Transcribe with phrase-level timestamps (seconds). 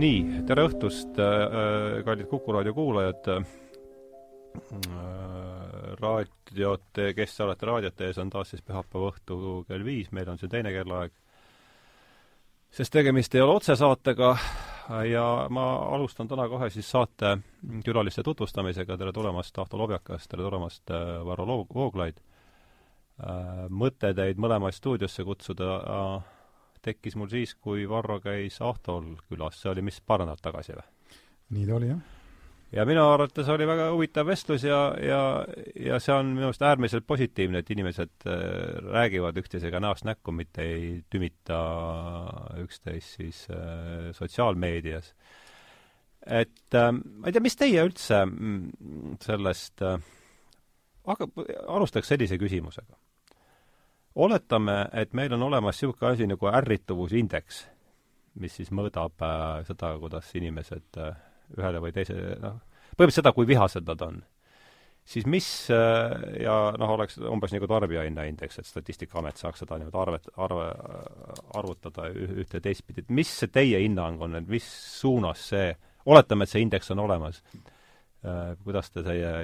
[0.00, 3.28] nii, tere õhtust, äh, kallid Kuku raadio kuulajad.
[3.30, 3.44] Äh,
[6.00, 9.36] raadiote, kes te olete raadiote ees, on taas siis pühapäeva õhtu
[9.68, 11.12] kell viis, meil on see teine kellaaeg.
[12.74, 14.36] sest tegemist ei ole otsesaatega
[15.06, 15.64] ja ma
[15.94, 17.36] alustan täna kohe siis saate
[17.84, 22.20] külaliste tutvustamisega, tere tulemast, Ahto Lobjakas, tere tulemast, äh, Varro Vooglaid.
[23.70, 25.78] mõte teid mõlemaid stuudiosse kutsuda
[26.84, 30.90] tekkis mul siis, kui Varro käis Ahtol külas, see oli mis, paar nädalat tagasi või?
[31.54, 32.00] nii ta oli, jah.
[32.74, 35.20] ja minu arvates oli väga huvitav vestlus ja, ja,
[35.86, 38.42] ja see on minu arust äärmiselt positiivne, et inimesed äh,
[38.90, 41.60] räägivad üksteisega näost näkku, mitte ei tümita
[42.64, 45.14] üksteist siis äh, sotsiaalmeedias.
[46.26, 49.98] et äh, ma ei tea, mis teie üldse mm, sellest äh,
[51.04, 51.28] aga
[51.68, 52.96] alustaks sellise küsimusega
[54.14, 57.64] oletame, et meil on olemas niisugune asi nagu ärrituvusindeks,
[58.42, 61.18] mis siis mõõdab äh, seda, kuidas inimesed äh,
[61.58, 62.60] ühele või teise, noh,
[62.94, 64.22] põhimõtteliselt seda, kui vihased nad on.
[65.04, 70.28] siis mis äh, ja noh, oleks umbes nagu tarbijahinnaindeks, et Statistikaamet saaks seda niimoodi arvet,
[70.36, 70.68] arve,
[71.54, 74.64] arvutada ühte teistpidi, et mis see teie hinnang on, et mis
[75.00, 75.74] suunas see,
[76.06, 77.42] oletame, et see indeks on olemas
[78.24, 79.34] äh,, kuidas te teie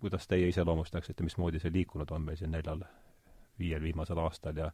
[0.00, 2.80] kuidas teie iseloomustaksite, mismoodi see liikunud on meil siin neljal
[3.60, 4.70] viiel viimasel aastal ja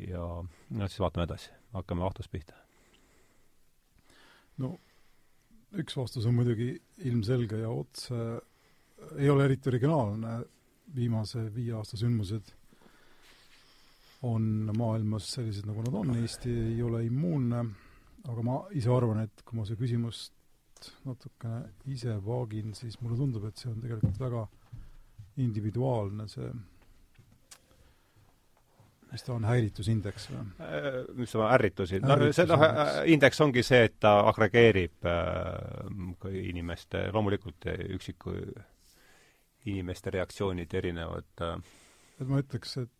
[0.00, 0.24] ja
[0.70, 2.56] no siis vaatame edasi, hakkame Ahtost pihta.
[4.58, 4.72] no
[5.80, 6.74] üks vastus on muidugi
[7.08, 8.16] ilmselge ja otse,
[9.18, 10.34] ei ole eriti originaalne,
[10.94, 12.52] viimase viie aasta sündmused
[14.28, 14.44] on
[14.76, 17.62] maailmas sellised, nagu nad on, Eesti ei ole immuunne,
[18.30, 23.48] aga ma ise arvan, et kui ma seda küsimust natukene ise vaagin, siis mulle tundub,
[23.48, 24.44] et see on tegelikult väga
[25.42, 26.52] individuaalne, see
[29.12, 30.42] mis ta on, häiritusindeks või?
[30.64, 32.00] Äh, mis on ärritusi?
[32.04, 32.64] no see noh,
[33.12, 37.68] indeks ongi see, et ta agregeerib äh, inimeste, loomulikult
[37.98, 38.34] üksiku
[39.70, 41.56] inimeste reaktsioonid erinevad äh.
[42.20, 42.90] et ma ütleks, et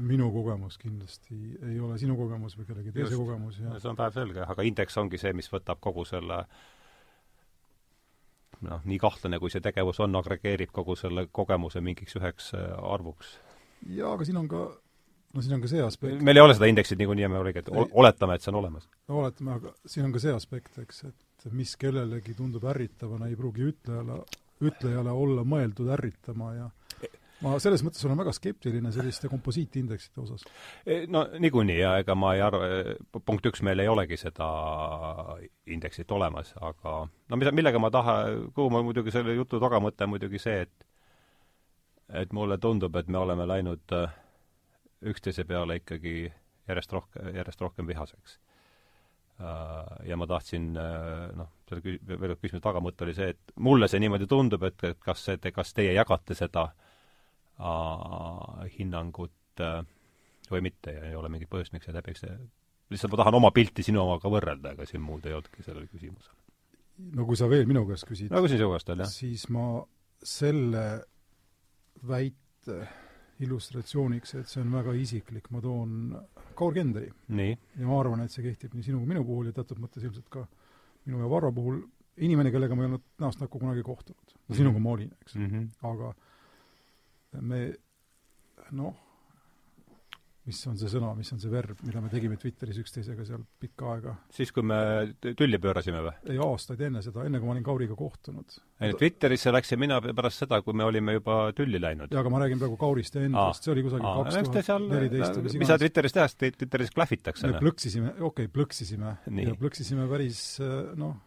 [0.00, 1.36] minu kogemus kindlasti
[1.68, 4.96] ei ole sinu kogemus või kellegi teise Just, kogemus ja see on päevselge, aga indeks
[5.00, 6.44] ongi see, mis võtab kogu selle
[8.64, 13.36] noh, nii kahtlane, kui see tegevus on, agregeerib kogu selle kogemuse mingiks üheks äh, arvuks.
[13.86, 14.64] jaa, aga siin on ka
[15.34, 16.22] no siin on ka see aspekt.
[16.24, 18.60] meil ei ole seda indeksit niikuinii ja me oligi, et ei, oletame, et see on
[18.62, 18.88] olemas.
[19.08, 23.38] no oletame, aga siin on ka see aspekt, eks, et mis kellelegi tundub ärritavana, ei
[23.38, 24.22] pruugi ütlejale,
[24.64, 26.68] ütlejale olla mõeldud ärritama ja
[27.44, 30.42] ma selles mõttes olen väga skeptiline selliste komposiitindeksite osas.
[30.82, 32.66] E, no niikuinii ja ega ma ei arva,
[33.22, 34.48] punkt üks, meil ei olegi seda
[35.70, 40.16] indeksit olemas, aga no mida, millega ma tahan, kuhu ma muidugi selle jutu tagamõte on
[40.16, 40.86] muidugi see, et
[42.08, 44.14] et mulle tundub, et me oleme läinud äh,
[45.02, 46.32] üksteise peale ikkagi
[46.68, 48.38] järjest rohkem, järjest rohkem vihaseks.
[49.38, 53.52] Äh, ja ma tahtsin äh, noh, selle kü-, veel kord küsimuse tagamõte oli see, et
[53.62, 56.66] mulle see niimoodi tundub, et, et kas see, kas teie jagate seda
[57.62, 59.84] äh, hinnangut äh,
[60.50, 62.34] või mitte ja ei ole mingit põhjust, miks see läbi, eks see
[62.92, 66.34] lihtsalt ma tahan oma pilti sinu omaga võrrelda, ega siin muud ei olnudki sellel küsimusel.
[67.14, 69.12] no kui sa veel minu käest küsid no küsin sinu käest veel, jah.
[69.12, 69.66] siis ma
[70.24, 70.86] selle
[72.08, 72.80] väite
[73.44, 76.16] illustratsiooniks, et see on väga isiklik, ma toon
[76.58, 77.10] Kaur Kenderi.
[77.78, 80.28] ja ma arvan, et see kehtib nii sinu kui minu puhul ja teatud mõttes ilmselt
[80.32, 80.46] ka
[81.06, 81.82] minu ja Varro puhul,
[82.18, 84.40] inimene, kellega ma ei olnud näost näkku kunagi kohtunud mm.
[84.40, 84.56] -hmm.
[84.56, 85.46] sinuga ma olin, eks mm.
[85.46, 85.68] -hmm.
[85.92, 86.14] aga
[87.40, 87.60] me
[88.72, 88.96] noh,
[90.48, 93.90] mis on see sõna, mis on see verb, mida me tegime Twitteris üksteisega seal pikka
[93.92, 94.14] aega.
[94.32, 94.78] siis, kui me
[95.20, 96.14] tülli pöörasime või?
[96.32, 98.56] ei, aastaid enne seda, enne kui ma olin Kauriga kohtunud.
[98.80, 102.12] ei, Twitterisse läksin mina pärast seda, kui me olime juba tülli läinud.
[102.14, 105.62] jaa, aga ma räägin praegu Kaurist ja endast, see oli kusagil kaks tuhat neliteist või
[105.64, 107.52] mis sa Twitteris tehakse, Twitteris klahvitakse?
[107.52, 109.16] me plõksisime, okei okay,, plõksisime.
[109.44, 110.42] ja plõksisime päris
[110.98, 111.18] noh,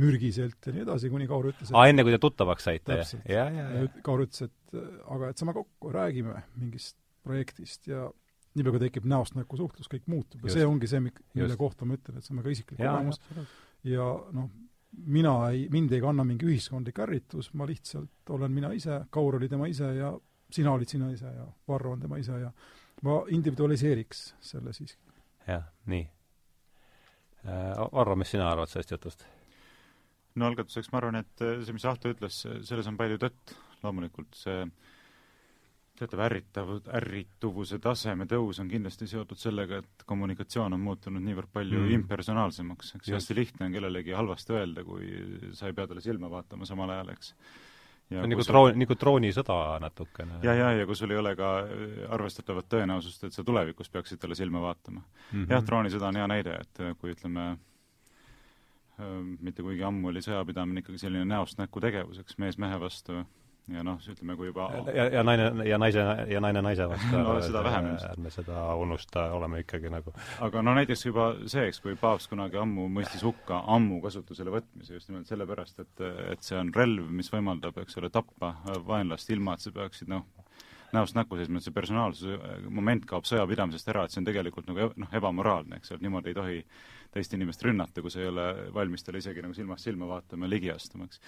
[0.00, 3.02] mürgiselt ja nii edasi, kuni Kaur ütles aa, enne kui te tuttavaks saite?
[3.28, 3.84] ja, ja, ja.
[4.06, 4.80] Kaur ütles, et
[5.10, 6.96] aga et saame kokku, räägime mingist
[7.26, 8.08] projektist ja
[8.58, 11.58] niipea, kui tekib näost näkku suhtlus, kõik muutub ja see ongi see, mille Just.
[11.60, 13.20] kohta ma ütlen, et see on väga isiklik kogemus
[13.86, 14.06] ja
[14.36, 14.50] noh,
[15.06, 19.48] mina ei, mind ei kanna mingi ühiskondlik ärritus, ma lihtsalt olen mina ise, Kaur oli
[19.48, 20.12] tema ise ja
[20.50, 22.50] sina olid sina ise ja Varro on tema ise ja
[23.06, 25.02] ma individualiseeriks selle siiski.
[25.46, 26.06] jah, nii
[27.46, 27.76] äh,.
[27.92, 29.26] Varro, mis sina arvad sellest jutust?
[30.34, 33.54] no algatuseks ma arvan, et see, mis Ahto ütles, selles on palju tõtt,
[33.84, 34.96] loomulikult see äh,
[36.00, 41.82] teatav ärritav, ärrituvuse taseme tõus on kindlasti seotud sellega, et kommunikatsioon on muutunud niivõrd palju
[41.82, 41.96] mm.
[41.98, 45.10] impersonaalsemaks, eks hästi lihtne on kellelegi halvasti öelda, kui
[45.56, 47.34] sa ei pea talle silma vaatama samal ajal, eks.
[48.22, 50.40] on nagu troon, nagu troonisõda natukene.
[50.46, 51.50] ja, ja, ja kui sul ei ole ka
[52.16, 55.34] arvestatavat tõenäosust, et sa tulevikus peaksid talle silma vaatama mm.
[55.34, 55.50] -hmm.
[55.52, 57.50] jah, troonisõda on hea näide, et kui ütleme,
[59.40, 63.20] mitte kuigi ammu oli sõjapidamine ikkagi selline näost näkku tegevus, eks, mees mehe vastu
[63.74, 67.36] ja noh, ütleme, kui juba ja, ja naine, ja naise, ja naine naise vastu no
[67.44, 68.16] seda vähem ilmselt.
[68.16, 70.14] ärme seda unusta, oleme ikkagi nagu
[70.46, 74.96] aga no näiteks juba see, eks, kui paavst kunagi ammu mõistis hukka ammu kasutusele võtmise
[74.98, 78.54] just nimelt sellepärast, et, et see on relv, mis võimaldab, eks ole, tappa
[78.86, 80.26] vaenlast ilma, et sa peaksid noh,
[80.94, 82.38] näost näkku seisma, et see personaalsuse
[82.74, 86.38] moment kaob sõjapidamisest ära, et see on tegelikult nagu noh, ebamoraalne, eks ole, niimoodi ei
[86.38, 86.58] tohi
[87.14, 90.54] teist inimest rünnata, kui sa ei ole valmis talle isegi nagu silmast silma vaatama ja
[90.56, 91.22] ligi astuma, eks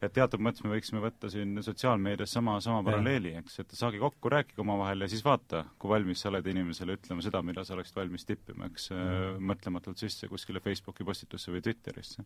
[0.00, 4.32] et teatud mõttes me võiksime võtta siin sotsiaalmeedias sama, sama paralleeli, eks, et saage kokku,
[4.32, 8.00] rääkige omavahel ja siis vaata, kui valmis sa oled inimesele ütlema seda, mida sa oleksid
[8.00, 12.24] valmis tippima, eks mm., mõtlematult sisse kuskile Facebooki postitusse või Twitterisse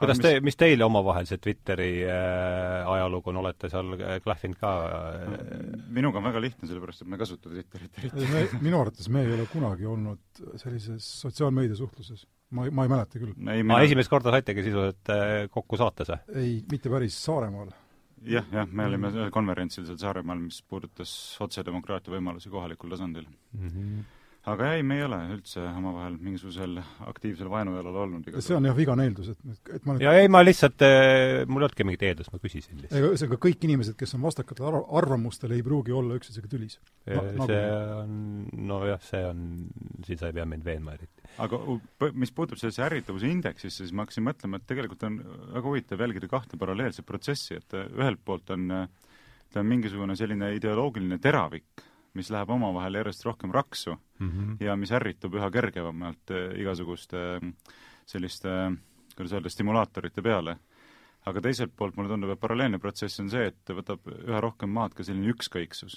[0.00, 4.72] kuidas te, mis teile omavahel see Twitteri äh, ajalugu on, olete seal äh, klähvinud ka
[4.90, 5.38] äh...?
[5.96, 8.60] minuga on väga lihtne, sellepärast et ma ei kasuta Twitterit eriti.
[8.60, 13.32] minu arvates me ei ole kunagi olnud sellises sotsiaalmeedia suhtluses ma, ma ei mäleta küll.
[13.32, 16.20] aa, esimest korda saitegi sisuliselt äh, kokku saates või?
[16.42, 17.72] ei, mitte päris, Saaremaal.
[18.36, 21.10] jah, jah, me olime ühel konverentsil seal Saaremaal, mis puudutas
[21.46, 23.72] otsedemokraatia võimalusi kohalikul tasandil mm.
[23.72, 24.04] -hmm
[24.50, 26.76] aga ei, me ei ole üldse omavahel mingisugusel
[27.10, 28.28] aktiivsel vaenujalal olnud.
[28.44, 29.40] see on jah vigane eeldus, et,
[29.74, 30.04] et ma nüüd...
[30.06, 32.98] ja ei, ma lihtsalt, eh, mul ei olnudki mingit eeldust, ma küsisin lihtsalt.
[33.00, 37.24] ega ühesõnaga, kõik inimesed, kes on vastakatel arv-, arvamustel, ei pruugi olla üksteisega tülis no,.
[37.26, 37.48] Nagu...
[37.50, 37.64] see
[37.96, 38.20] on,
[38.70, 39.42] nojah, see on,
[40.06, 41.26] siin sa ei pea mind veenma eriti.
[41.42, 41.60] aga
[42.14, 45.18] mis puutub sellesse ärritavuse indeksisse, siis ma hakkasin mõtlema, et tegelikult on
[45.58, 48.70] väga huvitav jälgida kahte paralleelset protsessi, et ühelt poolt on
[49.52, 51.84] ta on mingisugune selline ideoloogiline teravik,
[52.16, 54.56] mis läheb omavahel järjest rohkem raksu mm -hmm.
[54.64, 57.52] ja mis ärritub üha kergevamalt eh, igasuguste mm,
[58.06, 58.48] selliste,
[59.16, 60.56] kuidas öelda, stimulaatorite peale.
[61.26, 64.92] aga teiselt poolt mulle tundub, et paralleelne protsess on see, et võtab üha rohkem maad
[64.94, 65.96] ka selline ükskõiksus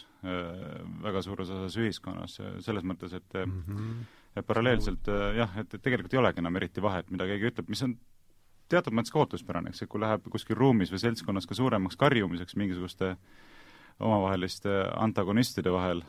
[1.04, 4.00] väga suures osas ühiskonnas, selles mõttes, et mm -hmm.
[4.36, 7.83] et paralleelselt jah, et, et tegelikult ei olegi enam eriti vahet, mida keegi ütleb, mis
[7.83, 7.94] on
[8.69, 12.56] teatud mõttes ka ootuspärane, eks, et kui läheb kuskil ruumis või seltskonnas ka suuremaks karjumiseks
[12.56, 13.18] mingisuguste äh,
[14.00, 16.04] omavaheliste antagonistide vahel,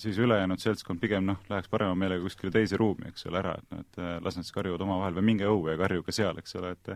[0.00, 3.74] siis ülejäänud seltskond pigem noh, läheks parema meelega kuskile teise ruumi, eks ole, ära, et
[3.74, 6.72] noh, et las nad siis karjuvad omavahel või minge õue ja karjuge seal, eks ole,
[6.78, 6.94] et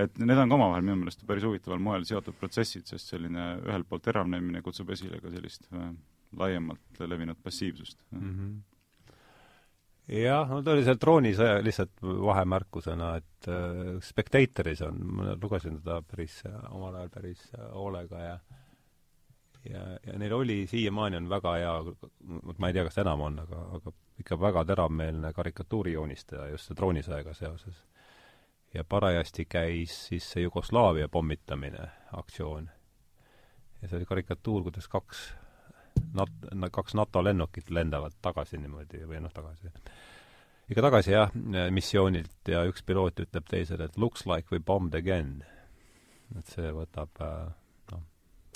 [0.00, 3.88] et need on ka omavahel minu meelest päris huvitaval moel seotud protsessid, sest selline ühelt
[3.88, 5.90] poolt teravnemine kutsub esile ka sellist äh,
[6.38, 8.28] laiemalt levinud passiivsust mm.
[8.28, 8.60] -hmm
[10.12, 16.00] jah, no ta oli seal troonisõja lihtsalt vahemärkusena, et äh, Spectatoris on, ma lugesin teda
[16.02, 18.61] päris äh, omal ajal päris äh, hoolega ja äh,
[19.70, 21.72] ja, ja neil oli, siiamaani on väga hea,
[22.58, 23.92] ma ei tea, kas enam on, aga, aga
[24.22, 27.82] ikka väga teravmeelne karikatuurijoonistaja just see troonisõjaga seoses.
[28.74, 32.70] ja parajasti käis siis see Jugoslaavia pommitamine, aktsioon.
[33.82, 35.28] ja see oli karikatuur, kuidas kaks
[36.18, 39.70] nat-, kaks NATO lennukit lendavad tagasi niimoodi või noh, tagasi
[40.70, 41.34] ikka tagasi jah,
[41.70, 45.44] missioonilt ja üks piloot ütleb teisele, et looks like we bombed again.
[46.38, 47.20] et see võtab
[47.90, 48.06] noh,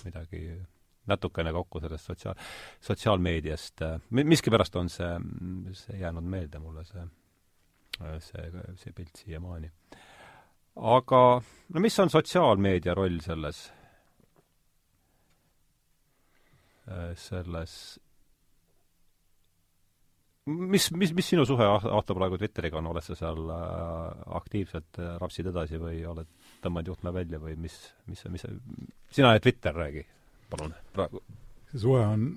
[0.05, 0.47] midagi
[1.06, 2.35] natukene kokku sellest sotsiaal,
[2.81, 3.85] sotsiaalmeediast.
[4.11, 5.12] miskipärast on see,
[5.73, 7.06] see jäänud meelde mulle, see,
[8.29, 9.70] see, see pilt siiamaani.
[10.76, 11.23] aga
[11.75, 13.67] no mis on sotsiaalmeedia roll selles,
[17.14, 17.76] selles
[20.46, 25.15] mis, mis, mis sinu suhe aasta praegu Twitteriga on, oled sa seal äh, aktiivselt äh,
[25.22, 26.29] rapsid edasi või oled,
[26.65, 27.75] tõmbad juhtme välja või mis,
[28.10, 28.46] mis, mis,
[29.19, 30.05] sina ja Twitter, räägi
[30.53, 31.22] palun, praegu?
[31.70, 32.29] see suhe on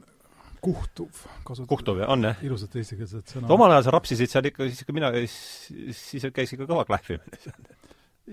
[0.64, 2.42] kuhtuv, kasutada kuhtuv, on jah?
[2.46, 3.52] ilusat eestikeelset sõna.
[3.56, 7.70] omal ajal sa rapsisid seal ikka, siis ikka mina, siis käis ikka kõva klähvimine seal.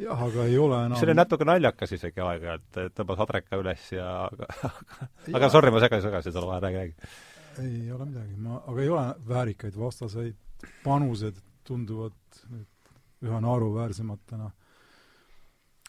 [0.06, 4.08] jah, aga ei ole enam see oli natuke naljakas isegi aeg-ajalt, tõmbas hadreka üles ja
[4.26, 4.72] aga, aga,
[5.40, 7.66] aga sorry, ma segasin, segasin sulle vahele, räägi, räägi.
[7.66, 12.72] ei ole midagi, ma, aga ei ole väärikaid vastaseid, panused tunduvad nüüd
[13.26, 14.50] üha naeruväärsematena.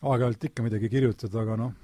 [0.06, 1.75] aeg-ajalt ikka midagi kirjutada, aga noh,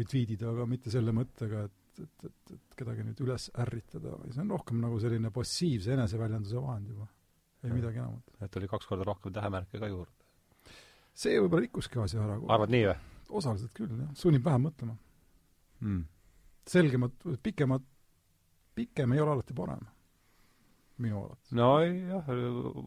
[0.00, 4.32] või tweetida, aga mitte selle mõttega, et, et, et, et kedagi nüüd üles ärritada, või
[4.34, 7.08] see on rohkem nagu selline passiivse eneseväljenduse vahend juba.
[7.60, 8.34] ei midagi enamat.
[8.46, 10.28] et oli kaks korda rohkem tähemärke ka juurde?
[11.12, 12.40] see võib-olla rikkuski asja ära.
[12.56, 12.98] arvad nii või?
[13.40, 14.10] osaliselt küll, jah.
[14.18, 14.96] sunnib vähem mõtlema
[15.84, 16.02] mm..
[16.72, 17.86] selgemad, pikemad,
[18.74, 19.84] pikem ei ole alati parem
[21.00, 21.52] minu arvates.
[21.56, 22.32] no jah,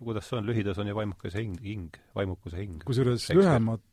[0.02, 2.82] kuidas see on, lühidas on ju vaimukuse hing, hing, vaimukuse hing.
[2.88, 3.86] kusjuures lühemad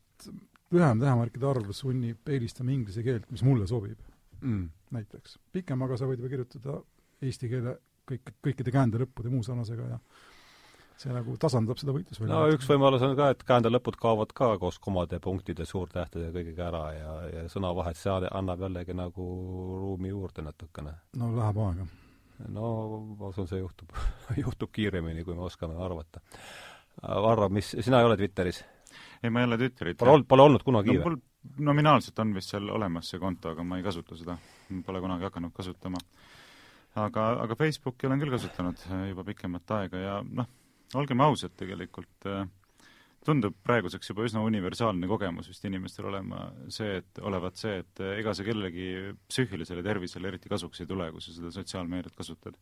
[0.71, 3.99] lühem tähemärkide arv sunnib eelistama inglise keelt, mis mulle sobib
[4.41, 4.67] mm..
[4.97, 5.37] näiteks.
[5.51, 6.81] pikemaga sa võid juba kirjutada
[7.21, 7.77] eesti keele
[8.09, 9.99] kõik, kõikide käändelõppude muu sarnasega ja
[11.01, 12.33] see nagu tasandab seda võitlusvälja.
[12.33, 16.67] no üks võimalus on ka, et käändelõpud kaovad ka koos komade, punktide, suurtähtede ja kõigega
[16.67, 19.29] ära ja, ja sõnavahet seade annab jällegi nagu
[19.81, 20.97] ruumi juurde natukene.
[21.17, 21.87] no läheb aega.
[22.49, 22.67] no
[23.19, 23.95] ma usun, see juhtub
[24.43, 26.23] juhtub kiiremini, kui me oskame arvata.
[27.01, 28.59] Varro, mis, sina ei ole Twitteris?
[29.23, 29.97] Ei, ma ei ole Twitterit.
[30.01, 31.19] Pole olnud, pole olnud kunagi no, või?
[31.65, 34.37] nominaalselt on vist seal olemas see konto, aga ma ei kasuta seda.
[34.85, 36.01] Pole kunagi hakanud kasutama.
[36.95, 40.49] aga, aga Facebooki olen küll kasutanud juba pikemat aega ja noh,
[40.99, 42.43] olgem ausad, tegelikult äh,
[43.25, 48.17] tundub praeguseks juba üsna universaalne kogemus vist inimestel olema see, et, olevat see, et äh,
[48.19, 48.87] ega see kellegi
[49.29, 52.57] psüühilisele tervisele eriti kasuks ei tule, kui sa seda sotsiaalmeediat kasutad.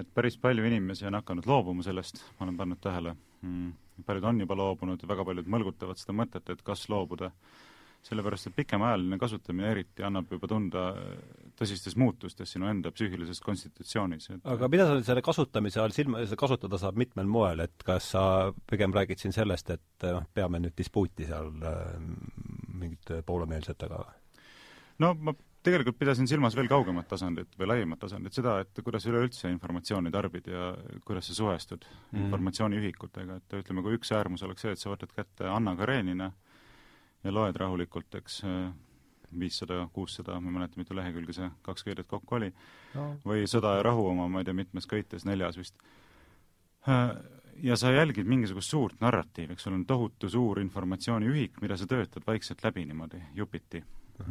[0.00, 3.12] et päris palju inimesi on hakanud loobuma sellest, ma olen pannud tähele
[3.42, 3.72] mm,,
[4.06, 7.32] paljud on juba loobunud ja väga paljud mõlgutavad seda mõtet, et kas loobuda
[8.02, 10.86] sellepärast, et pikemaajaline kasutamine eriti annab juba tunda
[11.58, 14.40] tõsistes muutustes sinu enda psüühilises konstitutsioonis et....
[14.48, 18.10] aga mida sa nüüd selle kasutamise all silma, seda kasutada saab mitmel moel, et kas
[18.16, 18.24] sa
[18.70, 21.94] pigem räägid siin sellest, et noh, peame nüüd dispuuti seal äh,
[22.74, 24.02] mingite poolemeelsetega?
[25.04, 29.50] no ma tegelikult pidasin silmas veel kaugemat tasandit või laiemat tasandit, seda, et kuidas üleüldse
[29.52, 30.72] informatsiooni tarbid ja
[31.06, 32.24] kuidas sa suhestud mm.
[32.26, 36.32] informatsiooniühikutega, et ütleme, kui üks äärmus oleks see, et sa võtad kätte Anna Karenina
[37.22, 38.42] ja loed rahulikult, eks
[39.38, 42.50] viissada, kuussada, ma ei mäleta, mitu lehekülge see kaks köidet kokku oli
[42.94, 45.78] no., või Sõda ja rahu oma, ma ei tea, mitmes köites, neljas vist.
[47.62, 52.26] Ja sa jälgid mingisugust suurt narratiivi, eks sul on tohutu suur informatsiooniühik, mida sa töötad
[52.26, 53.82] vaikselt läbi niimoodi, jupiti.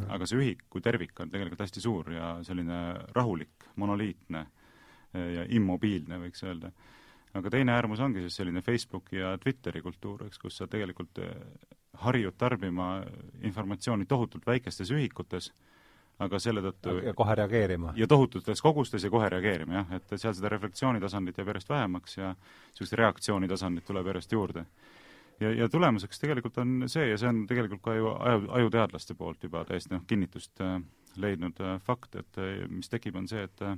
[0.10, 2.79] Aga see ühik kui tervik on tegelikult hästi suur ja selline
[3.15, 4.45] rahulik, monoliitne
[5.12, 6.71] ja immobiilne, võiks öelda.
[7.33, 11.19] aga teine äärmus ongi siis selline Facebooki ja Twitteri kultuur, eks, kus sa tegelikult
[12.01, 13.01] harjud tarbima
[13.43, 15.51] informatsiooni tohutult väikestes ühikutes,
[16.21, 17.93] aga selle tõttu ja kohe reageerima.
[17.98, 22.33] ja tohututes kogustes ja kohe reageerima, jah, et seal seda refleksioonitasandit jääb järjest vähemaks ja
[22.36, 24.65] niisugust reaktsioonitasandit tuleb järjest juurde.
[25.41, 29.43] Ja, ja tulemuseks tegelikult on see, ja see on tegelikult ka ju aju, ajuteadlaste poolt
[29.43, 30.77] juba täiesti noh, kinnitust äh,
[31.21, 33.77] leidnud äh, fakt, et äh, mis tekib, on see, et äh,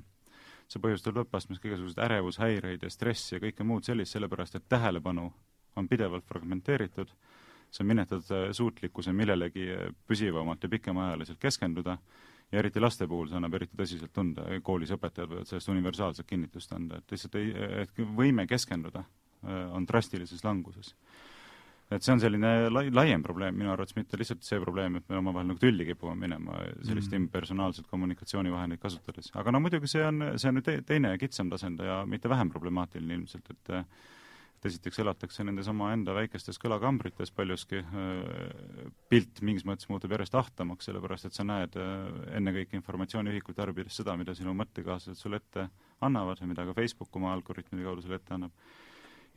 [0.68, 5.32] see põhjustab lõppastmes kõigasuguseid ärevushäireid ja stressi ja kõike muud sellist, sellepärast et tähelepanu
[5.76, 7.14] on pidevalt fragmenteeritud
[7.74, 11.98] sa minetad äh, suutlikkuse millelegi äh, püsivamalt ja pikemaajaliselt keskenduda
[12.52, 16.74] ja eriti laste puhul see annab eriti tõsiselt tunda, koolis õpetajad võivad sellest universaalset kinnitust
[16.78, 17.50] anda, et lihtsalt ei,
[17.82, 20.94] et võime keskenduda äh, on drastilises languses.
[21.96, 25.20] Et see on selline lai-, laiem probleem minu arvates, mitte lihtsalt see probleem, et me
[25.20, 27.28] omavahel nagu tülli kipume minema sellist mm.
[27.28, 29.32] impersonaalset kommunikatsioonivahendit kasutades.
[29.40, 33.22] aga no muidugi see on, see on te, teine kitsam tasand ja mitte vähem problemaatiline
[33.22, 33.78] ilmselt, et
[34.64, 37.82] et esiteks elatakse nendes omaenda väikestes kõlakambrites paljuski,
[39.12, 41.76] pilt mingis mõttes muutub järjest ahtamaks, sellepärast et sa näed
[42.38, 45.68] ennekõike informatsiooniühikuid tarbides seda, mida sinu mõttekaaslased sulle ette
[46.04, 48.56] annavad ja mida ka Facebook oma algoritmide kaudu sulle ette annab.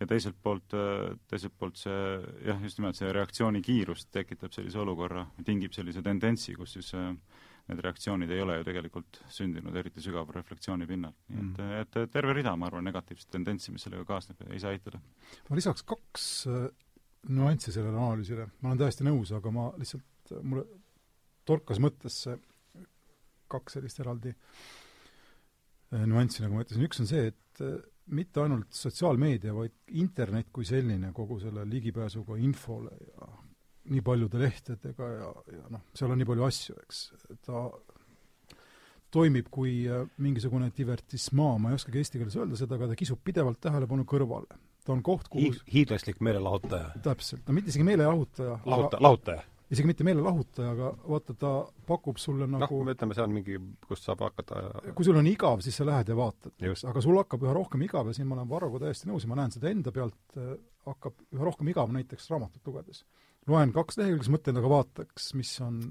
[0.01, 1.99] Ja teiselt poolt, äh, teiselt poolt see
[2.45, 7.13] jah, just nimelt see reaktsiooni kiirus tekitab sellise olukorra, tingib sellise tendentsi, kus siis äh,
[7.67, 11.17] need reaktsioonid ei ole ju tegelikult sündinud eriti sügava reflektsiooni pinnalt.
[11.33, 14.75] nii et mm., et terve rida, ma arvan, negatiivset tendentsi, mis sellega kaasneb, ei saa
[14.77, 15.01] eitada.
[15.49, 16.69] ma lisaks kaks äh,
[17.33, 20.67] nüanssi sellele analüüsile, ma olen täiesti nõus, aga ma lihtsalt, mulle
[21.49, 22.37] torkas mõttesse
[23.51, 24.35] kaks sellist eraldi
[25.97, 27.61] nüanssi, nagu ma ütlesin, üks on see, et
[28.15, 33.31] mitte ainult sotsiaalmeedia, vaid internet kui selline kogu selle ligipääsuga infole ja
[33.91, 37.03] nii paljude lehtedega ja, ja noh, seal on nii palju asju, eks,
[37.47, 37.67] ta
[39.15, 43.23] toimib kui äh, mingisugune divertismaa, ma ei oskagi eesti keeles öelda seda, aga ta kisub
[43.25, 44.59] pidevalt tähelepanu kõrvale.
[44.87, 46.93] ta on koht, kuhu Hi hiiglaslik meelelahutaja.
[47.03, 48.59] täpselt, no mitte isegi meelelahutaja.
[48.67, 49.43] lahuta-, lahutaja?
[49.71, 51.51] Isegi mitte meelelahutaja, aga vaata, ta
[51.89, 53.59] pakub sulle noh, nagu noh, ütleme, see on mingi,
[53.89, 54.63] kust saab hakata
[54.95, 56.55] kui sul on igav, siis sa lähed ja vaatad,
[56.93, 59.41] aga sul hakkab üha rohkem igav ja siin ma olen Varroga täiesti nõus ja ma
[59.41, 60.55] näen seda enda pealt, äh,
[60.87, 63.03] hakkab üha rohkem igav näiteks raamatut lugedes.
[63.51, 65.83] Loen kaks lehekülge, siis mõtlen, aga vaataks, mis on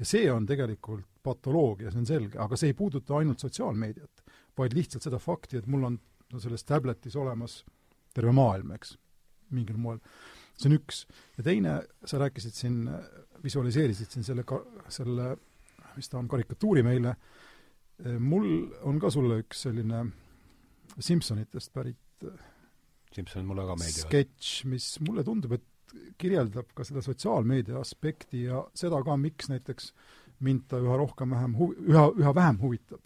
[0.00, 4.24] ja see on tegelikult patoloogia, see on selge, aga see ei puuduta ainult sotsiaalmeediat,
[4.58, 5.98] vaid lihtsalt seda fakti, et mul on
[6.32, 7.60] no selles tabletis olemas
[8.14, 8.94] terve maailm, eks,
[9.54, 10.00] mingil moel.
[10.60, 11.04] See on üks.
[11.38, 12.82] ja teine, sa rääkisid siin,
[13.44, 14.62] visualiseerisid siin selle ka-,
[14.92, 15.32] selle,
[15.96, 17.16] mis ta on, karikatuuri meile,
[18.20, 18.50] mul
[18.88, 20.04] on ka sulle üks selline
[21.00, 22.24] Simsonitest pärit
[23.14, 24.06] Simson mulle ka meeldivad.
[24.06, 29.90] sketš, mis mulle tundub, et kirjeldab ka seda sotsiaalmeedia aspekti ja seda ka, miks näiteks
[30.46, 33.02] mind ta üha rohkem vähem hu-, üha, üha vähem huvitab.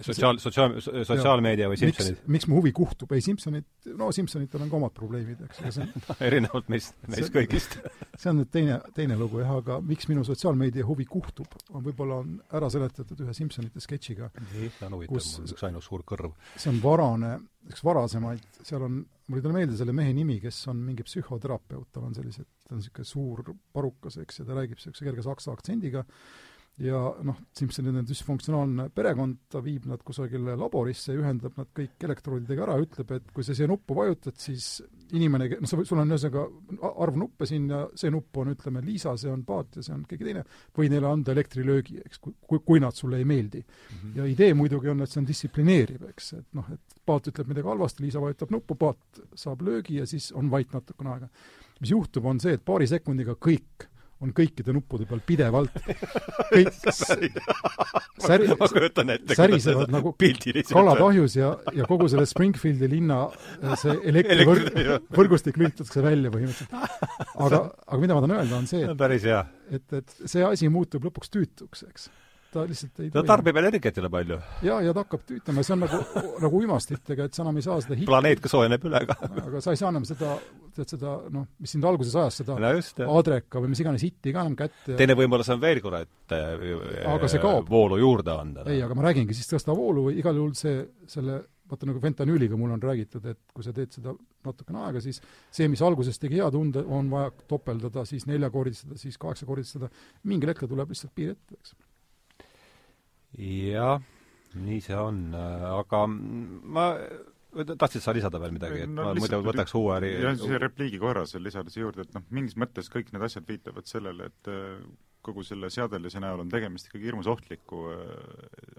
[0.00, 2.22] Sotsiaal, sotsiaal, sotsiaalmeedia või Simsonid?
[2.34, 3.66] miks mu huvi kuhtub, ei Simsonid,
[3.98, 7.76] no Simsonitel on ka omad probleemid, eks, aga see on erinevalt meist, meist kõigist
[8.20, 12.20] see on nüüd teine, teine lugu jah, aga miks minu sotsiaalmeedia huvi kuhtub, on võib-olla
[12.22, 14.30] on ära seletatud ühe Simsonite sketšiga.
[14.38, 16.34] nii, see on huvitav, mul on üks ainus suur kõrv.
[16.56, 17.34] see on varane,
[17.70, 21.90] üks varasemaid, seal on, mul ei tule meelde selle mehe nimi, kes on mingi psühhoterapeut,
[21.94, 25.54] tal on sellised, ta on niisugune suur parukas, eks, ja ta räägib niisuguse kerge saksa
[25.54, 26.04] aktsendiga,
[26.82, 32.64] ja noh, Simsonil on düsfunktsionaalne perekond, ta viib nad kusagile laborisse, ühendab nad kõik elektroodidega
[32.66, 34.82] ära, ütleb, et kui sa siia nuppu vajutad, siis
[35.14, 39.14] inimene, noh, sa, sul on ühesõnaga arv nuppe siin ja see nupp on, ütleme, Liisa,
[39.20, 40.42] see on Paat ja see on keegi teine,
[40.74, 43.94] või neile anda elektrilöögi, eks, kui, kui nad sulle ei meeldi mm.
[43.94, 44.18] -hmm.
[44.18, 47.68] ja idee muidugi on, et see on distsiplineeriv, eks, et noh, et Paat ütleb midagi
[47.68, 51.28] halvasti, Liisa vajutab nuppu, Paat saab löögi ja siis on vait natukene aega.
[51.80, 53.90] mis juhtub, on see, et paari sekundiga kõik
[54.24, 55.76] on kõikide nuppude peal pidevalt.
[56.50, 57.30] Kõik säri,
[59.34, 60.14] särisevad nagu
[60.70, 66.74] kalad ahjus ja, ja kogu selle Springfieldi linna äh, see elektrivõrgustik lülitatakse välja põhimõtteliselt.
[67.34, 71.32] aga, aga mida ma tahan öelda, on see, et, et, et see asi muutub lõpuks
[71.34, 72.10] tüütuks, eks
[72.54, 73.28] ta lihtsalt ei ta toimi.
[73.30, 74.38] tarbib energiat jälle palju.
[74.66, 76.00] jaa, ja ta hakkab tüütama, see on nagu,
[76.44, 78.08] nagu uimastitega, et sa enam ei saa seda hit...
[78.10, 79.16] planeet ka soojeneb üle ka.
[79.44, 80.34] aga sa ei saa enam seda,
[80.76, 84.34] tead seda, noh, mis sind alguses ajas, seda no just, Adreka või mis iganes hitti
[84.34, 84.98] ka enam kätte.
[85.00, 86.68] teine võimalus on veel, kurat äh,,
[87.14, 87.66] aga see kaob.
[87.70, 88.68] voolu juurde anda.
[88.70, 92.56] ei, aga ma räägingi, siis tõsta voolu või igal juhul see, selle vaata nagu fentanüüliga
[92.60, 94.12] mul on räägitud, et kui sa teed seda
[94.44, 95.20] natukene aega, siis
[95.54, 99.88] see, mis alguses tegi hea tunde, on vaja topeldada, siis neljakordistada, siis kaheksakordistada,
[100.28, 101.72] mingil hetkel tuleb lihtsalt piir ette, eks
[103.38, 104.02] jah,
[104.54, 106.88] nii see on, aga ma
[107.54, 110.14] tahtsid sa lisada veel midagi, et no, ma muidu võtaks uue ri-?
[110.22, 113.46] jah, see repliigi korras veel lisada siia juurde, et noh, mingis mõttes kõik need asjad
[113.48, 114.80] viitavad sellele, et äh,
[115.24, 118.08] kogu selle seadelise näol on tegemist ikkagi hirmus ohtliku äh,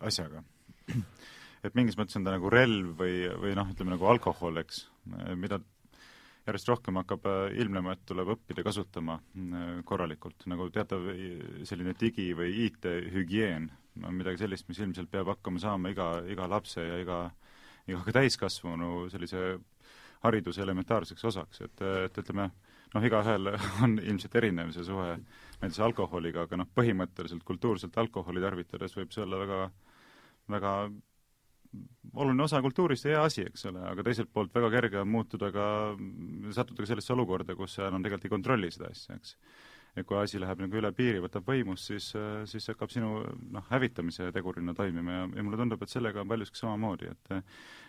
[0.09, 0.43] asjaga.
[1.65, 4.85] et mingis mõttes on ta nagu relv või, või noh, ütleme nagu alkohol, eks,
[5.39, 5.61] mida
[6.45, 9.19] järjest rohkem hakkab äh, ilmnema, et tuleb õppida kasutama
[9.85, 11.07] korralikult, nagu teatav
[11.65, 13.69] selline digi- või IT-hügieen.
[14.03, 17.19] On midagi sellist, mis ilmselt peab hakkama saama iga, iga lapse ja iga,
[17.87, 19.55] iga ka täiskasvanu sellise
[20.25, 22.49] hariduse elementaarseks osaks, et, et ütleme,
[22.93, 23.51] noh, igaühel
[23.85, 25.15] on ilmselt erinev see suhe
[25.61, 29.59] näiteks alkoholiga, aga noh, põhimõtteliselt kultuurselt alkoholi tarvitades võib see olla väga,
[30.55, 30.73] väga
[32.15, 35.51] oluline osa kultuurist ja hea asi, eks ole, aga teiselt poolt väga kerge on muutuda
[35.53, 35.69] ka,
[36.55, 39.37] sattuda ka sellesse olukorda, kus sa enam tegelikult ei kontrolli seda asja, eks.
[39.95, 42.09] Ja kui asi läheb nagu üle piiri, võtab võimust, siis,
[42.51, 43.21] siis hakkab sinu
[43.55, 47.31] noh, hävitamise tegurina toimima ja, ja mulle tundub, et sellega on paljuski samamoodi, et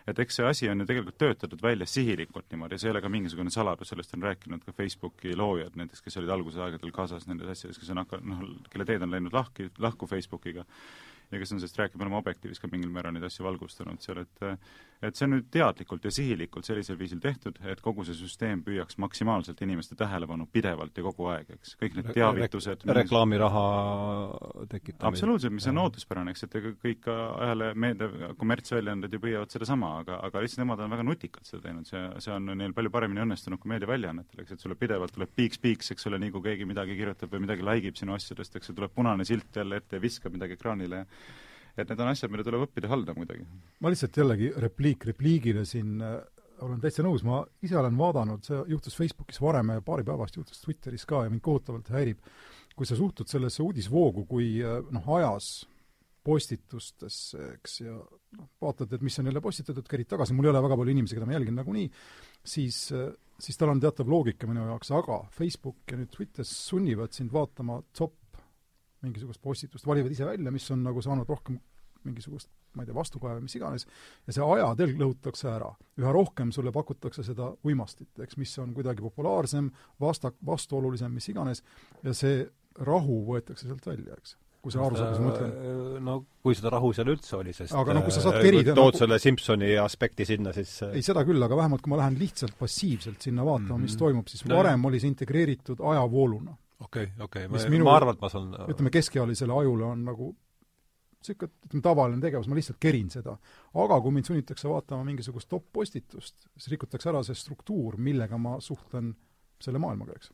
[0.07, 3.11] et eks see asi on ju tegelikult töötatud välja sihilikult niimoodi, see ei ole ka
[3.11, 7.51] mingisugune saladus, sellest on rääkinud ka Facebooki loojad näiteks, kes olid alguse aegadel kaasas nendes
[7.57, 10.63] asjades, kes on hakanud, noh, kelle teed on läinud lahki, lahku Facebookiga
[11.31, 14.23] ja kes on sellest rääkinud, me oleme Objektiivis ka mingil määral neid asju valgustanud seal,
[14.23, 14.45] et
[15.05, 18.97] et see on nüüd teadlikult ja sihilikult sellisel viisil tehtud, et kogu see süsteem püüaks
[19.03, 23.65] maksimaalselt inimeste tähelepanu pidevalt ja kogu aeg, eks, kõik need teavitused Re reklaamiraha
[24.73, 25.11] tekitamine.
[25.11, 30.21] absoluutselt, mis on ootuspärane, eks, et ega kõik ajalehe, meedia, kommertsväljaanded ju püüavad sedasama, aga,
[30.29, 33.61] aga lihtsalt nemad on väga nutikalt seda teinud, see, see on neil palju paremini õnnestunud
[33.63, 37.37] kui meediaväljaannetel, eks, et sulle pidevalt tuleb piiks-piiks, eks ole, nii kui keegi midagi kirjutab
[37.37, 40.57] või midagi like ib sinu asjadest, eks tuleb punane silt jälle ette ja viskab midagi
[40.57, 41.11] ekraanile ja
[41.77, 43.47] et need on asjad, mida tuleb õppida haldama kuidagi.
[43.81, 46.19] ma lihtsalt jällegi repliik repliigile siin äh,
[46.65, 50.39] olen täitsa nõus, ma ise olen vaadanud, see juhtus Facebookis varem ja paari päeva eest
[50.39, 52.21] juhtus Twitteris ka ja mind kohutavalt häirib,
[52.77, 55.67] kui sa suhtud sellesse uudisvoogu kui äh, noh, ajas
[56.27, 60.65] postitustesse, eks, ja noh, vaatad, et mis on jälle postitatud, kärid tagasi, mul ei ole
[60.65, 61.87] väga palju inimesi, keda ma jälgin nagunii,
[62.55, 63.13] siis, äh,
[63.43, 67.83] siis tal on teatav loogika minu jaoks, aga Facebook ja nüüd Twitter sunnivad sind vaatama
[67.97, 68.17] top
[69.07, 71.59] mingisugust postitust, valivad ise välja, mis on nagu saanud rohkem
[72.07, 73.87] mingisugust, ma ei tea, vastukaja või mis iganes,
[74.29, 75.73] ja see ajatelg lõhutakse ära.
[75.99, 81.65] üha rohkem sulle pakutakse seda uimastit, eks, mis on kuidagi populaarsem, vasta-, vastuolulisem, mis iganes,
[82.05, 82.45] ja see
[82.87, 85.51] rahu võetakse sealt välja, eks kui sa aru saad, mis ma mõtlen.
[85.55, 88.47] Äh, no kui seda rahu seal üldse oli, sest aga no kui sa saad äh,
[88.49, 88.99] kerida tood nagu...
[88.99, 92.57] selle Simsoni aspekti sinna, siis äh, ei, seda küll, aga vähemalt kui ma lähen lihtsalt
[92.59, 93.87] passiivselt sinna vaatama mm, -hmm.
[93.87, 94.03] mis mhm.
[94.03, 97.95] toimub, siis no, varem oli see integreeritud ajavooluna okei okay,, okei okay., ma, minu, ma
[97.97, 100.33] arvan, et ma saan ütleme, keskealisele ajule on nagu
[101.27, 103.37] niisugune, ütleme, tavaline tegevus, ma lihtsalt kerin seda.
[103.83, 109.15] aga kui mind sunnitakse vaatama mingisugust top-postitust, siis rikutakse ära see struktuur, millega ma suhtlen
[109.63, 110.33] selle maailmaga, eks.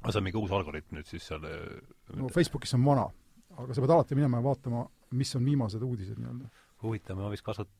[0.00, 1.44] aga see on mingi uus algoritm nüüd siis seal
[2.16, 3.08] no Facebookis on vana,
[3.56, 4.86] aga sa pead alati minema ja vaatama,
[5.16, 6.48] mis on viimased uudised nii-öelda.
[6.82, 7.74] huvitav, ma vist kasut-,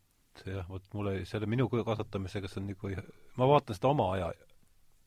[0.45, 2.93] jah, vot mulle selle minu kasutamisega see on nagu,
[3.41, 4.31] ma vaatan seda oma aja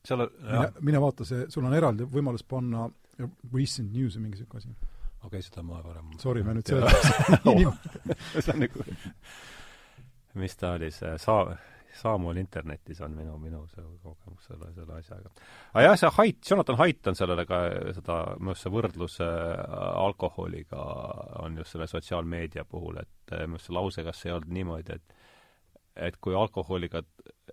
[0.05, 2.87] seal on mine, mine vaata see, sul on eraldi võimalus panna
[3.53, 4.75] recent news või mingi niisugune asi.
[5.23, 7.73] okei okay,, seda ma varem Sorry, ma nüüd seletan
[8.43, 8.87] see on nagu
[10.39, 11.57] mis ta oli, see Saa-,
[11.99, 15.31] Saamul internetis on minu, minu see kogemus selle, selle asjaga.
[15.73, 17.61] aga jah, see Haidt, Jonathan Haidt on sellele ka
[17.97, 19.31] seda, minu arust see võrdlus äh,
[20.05, 20.85] alkoholiga
[21.43, 24.99] on just selle sotsiaalmeedia puhul, et äh, minu arust see lause, kas ei olnud niimoodi,
[24.99, 25.17] et
[25.99, 27.01] et kui alkoholiga,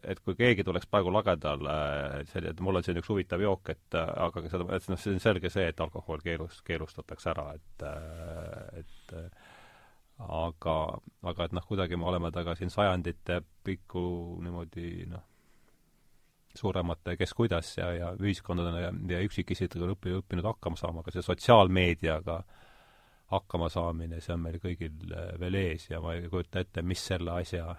[0.02, 3.74] et kui keegi tuleks praegu lagedale äh, selline, et mul on siin üks huvitav jook,
[3.74, 7.86] et aga seda, et noh, see on selge see, et alkohol keelus, keelustatakse ära, et
[8.82, 9.16] et
[10.18, 10.76] aga,
[11.28, 14.04] aga et noh, kuidagi me oleme taga siin sajandite pikku
[14.44, 15.24] niimoodi noh,
[16.56, 21.26] suuremate kes kuidas ja, ja ühiskondadena ja, ja üksikisikutega õppi, õppinud hakkama saama, aga see
[21.26, 22.40] sotsiaalmeediaga
[23.32, 27.02] hakkama saamine, see on meil kõigil äh, veel ees ja ma ei kujuta ette, mis
[27.10, 27.74] selle asja,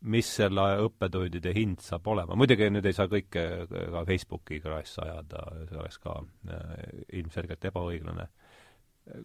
[0.00, 2.36] mis selle õppetundide hind saab olema.
[2.38, 6.20] muidugi nüüd ei saa kõike ka Facebooki kraesse ajada, see oleks ka
[6.52, 6.68] äh,
[7.18, 8.28] ilmselgelt ebaõiglane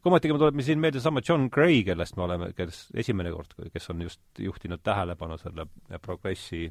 [0.05, 4.01] mul tuleb siin meelde sama John Gray, kellest me oleme, kes esimene kord, kes on
[4.05, 5.67] just juhtinud tähelepanu selle
[6.01, 6.69] progressi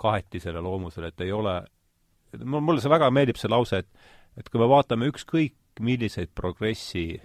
[0.00, 1.60] kahetisele loomusele, et ei ole,
[2.42, 7.20] mulle see väga meeldib, see lause, et et kui me vaatame ükskõik milliseid progressi,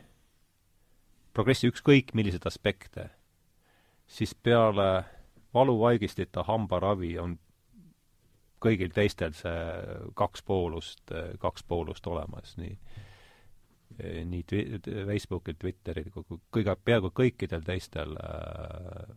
[1.34, 3.08] progressi ükskõik milliseid aspekte,
[4.10, 4.90] siis peale
[5.54, 7.38] valuvaigistita hambaravi on
[8.60, 9.60] kõigil teistel see
[10.20, 12.76] kaks poolust, kaks poolust olemas, nii
[14.00, 14.44] nii
[15.08, 16.12] Facebookil, Twitteril,
[16.54, 19.10] kõige, peaaegu kõikidel teistel äh,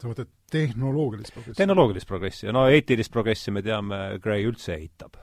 [0.00, 1.58] sa mõtled tehnoloogilist progressi?
[1.60, 5.18] tehnoloogilist progressi, no eetilist progressi me teame, Gray üldse eitab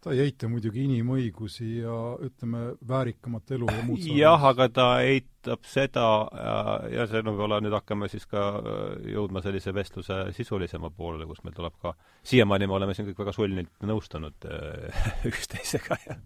[0.00, 5.66] ta ei eita muidugi inimõigusi ja ütleme, väärikamat elu ja muud jah, aga ta eitab
[5.68, 6.54] seda ja,
[6.94, 8.80] ja see võib-olla nüüd hakkame siis ka äh,
[9.12, 11.92] jõudma sellise vestluse sisulisema poolele, kus meil tuleb ka,
[12.32, 16.20] siiamaani me oleme siin kõik väga sulnilt nõustunud äh, üksteisega ja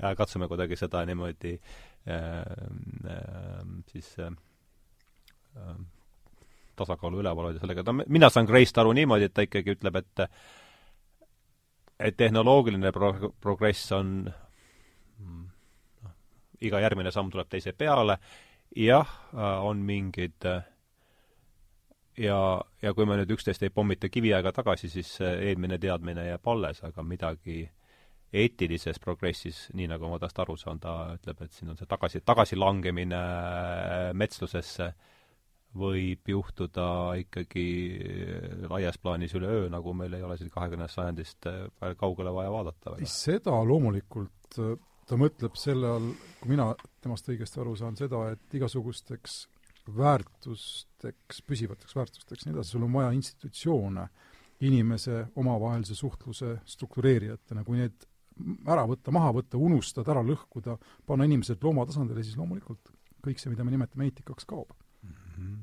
[0.00, 4.36] ja katsume kuidagi seda niimoodi äh, äh, siis äh,
[5.56, 5.80] äh
[6.80, 10.22] tasakaalu üleval hoida sellega, no mina saan Grayst aru niimoodi, et ta ikkagi ütleb, et
[12.00, 16.14] et tehnoloogiline pro-, progress on noh,
[16.60, 18.18] iga järgmine samm tuleb teise peale,
[18.76, 19.08] jah,
[19.64, 20.46] on mingid
[22.20, 22.38] ja,
[22.82, 27.04] ja kui me nüüd üksteist ei pommita kiviaega tagasi, siis eelmine teadmine jääb alles, aga
[27.06, 27.62] midagi
[28.30, 32.20] eetilises progressis, nii nagu ma tast aru saan, ta ütleb, et siin on see tagasi,
[32.22, 33.22] tagasilangemine
[34.14, 35.19] metslusesse äh,
[35.76, 36.86] võib juhtuda
[37.20, 37.66] ikkagi
[38.70, 42.96] laias plaanis üleöö, nagu meil ei ole siin kahekümnendast sajandist äh, kaugele vaja vaadata.
[43.06, 44.74] seda loomulikult, äh,
[45.06, 49.44] ta mõtleb selle all, kui mina temast õigesti aru saan, seda, et igasugusteks
[49.96, 54.08] väärtusteks, püsivateks väärtusteks, nii edasi, sul on vaja institutsioone
[54.66, 58.04] inimese omavahelise suhtluse struktureerijatena, kui need
[58.68, 62.92] ära võtta, maha võtta, unustada, ära lõhkuda, panna inimesed loomatasandile, siis loomulikult
[63.24, 64.74] kõik see, mida me nimetame eetikaks, kaob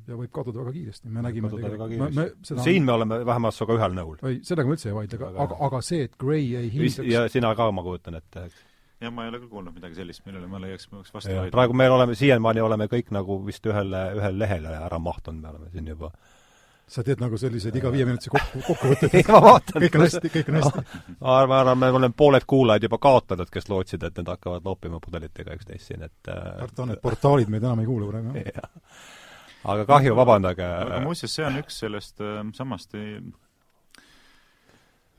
[0.08, 3.58] ja võib kaduda väga kiiresti, me nägime tegelikult, me, me seda siin me oleme vähemalt
[3.58, 4.22] sinuga ühel nõul.
[4.30, 7.28] ei, sellega ma üldse ei vaidle, aga, aga, aga see, et Gray ei hindaks ja
[7.32, 8.64] sina ka, ma kujutan ette, eks?
[9.04, 11.54] jah, ma ei ole küll kuulnud midagi sellist, millele ma leiaks, ma oleks vastu vaidlenud.
[11.58, 15.72] praegu me oleme, siiamaani oleme kõik nagu vist ühele, ühele lehele ära mahtunud, me oleme
[15.76, 16.12] siin juba
[16.88, 19.84] sa teed nagu selliseid iga viie minutise kokku, kokkuvõtted ma vaatan.
[19.84, 20.84] kõik on hästi, kõik on hästi.
[21.20, 25.58] ma arvan, me oleme pooled kuulajad juba kaotanud, kes lootsid, et need hakkavad loopima pudelitega
[25.60, 28.32] üksteist siin, et karta on, et portaalid meid enam ei kuula praegu
[29.64, 30.64] aga kahju, vabandage.
[30.64, 32.96] aga muuseas, see on üks sellest äh, samast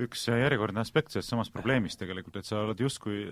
[0.03, 3.25] üks järjekordne aspekt sellest samast probleemist tegelikult, et sa oled justkui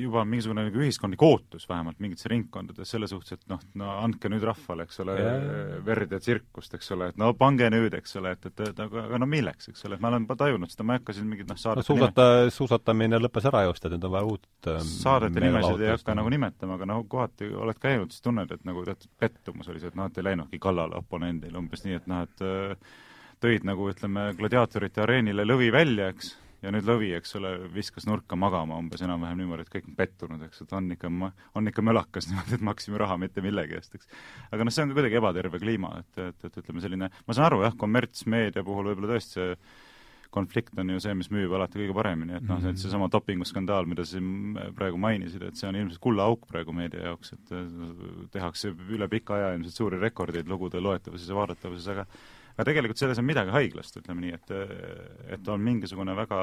[0.00, 4.44] juba mingisugune nagu ühiskondlik ootus vähemalt mingites ringkondades selle suhtes, et noh, no andke nüüd
[4.48, 8.32] rahvale, eks ole yeah., verd ja tsirkust, eks ole, et no pange nüüd, eks ole,
[8.36, 10.96] et, et, et aga, aga no milleks, eks ole, et ma olen tajunud seda, ma
[10.96, 14.14] ei hakka siin mingit noh, saadete no, suusata suusatamine lõppes ära just, et nüüd on
[14.14, 18.24] vaja uut ähm, saadete nimesid ei hakka nagu nimetama, aga noh, kohati oled käinud, siis
[18.24, 21.84] tunned, et nagu teatud pettumus oli see, et noh, et ei läinudki kallale oponendile, umbes
[21.84, 22.96] nii, et noh, et äh,
[23.42, 28.36] tõid nagu ütleme, gladiaatorite areenile lõvi välja, eks, ja nüüd lõvi, eks ole, viskas nurka
[28.38, 31.10] magama umbes enam-vähem niimoodi, et kõik on pettunud, eks, et on ikka,
[31.58, 34.10] on ikka mölakas niimoodi, et maksime raha mitte millegi eest, eks.
[34.50, 37.50] aga noh, see on ka kuidagi ebaterve kliima, et, et, et ütleme selline, ma saan
[37.50, 39.54] aru jah, kommertsmeedia puhul võib-olla tõesti see
[40.30, 42.80] konflikt on ju see, mis müüb alati kõige paremini, et noh, et mhm.
[42.82, 47.32] seesama dopinguskandaal, mida sa siin praegu mainisid, et see on ilmselt kullaauk praegu meedia jaoks,
[47.36, 47.54] et
[48.34, 52.04] tehakse üle pika aja ilmselt suuri rekordeid lugude loetavuses ja vaadatavuses, aga
[52.58, 54.52] aga tegelikult selles on midagi haiglast, ütleme nii, et
[55.38, 56.40] et on mingisugune väga,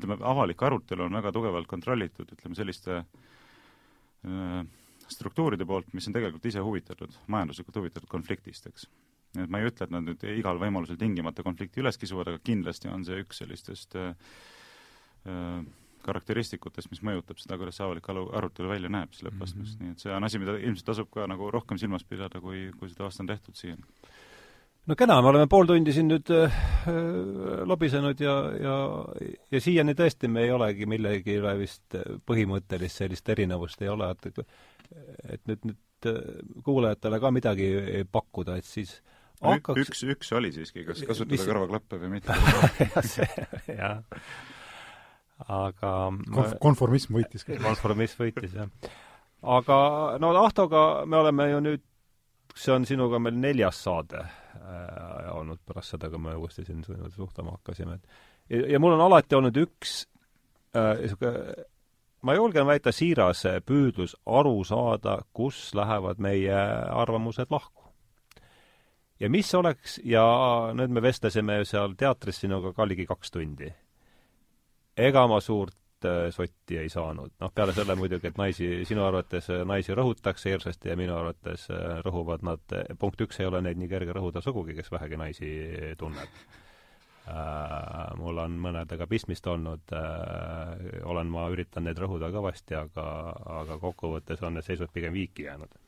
[0.00, 4.62] ütleme, avalik arutelu on väga tugevalt kontrollitud, ütleme selliste äh,
[5.12, 8.88] struktuuride poolt, mis on tegelikult ise huvitatud, majanduslikult huvitatud konfliktist, eks.
[9.36, 12.88] et ma ei ütle, et nad nüüd igal võimalusel tingimata konflikti üles kisuvad, aga kindlasti
[12.92, 14.32] on see üks sellistest äh,
[15.28, 19.74] äh karakteristikutest, mis mõjutab seda, kuidas see avalik alu, arutelu välja näeb siis lõppastmes mm,
[19.74, 19.84] -hmm.
[19.84, 22.88] nii et see on asi, mida ilmselt tasub ka nagu rohkem silmas pidada, kui, kui
[22.88, 23.84] seda vast on tehtud siiani.
[24.88, 26.54] No kena, me oleme pool tundi siin nüüd äh,
[27.68, 28.76] lobisenud ja, ja,
[29.52, 31.98] ja siiani tõesti me ei olegi millegi üle vist
[32.28, 34.42] põhimõttelist sellist erinevust ei ole, et
[35.28, 36.20] et nüüd, nüüd äh,
[36.64, 37.70] kuulajatele ka midagi
[38.12, 38.98] pakkuda, et siis
[39.44, 39.82] hakkaks...
[39.84, 41.48] üks, üks oli siiski, kas kasutada mis...
[41.50, 42.38] kõrvaklappe või mitte
[43.82, 44.00] jah
[45.46, 45.92] aga
[46.34, 47.44] Konf-, konformism võitis.
[47.46, 48.90] konformism võitis, jah.
[49.58, 49.78] aga
[50.22, 51.84] no Ahtoga me oleme ju nüüd,
[52.58, 54.24] see on sinuga meil neljas saade
[54.58, 59.06] äh, olnud pärast seda, kui me uuesti siin suhtlema hakkasime, et ja, ja mul on
[59.08, 59.98] alati olnud üks
[60.74, 61.66] niisugune äh,
[62.22, 66.56] ma julgen väita siiras püüdlus aru saada, kus lähevad meie
[66.90, 67.84] arvamused lahku.
[69.20, 70.24] ja mis oleks, ja
[70.74, 73.70] nüüd me vestlesime seal teatris sinuga ka ligi kaks tundi
[74.98, 75.76] ega ma suurt
[76.30, 77.32] sotti ei saanud.
[77.40, 81.68] noh, peale selle muidugi, et naisi, sinu arvates äh, naisi rõhutakse hirmsasti ja minu arvates
[81.70, 85.50] äh, rõhuvad nad, punkt üks, ei ole neid nii kerge rõhuda sugugi, kes vähegi naisi
[85.98, 86.40] tunneb
[87.28, 88.16] äh,.
[88.16, 93.06] mul on mõnedega pistmist olnud äh,, olen ma üritanud neid rõhuda kõvasti, aga,
[93.62, 95.78] aga kokkuvõttes on need seisud pigem viiki jäänud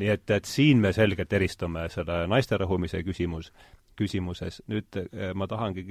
[0.00, 3.52] nii et, et siin me selgelt eristume selle naiste rõhumise küsimus
[3.96, 4.62] küsimuses.
[4.72, 4.96] nüüd
[5.36, 5.84] ma tahangi,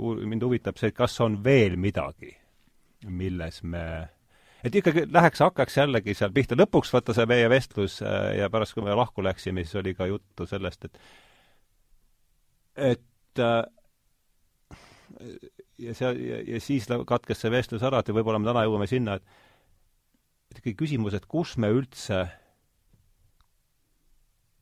[0.00, 2.32] mind huvitab see, et kas on veel midagi,
[3.10, 3.84] milles me
[4.64, 8.76] et ikkagi läheks, hakkaks jällegi seal pihta, lõpuks vaata see meie vestlus eh, ja pärast,
[8.76, 10.94] kui me lahku läksime, siis oli ka juttu sellest, et
[12.94, 13.42] et
[15.78, 19.18] ja see, ja, ja siis katkes see vestlus ära, et võib-olla me täna jõuame sinna,
[19.18, 19.42] et
[20.52, 22.24] et ikkagi küsimus, et kus me üldse,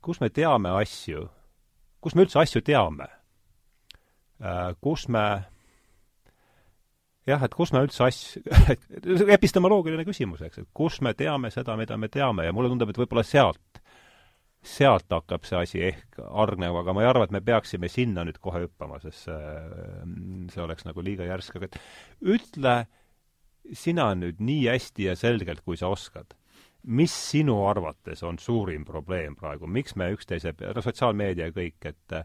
[0.03, 1.29] kus me teame asju
[2.03, 3.07] kus me üldse asju teame?
[4.43, 5.25] Äh, kus me
[7.29, 8.43] jah, et kus me üldse asju,
[9.37, 13.01] epistemoloogiline küsimus, eks, et kus me teame seda, mida me teame ja mulle tundub, et
[13.03, 13.83] võib-olla sealt,
[14.63, 18.39] sealt hakkab see asi ehk hargnema, aga ma ei arva, et me peaksime sinna nüüd
[18.43, 19.55] kohe hüppama, sest see,
[20.55, 21.81] see oleks nagu liiga järsk, aga et
[22.37, 22.77] ütle
[23.79, 26.35] sina nüüd nii hästi ja selgelt, kui sa oskad.
[26.83, 32.17] Mis sinu arvates on suurim probleem praegu, miks me üksteise, no sotsiaalmeedia ja kõik, et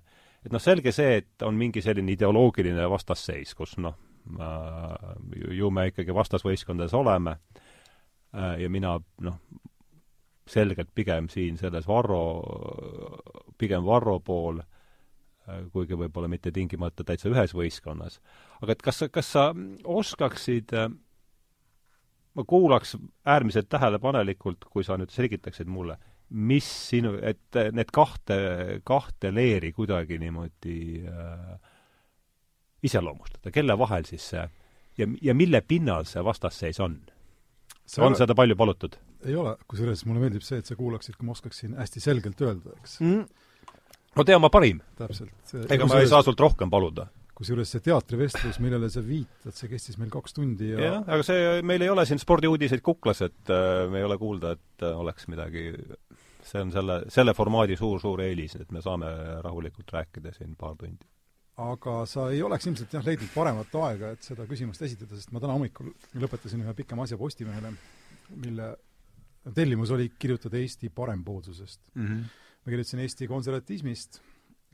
[0.47, 3.97] et noh, selge see, et on mingi selline ideoloogiline vastasseis, kus noh,
[5.57, 7.37] ju me ikkagi vastasvõistkondades oleme
[8.33, 9.37] ja mina noh,
[10.47, 12.21] selgelt pigem siin selles Varro,
[13.57, 14.59] pigem Varro pool,
[15.71, 18.19] kuigi võib-olla mitte tingimata täitsa ühes võistkonnas.
[18.61, 19.45] aga et kas, kas sa
[19.83, 20.89] oskaksid äh,
[22.37, 25.97] ma kuulaks äärmiselt tähelepanelikult, kui sa nüüd selgitaksid mulle,
[26.29, 28.37] mis sinu, et need kahte,
[28.85, 31.66] kahte leeri kuidagi niimoodi äh,
[32.85, 34.45] iseloomustada, kelle vahel siis see
[34.97, 36.99] ja, ja mille pinnal see vastasseis on?
[37.97, 38.97] on ole, seda palju palutud?
[39.25, 42.75] ei ole, kusjuures mulle meeldib see, et sa kuulaksid, kui ma oskaksin hästi selgelt öelda,
[42.81, 43.23] eks mm..
[44.15, 44.81] no tee oma parim.
[44.99, 45.55] täpselt.
[45.69, 49.99] ega ma ei saa sult rohkem paluda kusjuures see teatrivestlus, millele sa viitad, see kestis
[50.01, 53.83] meil kaks tundi ja jah, aga see, meil ei ole siin spordiuudiseid kuklas, et äh,
[53.91, 55.67] me ei ole kuulda, et äh, oleks midagi
[56.47, 59.09] see on selle, selle formaadi suur-suur eelis, et me saame
[59.43, 61.05] rahulikult rääkida siin paar tundi.
[61.57, 65.41] Aga sa ei oleks ilmselt jah, leidnud paremat aega, et seda küsimust esitada, sest ma
[65.41, 65.89] täna hommikul
[66.21, 67.71] lõpetasin ühe pikema asja Postimehele,
[68.43, 68.69] mille
[69.55, 72.07] tellimus oli kirjutada Eesti parempoolsusest mm.
[72.07, 72.23] -hmm.
[72.65, 74.21] ma kirjutasin Eesti konservatismist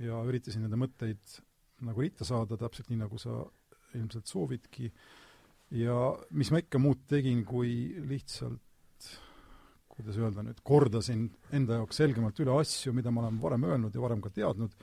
[0.04, 1.40] ja üritasin nende mõtteid
[1.84, 3.44] nagu ritta saada, täpselt nii, nagu sa
[3.94, 4.92] ilmselt soovidki,
[5.78, 5.96] ja
[6.32, 8.62] mis ma ikka muud tegin, kui lihtsalt
[9.94, 14.02] kuidas öelda nüüd, kordasin enda jaoks selgemalt üle asju, mida ma olen varem öelnud ja
[14.02, 14.74] varem ka teadnud,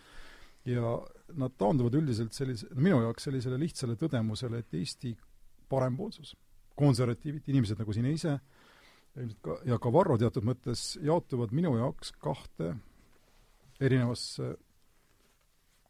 [0.68, 0.92] ja
[1.38, 5.12] nad taanduvad üldiselt sellise, minu jaoks sellisele lihtsale tõdemusele, et Eesti
[5.70, 6.34] parempoolsus,
[6.78, 8.38] konservatiivid, inimesed nagu sina ise,
[9.18, 12.74] ilmselt ka, ja ka Varro teatud mõttes jaotuvad minu jaoks kahte
[13.80, 14.54] erinevasse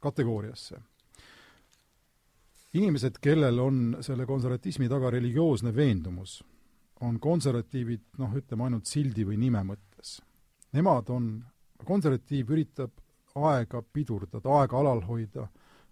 [0.01, 0.81] kategooriasse
[2.73, 6.39] inimesed, kellel on selle konservatismi taga religioosne veendumus,
[7.01, 10.19] on konservatiivid noh, ütleme ainult sildi või nime mõttes.
[10.77, 11.31] Nemad on,
[11.87, 12.93] konservatiiv üritab
[13.51, 15.47] aega pidurdada, aega alal hoida,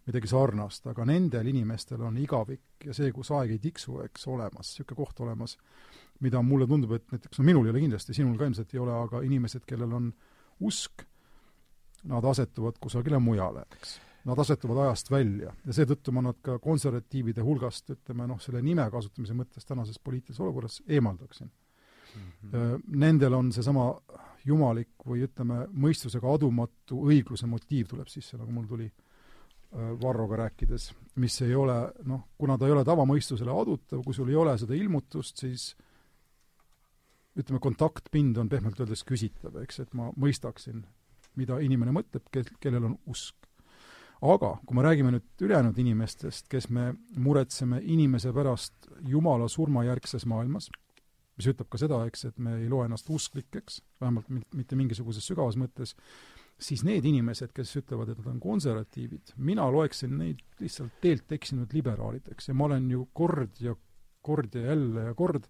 [0.08, 4.72] midagi sarnast, aga nendel inimestel on igavik ja see, kus aeg ei tiksu, eks, olemas,
[4.72, 5.58] niisugune koht olemas,
[6.24, 8.96] mida mulle tundub, et näiteks no minul ei ole kindlasti, sinul ka ilmselt ei ole,
[8.96, 10.10] aga inimesed, kellel on
[10.64, 11.04] usk,
[12.08, 17.44] nad asetuvad kusagile mujale, eks nad asetuvad ajast välja ja seetõttu ma nad ka konservatiivide
[17.44, 22.26] hulgast, ütleme noh, selle nime kasutamise mõttes tänases poliitilises olukorras eemaldaksin mm.
[22.42, 22.82] -hmm.
[23.04, 23.86] Nendel on seesama
[24.48, 28.88] jumalik või ütleme, mõistusega adumatu õigluse motiiv tuleb sisse, nagu mul tuli
[30.00, 30.86] Varroga rääkides,
[31.20, 31.74] mis ei ole
[32.08, 35.74] noh, kuna ta ei ole tavamõistusele adutav, kui sul ei ole seda ilmutust, siis
[37.38, 40.80] ütleme, kontaktpind on pehmelt öeldes küsitav, eks, et ma mõistaksin,
[41.36, 43.36] mida inimene mõtleb, kel, kellel on usk.
[44.18, 50.70] aga kui me räägime nüüd ülejäänud inimestest, kes me muretseme inimese pärast Jumala surmajärgses maailmas,
[51.38, 55.58] mis ütleb ka seda, eks, et me ei loe ennast usklikeks, vähemalt mitte mingisuguses sügavas
[55.60, 55.94] mõttes,
[56.58, 61.72] siis need inimesed, kes ütlevad, et nad on konservatiivid, mina loeksin neid lihtsalt teelt eksinud
[61.74, 62.50] liberaalideks.
[62.50, 63.76] Ja ma olen ju kord ja
[64.26, 65.46] kord ja jälle ja kord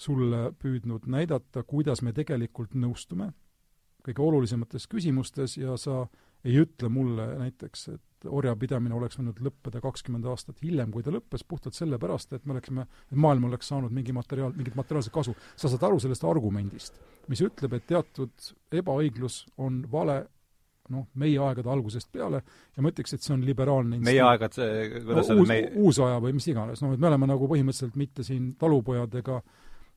[0.00, 3.30] sulle püüdnud näidata, kuidas me tegelikult nõustume
[4.02, 6.06] kõige olulisemates küsimustes ja sa
[6.44, 11.44] ei ütle mulle näiteks, et orjapidamine oleks võinud lõppeda kakskümmend aastat hiljem, kui ta lõppes,
[11.48, 15.34] puhtalt sellepärast, et me oleksime, et maailm oleks saanud mingi materiaal, mingit materiaalset kasu.
[15.56, 20.22] sa saad aru sellest argumendist, mis ütleb, et teatud ebaõiglus on vale
[20.92, 22.42] noh, meie aegade algusest peale
[22.76, 24.10] ja ma ütleks, et see on liberaalne instinkt.
[24.10, 24.58] meie aegad,
[25.06, 25.68] kuidas no, uus, meie...
[25.78, 29.40] uusaja või mis iganes, noh, et me oleme nagu põhimõtteliselt mitte siin talupojad ega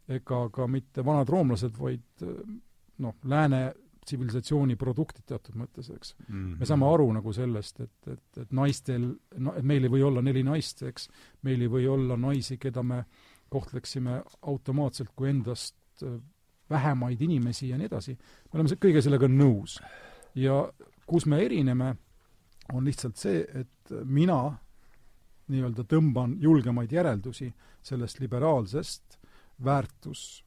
[0.06, 2.26] ega ka mitte vanad roomlased, vaid
[3.02, 3.62] noh, lääne
[4.06, 6.36] tsivilisatsiooni produktid teatud mõttes, eks mm.
[6.36, 6.60] -hmm.
[6.60, 10.22] me saame aru nagu sellest, et, et, et naistel, no et meil ei või olla
[10.22, 11.10] neli naist, eks,
[11.44, 13.04] meil ei või olla naisi, keda me
[13.50, 16.20] kohtleksime automaatselt kui endast äh,
[16.70, 18.18] vähemaid inimesi ja nii edasi.
[18.54, 19.80] me oleme kõige sellega nõus.
[20.36, 20.72] ja
[21.06, 21.96] kus me erineme,
[22.74, 24.58] on lihtsalt see, et mina
[25.48, 29.20] nii-öelda tõmban julgemaid järeldusi sellest liberaalsest
[29.64, 30.45] väärtus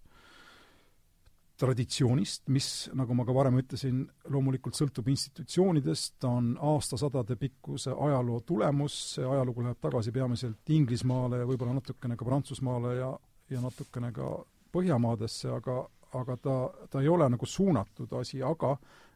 [1.59, 8.41] traditsioonist, mis, nagu ma ka varem ütlesin, loomulikult sõltub institutsioonidest, ta on aastasadade pikkuse ajaloo
[8.47, 13.11] tulemus, see ajalugu läheb tagasi peamiselt Inglismaale ja võib-olla natukene ka Prantsusmaale ja,
[13.51, 14.37] ja natukene ka
[14.69, 15.79] Põhjamaadesse, aga,
[16.21, 16.57] aga ta,
[16.93, 18.75] ta ei ole nagu suunatud asi, aga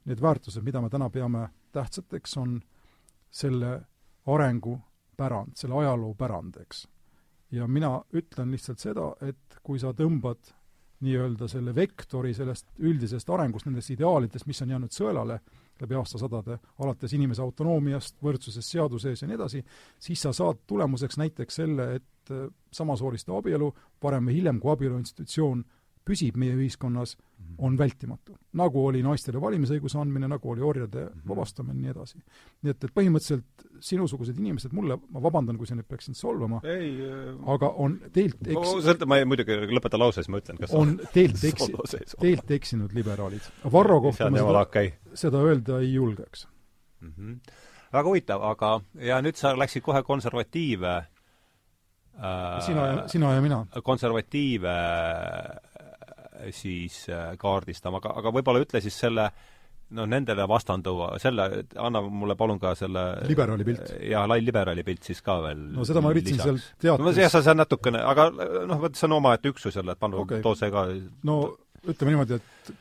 [0.09, 1.43] need väärtused, mida me täna peame
[1.77, 2.57] tähtsateks, on
[3.31, 3.75] selle
[4.33, 4.79] arengu
[5.17, 6.87] pärand, selle ajaloo pärand, eks.
[7.53, 10.55] ja mina ütlen lihtsalt seda, et kui sa tõmbad
[11.03, 15.41] nii-öelda selle vektori sellest üldisest arengust, nendest ideaalidest, mis on jäänud sõelale
[15.83, 19.63] läbi aastasadade, alates inimese autonoomiast, võrdsusest seaduse ees ja nii edasi,
[19.99, 22.35] siis sa saad tulemuseks näiteks selle, et
[22.73, 25.65] samasooliste abielu, varem või hiljem, kui abielu institutsioon
[26.07, 27.55] püsib meie ühiskonnas, mhm.
[27.59, 28.37] on vältimatu.
[28.59, 31.25] nagu oli naistele valimisõiguse andmine, nagu oli orjade mhm.
[31.29, 32.23] vabastamine ja nii edasi.
[32.63, 36.63] nii et, et põhimõtteliselt sinusugused inimesed mulle, ma vabandan, kui sa nüüd peaks sind solvama,
[36.67, 36.87] äh,
[37.55, 39.07] aga on teilt eks-...
[39.07, 43.53] ma ei, muidugi lõpeta lause, siis ma ütlen, kas on teilt eksi-, teilt eksinud liberaalid.
[43.73, 44.97] Varro kohta ma seda, okay.
[45.19, 46.47] seda öelda ei julgeks
[47.03, 47.13] mm.
[47.19, 47.53] -hmm.
[47.93, 53.67] väga huvitav, aga ja nüüd sa läksid kohe konservatiive äh, sina ja, sina ja mina.
[53.83, 54.77] konservatiive
[56.51, 59.29] siis äh, kaardistama, aga, aga võib-olla ütle siis selle
[59.97, 61.47] noh, nendele vastanduva, selle,
[61.81, 63.95] anna mulle palun ka selle liberaali pilt.
[64.09, 67.33] jaa, lai liberaali pilt siis ka veel no seda ma üritasin seal teates no jah,
[67.33, 70.43] sa, sa natukene, aga noh, vot see on omaette üksus jälle, et palun okay.
[70.45, 70.87] too see ka
[71.29, 71.39] no
[71.83, 72.73] ütleme niimoodi, et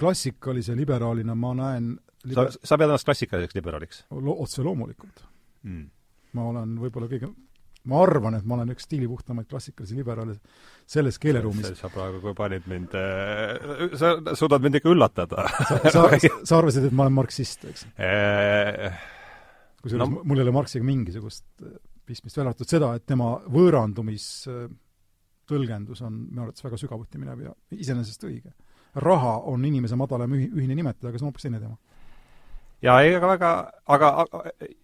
[0.00, 1.92] klassikalise liberaalina ma näen
[2.24, 2.50] liber...
[2.50, 4.36] sa, sa pead ennast klassikaliseks liberaaliks Lo?
[4.44, 5.24] otse loomulikult
[5.68, 5.86] mm..
[6.38, 7.30] ma olen võib-olla kõige
[7.88, 10.36] ma arvan, et ma olen üks stiilipuhtamaid klassikalisi liberaale
[10.90, 11.72] selles keeleruumis.
[11.78, 15.46] sa praegu, kui panid mind äh,, sa suudad mind ikka üllatada.
[15.68, 16.04] sa, sa,
[16.44, 19.00] sa arvasid, et ma olen marksist, eks äh,?
[19.80, 24.26] kusjuures no, mul ei ole Marxiga mingisugust äh, pistmist, välja arvatud seda, et tema võõrandumis
[25.50, 28.52] tõlgendus on minu arvates väga sügavuti minev ja iseenesest õige.
[29.00, 31.76] raha on inimese madalam ühi-, ühine nimetaja, aga see on hoopis teine teema
[32.84, 33.52] jaa, ei, aga väga,
[33.96, 34.10] aga,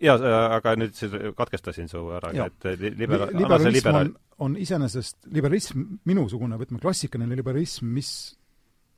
[0.03, 0.17] jaa,
[0.59, 2.67] aga nüüd katkestasin su ära, et
[2.99, 4.11] libera-, liberalism liberaal...
[4.11, 4.17] on,
[4.49, 8.11] on iseenesest, liberalism, minusugune, ütleme, klassikaline liberalism, mis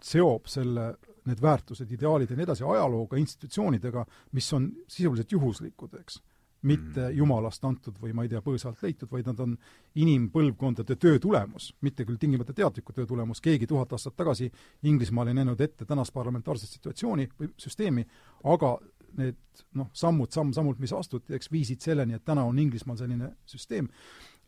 [0.05, 0.93] seob selle,
[1.29, 4.05] need väärtused, ideaalid ja nii edasi ajalooga, institutsioonidega,
[4.39, 6.21] mis on sisuliselt juhuslikud, eks
[6.62, 7.16] mitte mm.
[7.16, 9.55] jumalast antud või ma ei tea, põõsalt leitud, vaid nad on
[9.99, 14.51] inimpõlvkondade töö tulemus, mitte küll tingimata teadliku töö tulemus, keegi tuhat aastat tagasi
[14.83, 18.07] Inglismaal ei näinud ette tänast parlamentaarset situatsiooni või süsteemi,
[18.44, 18.75] aga
[19.18, 19.38] need
[19.79, 23.88] noh, sammud samm-sammult, mis astuti, eks viisid selleni, et täna on Inglismaal selline süsteem,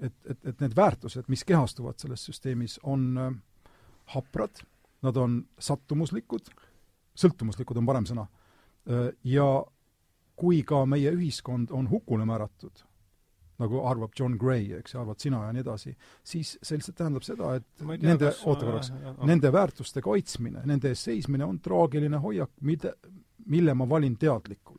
[0.00, 3.32] et, et, et need väärtused, mis kehastuvad selles süsteemis, on äh,
[4.14, 4.62] haprad,
[5.06, 6.50] nad on sattumuslikud,
[7.18, 9.46] sõltumuslikud on parem sõna äh,, ja
[10.40, 12.84] kui ka meie ühiskond on hukule määratud,
[13.60, 17.54] nagu arvab John Gray, eks, arvad sina ja nii edasi, siis see lihtsalt tähendab seda,
[17.58, 18.92] et tea, nende, oota korraks,
[19.28, 22.94] nende väärtuste kaitsmine, nende eest seismine on traagiline hoiak, mida,
[23.52, 24.78] mille ma valin teadlikult.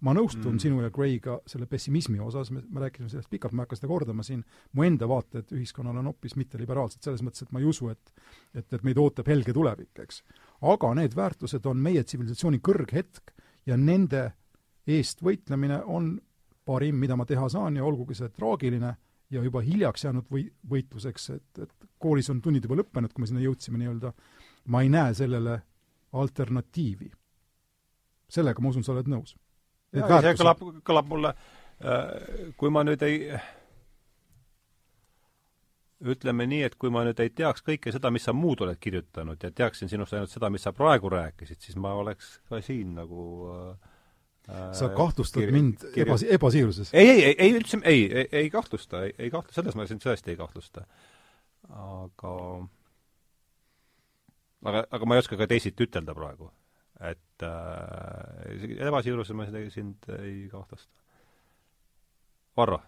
[0.00, 0.60] ma nõustun mm.
[0.62, 3.90] sinu ja Grayga selle pessimismi osas, me, me rääkisime sellest pikalt, ma ei hakka seda
[3.90, 4.40] kordama siin,
[4.72, 8.14] mu enda vaated ühiskonnale on hoopis mitteliberaalsed, selles mõttes, et ma ei usu, et
[8.54, 10.22] et, et meid ootab helge tulevik, eks.
[10.72, 13.34] aga need väärtused on meie tsivilisatsiooni kõrghetk
[13.68, 14.30] ja nende
[14.98, 16.14] eest võitlemine on
[16.66, 18.94] parim, mida ma teha saan ja olgugi see traagiline
[19.30, 23.30] ja juba hiljaks jäänud või-, võitluseks, et, et koolis on tunnid juba lõppenud, kui me
[23.30, 24.12] sinna jõudsime nii-öelda,
[24.74, 25.60] ma ei näe sellele
[26.12, 27.10] alternatiivi.
[28.30, 29.36] sellega, ma usun, sa oled nõus?
[29.94, 31.32] see kõlab, kõlab mulle,
[31.82, 33.24] äh, kui ma nüüd ei
[36.00, 39.42] ütleme nii, et kui ma nüüd ei teaks kõike seda, mis sa muud oled kirjutanud
[39.42, 43.24] ja teaksin sinust ainult seda, mis sa praegu rääkisid, siis ma oleks ka siin nagu
[43.50, 43.89] äh,
[44.76, 46.04] sa kahtlustad kirj, mind kirj...
[46.06, 46.92] ebas-, ebasiiruses?
[46.94, 50.04] ei, ei, ei, ei üldse, ei, ei, ei kahtlusta, ei, ei kahtlusta, selles ma sind
[50.04, 50.86] tõesti ei kahtlusta.
[51.70, 52.34] aga
[54.64, 56.50] aga, aga ma ei oska ka teisiti ütelda praegu.
[57.00, 60.92] et äh, ebasiiruses ma sind ei kahtlusta.
[62.56, 62.80] Varro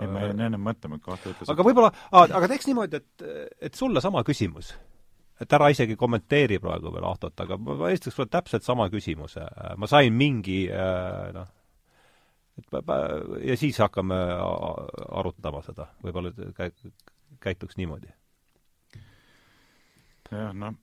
[0.00, 1.50] ei, ma jäin enne mõtlema, et kahte ütles.
[1.52, 1.90] aga võib-olla,
[2.22, 3.26] aga teeks niimoodi, et,
[3.68, 4.72] et sulle sama küsimus.
[5.42, 9.46] Et ära isegi kommenteeri praegu veel Ahtot, aga ma, esitaks sulle täpselt sama küsimuse.
[9.76, 11.50] ma sain mingi äh, noh,
[12.60, 12.94] et
[13.48, 14.18] ja siis hakkame
[15.08, 16.32] arutama seda, võib-olla
[17.42, 18.12] käituks niimoodi.
[20.30, 20.78] jah, noh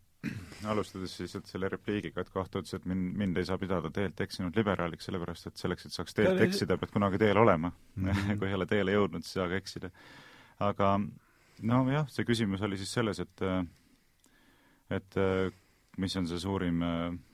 [0.68, 4.20] alustades siis, et selle repliigiga, et Kahto ütles, et mind, mind ei saa pidada teelt
[4.26, 8.10] eksinud liberaaliks, sellepärast et selleks, et saaks teelt eksida, pead kunagi teel olema mm.
[8.10, 8.36] -hmm.
[8.40, 9.92] kui ei ole teele jõudnud, siis ei saa ka eksida.
[10.60, 10.90] aga
[11.62, 13.46] nojah, see küsimus oli siis selles, et
[14.90, 15.20] et
[16.00, 16.82] mis on see suurim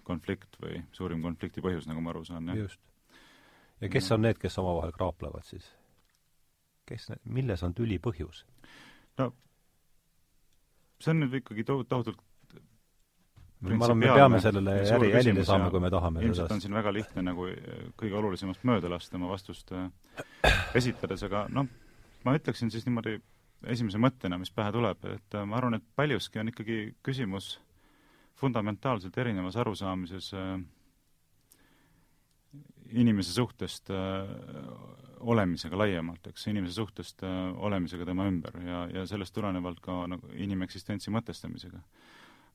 [0.04, 2.66] konflikt või suurim konflikti põhjus, nagu ma aru saan, jah?
[2.66, 2.82] just.
[3.82, 4.18] ja kes no.
[4.18, 5.70] on need, kes omavahel kraaplevad siis?
[6.86, 8.44] kes, milles on tüli põhjus?
[9.22, 9.32] no
[11.02, 12.22] see on nüüd ikkagi tohutult
[13.66, 16.24] ma arvan, me peame sellele äri, jälile saama, kui me tahame.
[16.26, 19.88] ilmselt on siin väga lihtne nagu eh, kõige olulisemast mööda lasta oma vastust äh,
[20.78, 21.70] esitades, aga noh,
[22.26, 23.18] ma ütleksin siis niimoodi
[23.72, 27.56] esimese mõttena, mis pähe tuleb, et äh, ma arvan, et paljuski on ikkagi küsimus
[28.36, 30.60] fundamentaalselt erinevas arusaamises äh,
[32.92, 33.98] inimese suhtest äh,
[35.20, 40.30] olemisega laiemalt, eks, inimese suhtest äh, olemisega tema ümber ja, ja sellest tulenevalt ka nagu
[40.34, 41.82] inimeksistentsi mõtestamisega.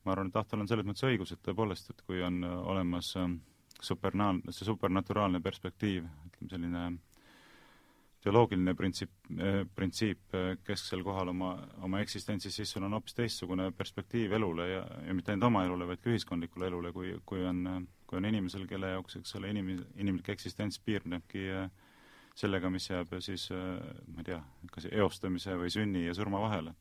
[0.05, 3.13] Ma arvan, et Ahtal on selles mõttes õigus, et tõepoolest, et kui on äh, olemas
[3.19, 3.39] ähm,
[3.81, 6.85] supernaal-, see supernaturaalne perspektiiv, ütleme selline
[8.21, 13.71] teoloogiline printsiip, äh, printsiip äh, kesksel kohal oma, oma eksistentsis, siis sul on hoopis teistsugune
[13.77, 17.87] perspektiiv elule ja, ja mitte ainult oma elule, vaid ka ühiskondlikule elule, kui, kui on,
[18.09, 21.47] kui on inimesel, kelle jaoks, eks ole, inim-, inimlik eksistents piirnebki
[22.37, 24.37] sellega, mis jääb siis ma ei tea,
[24.71, 26.75] kas eostamise või sünni ja surma vahele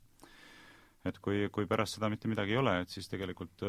[1.08, 3.64] et kui, kui pärast seda mitte midagi ei ole, et siis tegelikult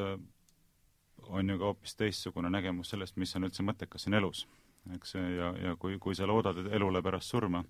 [1.31, 4.43] on ju ka hoopis teistsugune nägemus sellest, mis on üldse mõttekas siin elus.
[4.95, 7.63] Eks, ja, ja kui, kui sa loodad elule pärast surma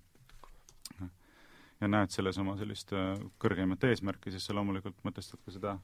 [1.82, 5.76] ja näed selles oma sellist äh, kõrgemat eesmärki, siis sa loomulikult mõtestad ka seda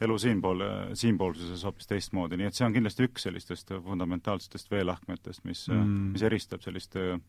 [0.00, 0.64] elu siinpool,
[0.96, 6.24] siinpoolsuses hoopis teistmoodi, nii et see on kindlasti üks sellistest fundamentaalsetest veelahkmetest, mis mm., mis
[6.26, 7.20] eristab sellist äh,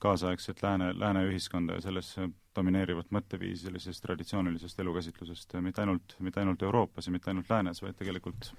[0.00, 2.14] kaasaegset lääne, lääne ühiskonda ja selles
[2.56, 7.98] domineerivat mõtteviisi sellisest traditsioonilisest elukäsitlusest mitte ainult, mitte ainult Euroopas ja mitte ainult läänes, vaid
[8.00, 8.50] tegelikult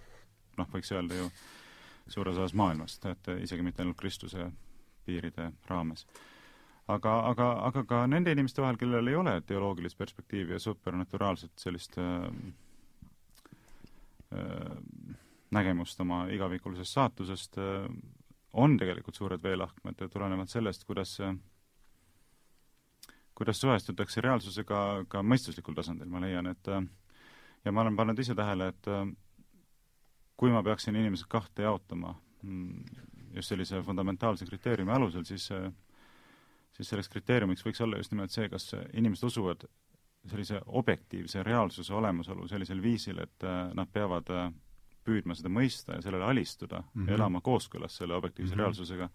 [0.60, 1.32] noh, võiks öelda ju
[2.08, 4.52] suures osas maailmast, et isegi mitte ainult Kristuse
[5.06, 6.06] piiride raames.
[6.88, 11.98] aga, aga, aga ka nende inimeste vahel, kellel ei ole teoloogilist perspektiivi ja supernaturaalset sellist
[11.98, 12.26] äh,
[14.34, 15.16] äh,
[15.52, 17.88] nägemust oma igavikulisest saatusest äh,,
[18.54, 21.18] on tegelikult suured veelahkmed tulenevalt sellest, kuidas
[23.36, 24.80] kuidas suhestutakse reaalsusega
[25.10, 26.68] ka mõistuslikul tasandil, ma leian, et
[27.66, 28.90] ja ma olen pannud ise tähele, et
[30.42, 32.84] kui ma peaksin inimesed kahte jaotama mm,
[33.36, 35.52] just sellise fundamentaalse kriteeriumi alusel, siis
[36.72, 39.68] siis selleks kriteeriumiks võiks olla just nimelt see, kas inimesed usuvad
[40.32, 43.46] sellise objektiivse reaalsuse olemasolu sellisel viisil, et
[43.78, 44.30] nad peavad
[45.06, 47.14] püüdma seda mõista ja sellele alistuda mm, -hmm.
[47.18, 48.64] elama kooskõlas selle objektiivse mm -hmm.
[48.64, 49.10] reaalsusega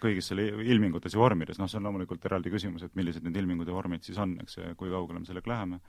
[0.00, 3.68] kõigis selle ilmingutes ja vormides, noh, see on loomulikult eraldi küsimus, et millised need ilmingud
[3.68, 5.80] ja vormid siis on, eks, ja kui kaugele me sellega läheme.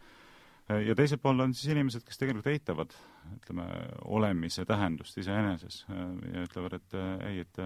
[0.69, 2.95] Ja teiselt poolt on siis inimesed, kes tegelikult eitavad,
[3.35, 3.65] ütleme,
[4.17, 6.97] olemise tähendust iseeneses ja ütlevad, et
[7.27, 7.61] ei, et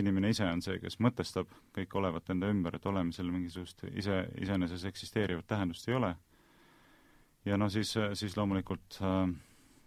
[0.00, 4.84] inimene ise on see, kes mõtestab kõik olevat enda ümber, et olemisel mingisugust ise, iseeneses
[4.90, 6.14] eksisteerivat tähendust ei ole.
[7.44, 9.28] ja no siis, siis loomulikult äh,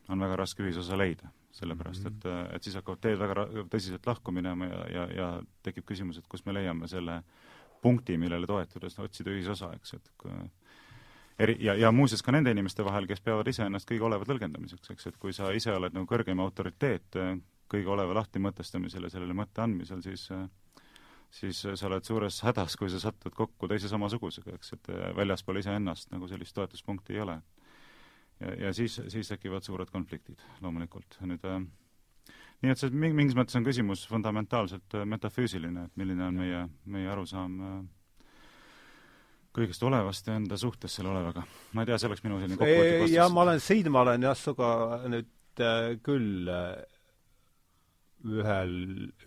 [0.09, 2.55] on väga raske ühisosa leida, sellepärast et, mhm.
[2.55, 5.29] et siis hakkavad teed väga tõsiselt lahku minema ja, ja, ja
[5.65, 7.21] tekib küsimus, et kus me leiame selle
[7.81, 10.33] punkti, millele toetudes otsida ühisosa, eks, et kui,
[11.39, 15.09] eri, ja, ja muuseas ka nende inimeste vahel, kes peavad iseennast kõige oleva tõlgendamiseks, eks,
[15.11, 17.19] et kui sa ise oled nagu kõrgem autoriteet
[17.67, 20.29] kõige oleva lahtimõtestamisel ja sellele mõtte andmisel, siis
[21.37, 26.07] siis sa oled suures hädas, kui sa satud kokku teise samasugusega, eks, et väljaspool iseennast
[26.13, 27.35] nagu sellist toetuspunkti ei ole
[28.39, 31.19] ja, ja siis, siis tekivad suured konfliktid loomulikult.
[31.25, 31.59] nüüd äh,
[32.63, 37.11] nii et see mingis mõttes on küsimus fundamentaalselt äh, metafüüsiline, et milline on meie, meie
[37.13, 37.77] arusaam äh,
[39.57, 41.43] kõigest olevast ja enda suhtes selle olevaga.
[41.73, 43.15] ma ei tea, see oleks minu selline kokkuvõtlik vastus.
[43.15, 44.69] jah, ma olen, siin ma olen jah, sinuga
[45.13, 46.69] nüüd äh, küll äh,
[48.37, 48.77] ühel,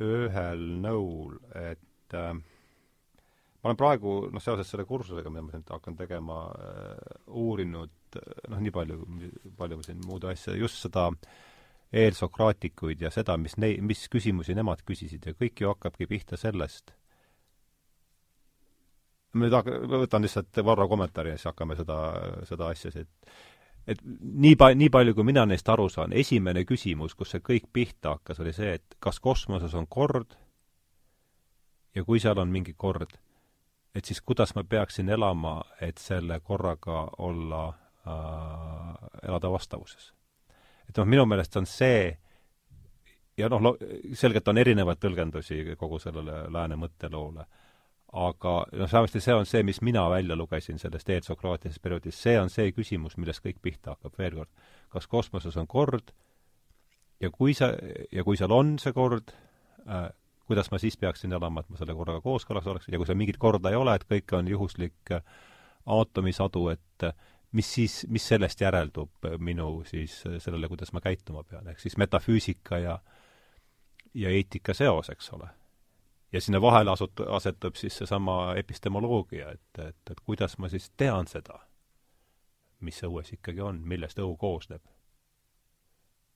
[0.02, 5.98] ühel nõul, et äh, ma olen praegu, noh, seoses selle kursusega, mida ma siin hakkan
[5.98, 8.18] tegema äh,, uurinud
[8.50, 9.04] noh, nii palju,
[9.58, 11.10] palju siin muud asja, just seda
[11.90, 16.94] eelsokraatikuid ja seda, mis nei-, mis küsimusi nemad küsisid ja kõik ju hakkabki pihta sellest,
[19.38, 19.54] nüüd
[19.90, 21.98] võtan lihtsalt Varro kommentaari ja siis hakkame seda,
[22.48, 23.10] seda asja siit
[23.88, 27.70] et nii pa-, nii palju, kui mina neist aru saan, esimene küsimus, kus see kõik
[27.72, 30.36] pihta hakkas, oli see, et kas kosmoses on kord
[31.96, 33.16] ja kui seal on mingi kord,
[33.94, 37.68] et siis kuidas ma peaksin elama, et selle korraga olla
[38.06, 40.12] äh,, elada vastavuses.
[40.88, 42.10] et noh, minu meelest on see
[43.38, 43.74] ja noh,
[44.14, 47.46] selgelt on erinevaid tõlgendusi kogu sellele lääne mõtteloole
[48.12, 52.50] aga noh, vähemasti see on see, mis mina välja lugesin sellest eelsokraatilisest perioodist, see on
[52.50, 54.50] see küsimus, millest kõik pihta hakkab, veel kord.
[54.90, 56.10] kas kosmoses on kord?
[57.20, 57.70] Ja kui sa,
[58.10, 59.30] ja kui seal on see kord
[59.86, 60.08] äh,,
[60.48, 63.38] kuidas ma siis peaksin elama, et ma selle korraga kooskõlas oleks, ja kui seal mingit
[63.38, 65.22] korda ei ole, et kõik on juhuslik äh,
[65.86, 67.14] aatomisadu, et äh,
[67.52, 72.82] mis siis, mis sellest järeldub minu siis sellele, kuidas ma käituma pean, ehk siis metafüüsika
[72.82, 72.98] ja
[74.14, 75.46] ja eetika seos, eks ole
[76.32, 81.28] ja sinna vahele asut-, asetub siis seesama epistemoloogia, et, et, et kuidas ma siis tean
[81.30, 81.58] seda,
[82.80, 84.82] mis õues ikkagi on, millest õu koosneb.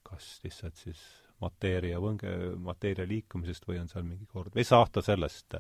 [0.04, 1.00] kas lihtsalt siis
[1.40, 2.30] mateeria võnge,
[2.60, 5.54] mateeria liikumisest või on seal mingi kord, ei saa ahta sellest.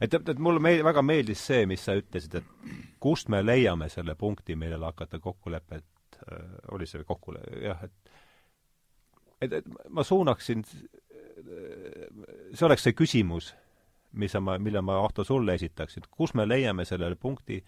[0.00, 3.88] et, et, et mulle meel-, väga meeldis see, mis sa ütlesid, et kust me leiame
[3.92, 8.14] selle punkti, millele hakata kokkulepet äh,, oli see kokkule-, jah, et
[9.40, 13.50] et, et ma suunaksin, see oleks see küsimus
[14.16, 17.60] mis ma, mille ma, Ahto, sulle esitaksin, kus me leiame sellele punkti,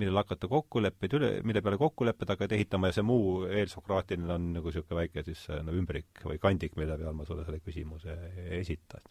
[0.00, 4.70] millel hakata kokkuleppeid üle, mille peale kokkulepped hakkavad ehitama ja see muu eelsokraatiline on nagu
[4.70, 8.16] niisugune väike siis no ümbrik või kandik, mille peal ma sulle selle küsimuse
[8.60, 9.02] esitan.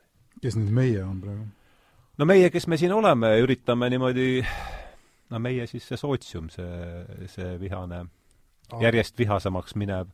[0.41, 1.49] kes nüüd meie on praegu?
[2.17, 4.29] no meie, kes me siin oleme, üritame niimoodi,
[5.29, 10.09] no meie siis see sootsium, see, see vihane ah., järjest vihasemaks minev,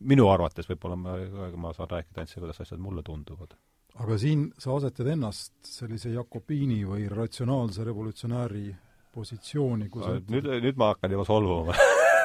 [0.00, 1.18] minu arvates võib-olla ma,
[1.58, 3.58] ma saan rääkida ainult seda, kuidas asjad mulle tunduvad
[4.02, 8.66] aga siin sa asetad ennast sellise Jakobiini või ratsionaalse revolutsionääri
[9.14, 11.76] positsiooni, kus nüüd, nüüd ma hakkan juba solvuma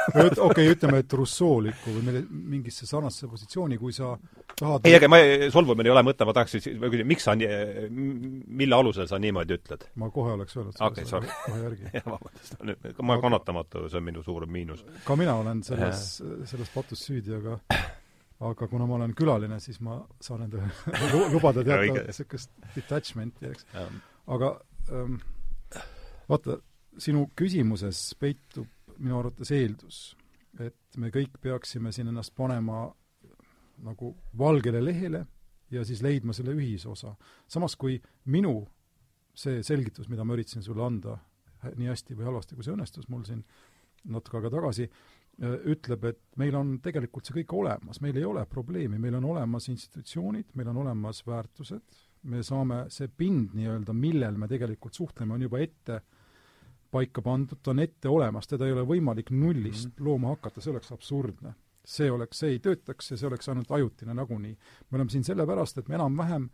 [0.10, 4.16] okei okay,, ütleme, et Rousseau'likku või mille, mingisse sarnasesse positsiooni, kui sa
[4.60, 5.20] tahad ei, aga ma,
[5.54, 7.90] solvumine ei ole mõte, ma tahaksin, ma küsin, miks sa nii,
[8.62, 9.86] mille alusel sa niimoodi ütled?
[10.02, 11.30] ma kohe oleks öelnud okay, sorry.
[11.46, 11.94] kohe järgi.
[12.14, 14.86] vabandust, ma olen kannatamatu, see on minu suurem miinus.
[15.06, 16.06] ka mina olen selles,
[16.50, 17.60] selles patus süüdi, aga
[18.40, 20.70] aga kuna ma olen külaline, siis ma saan endale
[21.34, 23.68] lubada teatavat niisugust detachment'i, eks.
[24.36, 24.54] aga
[24.96, 25.18] ähm,
[26.30, 26.60] vaata,
[27.00, 30.00] sinu küsimuses peitub minu arvates eeldus,
[30.60, 32.88] et me kõik peaksime siin ennast panema
[33.84, 35.24] nagu valgele lehele
[35.72, 37.14] ja siis leidma selle ühisosa.
[37.48, 38.64] samas kui minu
[39.36, 41.18] see selgitus, mida ma üritasin sulle anda,
[41.76, 43.44] nii hästi või halvasti, kui see õnnestus mul siin
[44.10, 44.88] natuke aega tagasi,
[45.40, 49.70] ütleb, et meil on tegelikult see kõik olemas, meil ei ole probleemi, meil on olemas
[49.72, 55.46] institutsioonid, meil on olemas väärtused, me saame, see pind nii-öelda, millel me tegelikult suhtleme, on
[55.48, 56.02] juba ette
[56.92, 60.06] paika pandud, ta on ette olemas, teda ei ole võimalik nullist mm -hmm.
[60.06, 61.54] looma hakata, see oleks absurdne.
[61.90, 64.58] see oleks, see ei töötaks ja see oleks ainult ajutine nagunii.
[64.92, 66.50] me oleme siin sellepärast, et me enam-vähem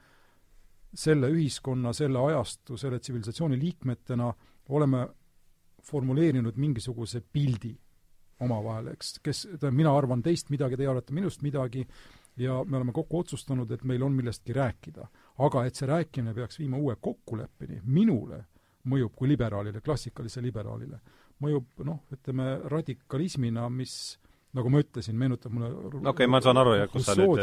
[0.94, 4.34] selle ühiskonna, selle ajastu, selle tsivilisatsiooni liikmetena
[4.70, 5.08] oleme
[5.82, 7.78] formuleerinud mingisuguse pildi
[8.44, 11.86] omavahel, eks, kes, tähendab, mina arvan teist midagi, teie arvate minust midagi,
[12.38, 15.08] ja me oleme kokku otsustanud, et meil on millestki rääkida.
[15.38, 18.46] aga et see rääkimine peaks viima uue kokkuleppeni, minule
[18.88, 21.00] mõjub kui liberaalile, klassikalisele liberaalile,
[21.42, 24.18] mõjub noh, ütleme radikalismina, mis
[24.56, 27.42] nagu ma ütlesin, meenutab mulle okei okay,, ma saan aru jah, kus sa nüüd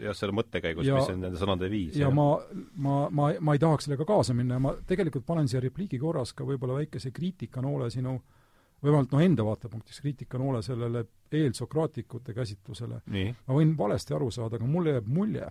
[0.00, 1.96] jah, selle mõttekäigus, mis on nende sõnade viis.
[2.00, 2.28] ja ma,
[2.76, 6.32] ma, ma, ma ei tahaks sellega kaasa minna ja ma tegelikult panen siia repliigi korras
[6.32, 8.41] ka võib-olla väikese kriitikanoole sinu äh,
[8.82, 13.02] või vähemalt noh, enda vaatepunktist kriitikanoole sellele eelsokraatikute käsitlusele.
[13.46, 15.50] ma võin valesti aru saada, aga mulle jääb mulje,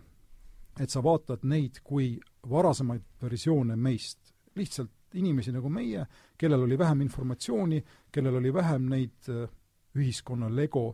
[0.79, 2.19] et sa vaatad neid kui
[2.49, 6.05] varasemaid versioone meist, lihtsalt inimesi nagu meie,
[6.37, 9.49] kellel oli vähem informatsiooni, kellel oli vähem neid äh,
[9.95, 10.85] ühiskonna lego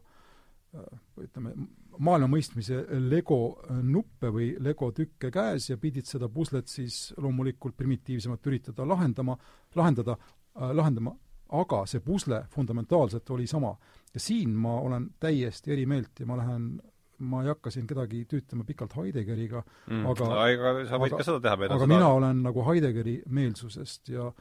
[0.74, 0.88] äh,
[1.22, 1.54] ütleme,
[1.98, 7.78] maailma mõistmise lego äh, nuppe või lego tükke käes ja pidid seda puslet siis loomulikult
[7.78, 9.38] primitiivsemalt üritada lahendama,
[9.76, 10.18] lahendada
[10.58, 11.14] lahendama
[11.50, 13.76] aga see pusle fundamentaalselt oli sama.
[14.14, 16.80] ja siin ma olen täiesti eri meelt ja ma lähen
[17.20, 21.24] ma ei hakka siin kedagi tüütama pikalt Heideggeriga mm., aga aga sa võid aga, ka
[21.24, 21.90] seda teha, aga seda.
[21.94, 24.32] mina olen nagu Heideggeri meelsusest ja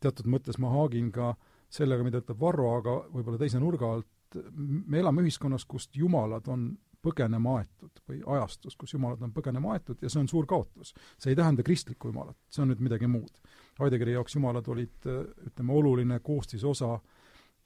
[0.00, 1.34] teatud mõttes ma haagin ka
[1.74, 6.72] sellega, mida ütleb Varro, aga võib-olla teise nurga alt, me elame ühiskonnas, kust jumalad on
[7.04, 10.94] põgenema aetud või ajastus, kus jumalad on põgenema aetud ja see on suur kaotus.
[11.18, 13.34] see ei tähenda kristlikku jumalat, see on nüüd midagi muud.
[13.80, 15.06] Heideggeri jaoks jumalad olid,
[15.48, 16.98] ütleme, oluline koostisosa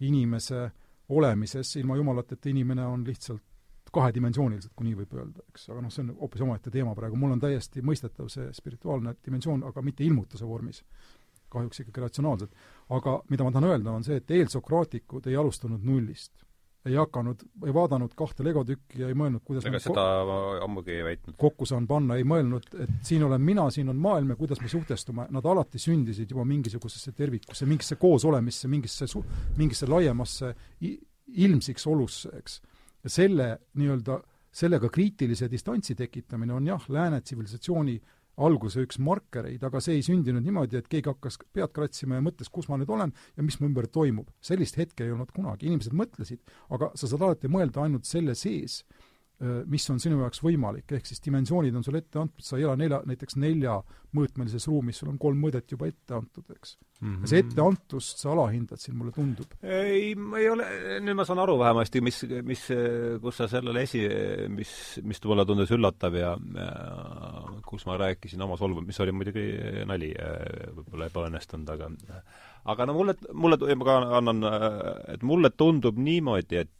[0.07, 0.71] inimese
[1.09, 3.45] olemises, ilma jumalateta inimene on lihtsalt
[3.93, 7.33] kahedimensiooniliselt, kui nii võib öelda, eks, aga noh, see on hoopis omaette teema praegu, mul
[7.37, 10.83] on täiesti mõistetav see spirituaalne dimensioon, aga mitte ilmutuse vormis.
[11.49, 12.51] kahjuks ikkagi ratsionaalselt.
[12.89, 16.45] aga mida ma tahan öelda, on see, et eelsokraatikud ei alustanud nullist
[16.87, 21.05] ei hakanud, ei vaadanud kahte legotükki ja ei mõelnud, kuidas ega seda ma ammugi ei
[21.05, 21.37] väitnud.
[21.41, 24.71] kokku saan panna, ei mõelnud, et siin olen mina, siin on maailm ja kuidas me
[24.71, 29.25] suhtestume, nad alati sündisid juba mingisugusesse tervikusse, mingisse koosolemisse, mingisse su-,
[29.59, 30.55] mingisse laiemasse
[31.49, 32.61] ilmsiks olusse, eks.
[33.05, 33.49] ja selle
[33.79, 34.21] nii-öelda,
[34.59, 37.99] sellega kriitilise distantsi tekitamine on jah, lääne tsivilisatsiooni
[38.39, 42.51] alguse üks markereid, aga see ei sündinud niimoodi, et keegi hakkas pead kratsima ja mõtles,
[42.53, 44.31] kus ma nüüd olen ja mis mu ümber toimub.
[44.41, 46.43] sellist hetke ei olnud kunagi, inimesed mõtlesid,
[46.75, 48.83] aga sa saad alati mõelda ainult selle sees,
[49.71, 52.75] mis on sinu jaoks võimalik, ehk siis dimensioonid on sulle ette antud, sa ei ela
[52.79, 57.13] nelja, näiteks neljamõõtmelises ruumis, sul on kolm mõõdet juba ette antud, eks mm.
[57.13, 57.29] -hmm.
[57.31, 59.55] see etteantust sa alahindad siin, mulle tundub.
[59.63, 60.67] ei, ma ei ole,
[61.05, 62.67] nüüd ma saan aru vähemasti, mis, mis,
[63.23, 64.03] kus sa sellele esi,
[64.51, 64.73] mis,
[65.07, 66.35] mis mulle tundus üllatav ja
[67.69, 69.45] kus ma rääkisin oma solvumist, mis oli muidugi
[69.89, 70.11] nali,
[70.79, 71.91] võib-olla ebaõnnestunud, aga
[72.73, 74.45] aga no mulle, mulle, ma ka annan,
[75.15, 76.75] et mulle tundub niimoodi, et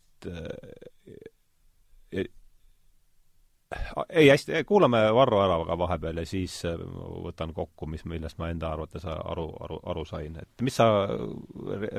[4.11, 6.61] ei, hästi, kuulame Varro ära ka vahepeal ja siis
[7.25, 10.39] võtan kokku, mis, millest ma enda arvates aru, aru, aru sain.
[10.41, 10.87] et mis sa,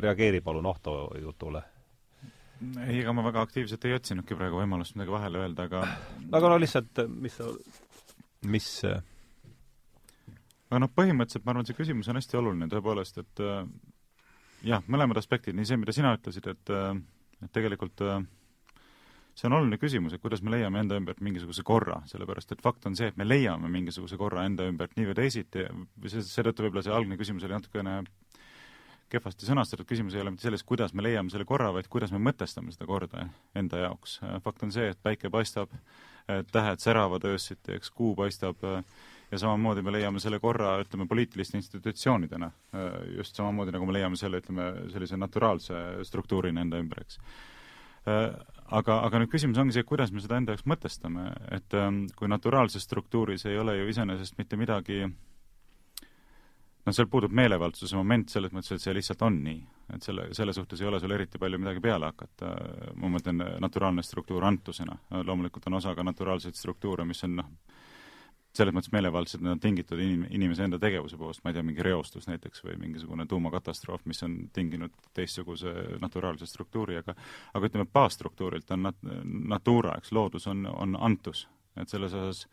[0.06, 1.62] reageeri palun Ahto jutule.
[2.88, 5.86] ei, ega ma väga aktiivselt ei otsinudki praegu võimalust midagi vahele öelda, aga
[6.32, 7.52] aga no lihtsalt, mis sa,
[8.48, 8.70] mis
[10.70, 13.64] aga noh, põhimõtteliselt ma arvan, see küsimus on hästi oluline tõepoolest, et äh,
[14.70, 16.92] jah, mõlemad aspektid, nii see, mida sina ütlesid, et äh,
[17.40, 18.20] et tegelikult äh,
[19.40, 22.86] see on oluline küsimus, et kuidas me leiame enda ümbert mingisuguse korra, sellepärast et fakt
[22.90, 25.66] on see, et me leiame mingisuguse korra enda ümbert nii või teisiti,
[26.10, 28.02] seetõttu võib-olla see algne küsimus oli natukene
[29.10, 32.20] kehvasti sõnastatud, küsimus ei ole mitte selles, kuidas me leiame selle korra, vaid kuidas me
[32.22, 33.26] mõtestame seda korda
[33.58, 34.20] enda jaoks.
[34.46, 35.74] fakt on see, et päike paistab,
[36.52, 38.62] tähed säravad öösiti, eks kuu paistab
[39.32, 42.50] ja samamoodi me leiame selle korra, ütleme, poliitiliste institutsioonidena,
[43.18, 47.20] just samamoodi, nagu me leiame selle, ütleme, sellise naturaalse struktuurina enda ümber, eks.
[48.10, 48.30] Äh,
[48.72, 51.26] aga, aga nüüd küsimus ongi see, kuidas me seda enda jaoks mõtestame,
[51.56, 55.04] et ähm, kui naturaalses struktuuris ei ole ju iseenesest mitte midagi
[56.86, 59.60] noh, seal puudub meelevaldsuse moment selles mõttes, et see lihtsalt on nii.
[59.96, 62.54] et selle, selle suhtes ei ole sul eriti palju midagi peale hakata,
[63.02, 67.50] ma mõtlen naturaalne struktuur antusena, loomulikult on osa ka naturaalseid struktuure, mis on noh,
[68.56, 71.86] selles mõttes meelevaldselt nad on tingitud inim-, inimese enda tegevuse poolest, ma ei tea, mingi
[71.86, 77.16] reostus näiteks või mingisugune tuumakatastroof, mis on tinginud teistsuguse naturaalse struktuuri, aga
[77.54, 79.06] aga ütleme, baasstruktuurilt on nat-,
[79.54, 81.48] natura, eks, loodus on, on antus.
[81.80, 82.48] et selles osas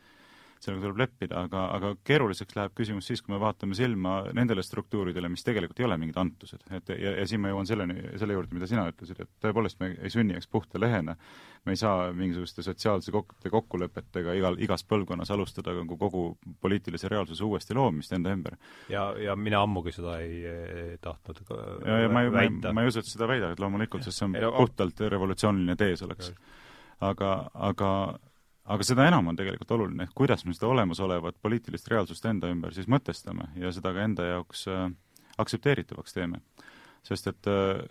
[0.62, 5.28] sellega tuleb leppida, aga, aga keeruliseks läheb küsimus siis, kui me vaatame silma nendele struktuuridele,
[5.32, 6.62] mis tegelikult ei ole mingid antused.
[6.70, 9.92] et ja, ja siin ma jõuan selleni, selle juurde, mida sina ütlesid, et tõepoolest me
[9.94, 11.16] ei sünni, eks, puhta lehena,
[11.66, 16.26] me ei saa mingisuguste sotsiaalse kok-, kokkulepetega igal, igas põlvkonnas alustada nagu kogu
[16.62, 18.56] poliitilise reaalsuse uuesti loomist enda ümber.
[18.92, 22.84] ja, ja mina ammugi seda ei, ei tahtnud ja, ja ma ei, ma ei, ma
[22.84, 26.32] ei usu, et seda väidavad loomulikult, sest see on puhtalt revolutsiooniline tees oleks.
[27.04, 27.90] aga, aga
[28.66, 32.74] aga seda enam on tegelikult oluline, et kuidas me seda olemasolevat poliitilist reaalsust enda ümber
[32.74, 34.88] siis mõtestame ja seda ka enda jaoks äh,
[35.42, 36.42] aktsepteeritavaks teeme.
[37.06, 37.82] sest et äh,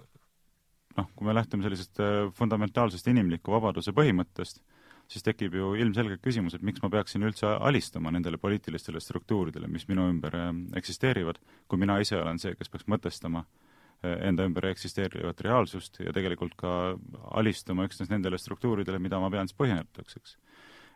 [0.97, 4.59] noh, kui me lähtume sellisest äh, fundamentaalsest inimliku vabaduse põhimõttest,
[5.07, 9.88] siis tekib ju ilmselgelt küsimus, et miks ma peaksin üldse alistuma nendele poliitilistele struktuuridele, mis
[9.88, 10.36] minu ümber
[10.76, 11.38] eksisteerivad,
[11.69, 13.45] kui mina ise olen see, kes peaks mõtestama
[14.03, 16.71] enda ümber eksisteerivat reaalsust ja tegelikult ka
[17.38, 20.36] alistuma üksnes nendele struktuuridele, mida ma pean siis põhjendatuks, eks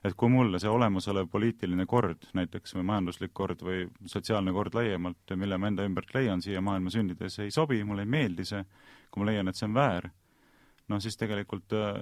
[0.03, 5.35] et kui mulle see olemasolev poliitiline kord näiteks või majanduslik kord või sotsiaalne kord laiemalt,
[5.35, 8.63] mille ma enda ümbert leian siia maailma sündides, ei sobi, mulle ei meeldi see,
[9.11, 10.09] kui ma leian, et see on väär,
[10.89, 11.99] noh siis tegelikult äh,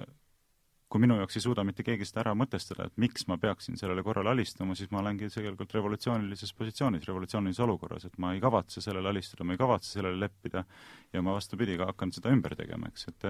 [0.88, 4.02] kui minu jaoks ei suuda mitte keegi seda ära mõtestada, et miks ma peaksin sellele
[4.04, 9.12] korrale alistuma, siis ma olengi tegelikult revolutsioonilises positsioonis, revolutsioonilises olukorras, et ma ei kavatse sellele
[9.12, 10.64] alistuda, ma ei kavatse sellele leppida
[11.12, 13.28] ja ma vastupidi, ka hakkan seda ümber tegema, eks, et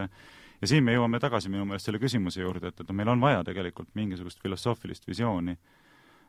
[0.60, 3.44] ja siin me jõuame tagasi minu meelest selle küsimuse juurde, et, et meil on vaja
[3.46, 5.56] tegelikult mingisugust filosoofilist visiooni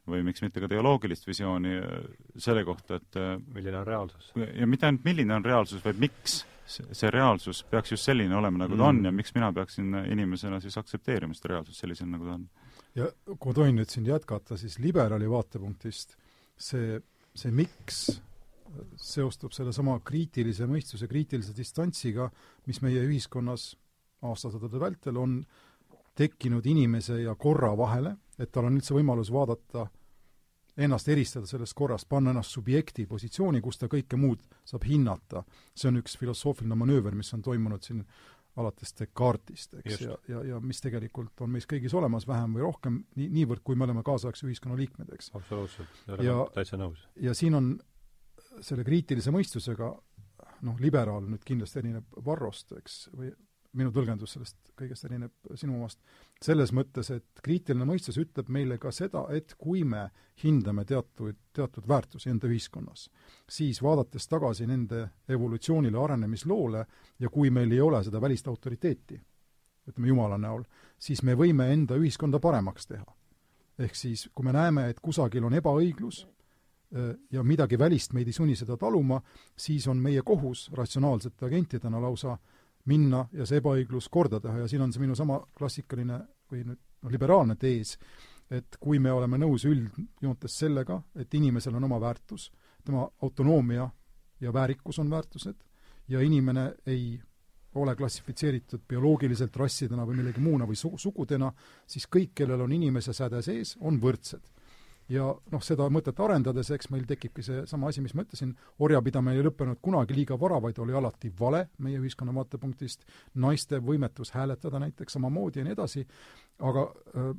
[0.10, 2.06] või miks mitte ka teoloogilist visiooni äh,
[2.38, 4.32] selle kohta, et äh, milline on reaalsus.
[4.36, 8.78] ja mitte ainult milline on reaalsus, vaid miks see reaalsus peaks just selline olema, nagu
[8.78, 8.90] ta mm.
[8.90, 12.50] on ja miks mina peaksin inimesena siis aktsepteerima seda reaalsust sellisena, nagu ta on
[12.98, 16.16] ja kui ma tohin nüüd siin jätkata, siis liberaali vaatepunktist
[16.60, 17.00] see,
[17.38, 18.04] see miks
[19.02, 22.30] seostub sellesama kriitilise mõistuse, kriitilise distantsiga,
[22.70, 23.72] mis meie ühiskonnas
[24.22, 25.40] aastasadade vältel on
[26.20, 29.88] tekkinud inimese ja korra vahele, et tal on üldse võimalus vaadata
[30.80, 35.44] ennast eristada sellest korrast, panna ennast subjekti positsiooni, kus ta kõike muud saab hinnata.
[35.76, 38.04] see on üks filosoofiline manööver, mis on toimunud siin
[38.60, 43.04] alates Descartesist, eks, ja, ja, ja mis tegelikult on meis kõigis olemas vähem või rohkem,
[43.16, 45.32] nii, niivõrd, kui me oleme kaasaegse ühiskonna liikmed, eks.
[45.38, 47.06] absoluutselt, olen täitsa nõus.
[47.16, 47.70] ja siin on
[48.66, 49.94] selle kriitilise mõistusega
[50.68, 53.32] noh, liberaal nüüd kindlasti erineb Varrost, eks, või
[53.78, 56.00] minu tõlgendus sellest kõigest erineb sinu omast,
[56.42, 60.08] selles mõttes, et kriitiline mõistus ütleb meile ka seda, et kui me
[60.44, 63.10] hindame teatud, teatud väärtusi enda ühiskonnas,
[63.50, 66.86] siis vaadates tagasi nende evolutsioonile, arenemisloole
[67.20, 69.20] ja kui meil ei ole seda välist autoriteeti,
[69.90, 70.66] ütleme Jumala näol,
[70.98, 73.06] siis me võime enda ühiskonda paremaks teha.
[73.80, 76.26] ehk siis, kui me näeme, et kusagil on ebaõiglus,
[76.96, 79.22] äh, ja midagi välist meid ei sunni seda taluma,
[79.56, 82.59] siis on meie kohus ratsionaalsete agentidena lausa äh,
[82.90, 86.20] minna ja see ebaõiglus korda teha ja siin on see minu sama klassikaline
[86.50, 87.96] või nüüd noh, liberaalne tees,
[88.50, 92.50] et kui me oleme nõus üldjoontes sellega, et inimesel on oma väärtus,
[92.86, 93.88] tema autonoomia
[94.42, 95.56] ja väärikus on väärtused,
[96.10, 97.20] ja inimene ei
[97.78, 101.52] ole klassifitseeritud bioloogiliselt rassidena või millegi muuna või su-, sugudena,
[101.88, 104.50] siis kõik, kellel on inimese säde sees, on võrdsed
[105.10, 108.54] ja noh, seda mõtet arendades, eks meil tekibki seesama asi, mis ma ütlesin,
[108.86, 113.06] orjapidamine ei lõppenud kunagi liiga vara, vaid oli alati vale meie ühiskonna vaatepunktist,
[113.42, 116.06] naiste võimetus hääletada näiteks samamoodi ja nii edasi,
[116.70, 117.32] aga äh,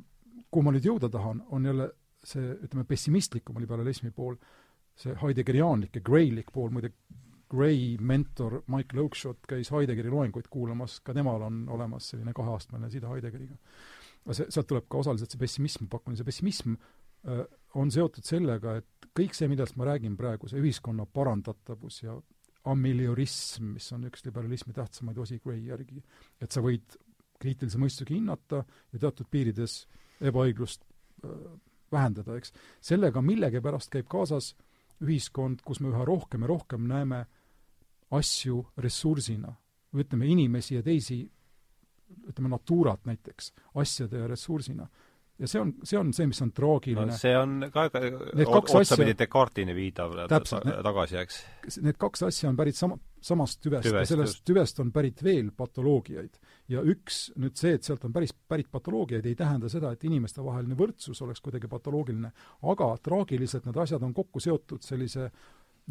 [0.51, 1.91] kuhu ma nüüd jõuda tahan, on jälle
[2.23, 4.35] see, ütleme, pessimistlikuma liberalismi pool,
[4.97, 6.91] see heideggeriaanlik ja greylik pool, muide
[7.51, 13.09] Gray mentor Michael Oakeshott käis Heideggeri loenguid kuulamas, ka temal on olemas selline kaheastmeline side
[13.09, 13.57] Heideggeriga.
[14.21, 16.77] aga see, sealt tuleb ka osaliselt see pessimism, pakun, see pessimism
[17.27, 17.41] äh,
[17.79, 22.15] on seotud sellega, et kõik see, millest ma räägin praegu, see ühiskonna parandatavus ja
[22.71, 26.01] ameliorism, mis on üks liberalismi tähtsamaid osi Gray järgi,
[26.41, 26.97] et sa võid
[27.41, 28.61] kriitilise mõistusega hinnata
[28.93, 29.85] ja teatud piirides
[30.21, 30.83] ebaõiglust
[31.25, 31.37] äh,
[31.91, 32.53] vähendada, eks.
[32.83, 34.53] sellega millegipärast käib kaasas
[35.01, 37.25] ühiskond, kus me üha rohkem ja rohkem näeme
[38.13, 39.53] asju ressursina,
[39.97, 41.23] ütleme, inimesi ja teisi,
[42.27, 43.51] ütleme, natuurat näiteks,
[43.81, 44.87] asjade ja ressursina
[45.41, 47.17] ja see on, see on see, mis on traagiline no,.
[47.17, 47.87] see on ka
[48.77, 51.39] otsapidi Descartesini viidav täpselt, tagasi, eks?
[51.81, 54.45] Need kaks asja on pärit sama, samast tüvest, tüvest ja sellest just.
[54.47, 56.37] tüvest on pärit veel patoloogiaid.
[56.71, 60.77] ja üks, nüüd see, et sealt on päris, pärit patoloogiaid, ei tähenda seda, et inimestevaheline
[60.77, 62.31] võrdsus oleks kuidagi patoloogiline,
[62.73, 65.31] aga traagiliselt need asjad on kokku seotud sellise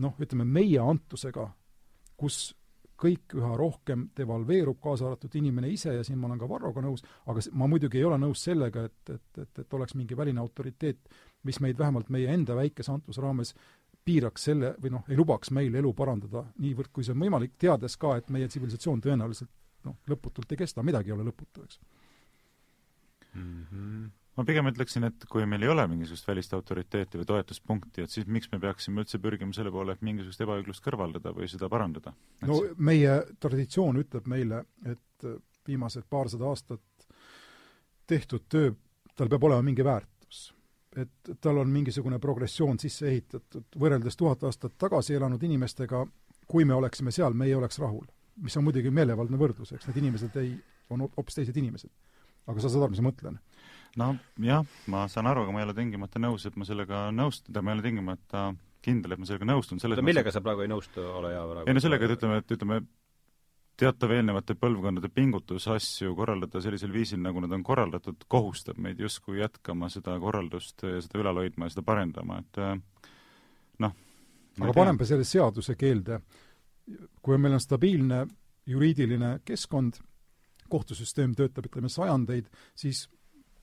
[0.00, 1.48] noh, ütleme meie antusega,
[2.20, 2.50] kus
[3.00, 7.04] kõik üha rohkem devalveerub, kaasa arvatud inimene ise ja siin ma olen ka Varroga nõus,
[7.30, 11.08] aga ma muidugi ei ole nõus sellega, et, et, et, et oleks mingi väline autoriteet,
[11.48, 13.54] mis meid vähemalt meie enda väikese antuse raames
[14.04, 17.96] piiraks selle või noh, ei lubaks meil elu parandada niivõrd, kui see on võimalik, teades
[18.00, 19.52] ka, et meie tsivilisatsioon tõenäoliselt
[19.88, 21.80] noh, lõputult ei kesta, midagi ei ole lõputu, eks
[23.34, 23.66] mm.
[23.72, 24.08] -hmm
[24.38, 28.28] ma pigem ütleksin, et kui meil ei ole mingisugust välist autoriteeti või toetuspunkti, et siis
[28.30, 32.14] miks me peaksime üldse pürgima selle poole, et mingisugust ebaõiglust kõrvaldada või seda parandada?
[32.46, 35.28] no meie traditsioon ütleb meile, et
[35.66, 37.08] viimased paarsada aastat
[38.10, 38.72] tehtud töö,
[39.16, 40.54] tal peab olema mingi väärtus.
[40.96, 46.00] et tal on mingisugune progressioon sisse ehitatud, võrreldes tuhat aastat tagasi elanud inimestega,
[46.50, 48.06] kui me oleksime seal, me ei oleks rahul.
[48.36, 50.54] mis on muidugi meelevaldne võrdlus, eks need inimesed ei,
[50.90, 51.90] on hoopis teised inimesed.
[52.46, 53.38] aga sa saad aru, mis ma mõtlen
[53.98, 57.72] nojah, ma saan aru, aga ma ei ole tingimata nõus, et ma sellega nõustuda, ma
[57.72, 58.50] ei ole tingimata
[58.84, 61.68] kindel, et ma sellega nõustun, selles mõttes millega sa praegu ei nõustu, ole hea praegu?
[61.68, 62.80] ei no sellega, et ütleme, et ütleme,
[63.80, 69.40] teatav eelnevate põlvkondade pingutus asju korraldada sellisel viisil, nagu nad on korraldatud, kohustab meid justkui
[69.40, 72.74] jätkama seda korraldust ja seda ülal hoidma ja seda parendama, et äh,
[73.84, 73.96] noh.
[74.60, 76.20] aga paneme selle seaduse keelde.
[77.22, 78.24] kui meil on stabiilne
[78.66, 80.00] juriidiline keskkond,
[80.70, 83.06] kohtusüsteem töötab, ütleme, sajandeid, siis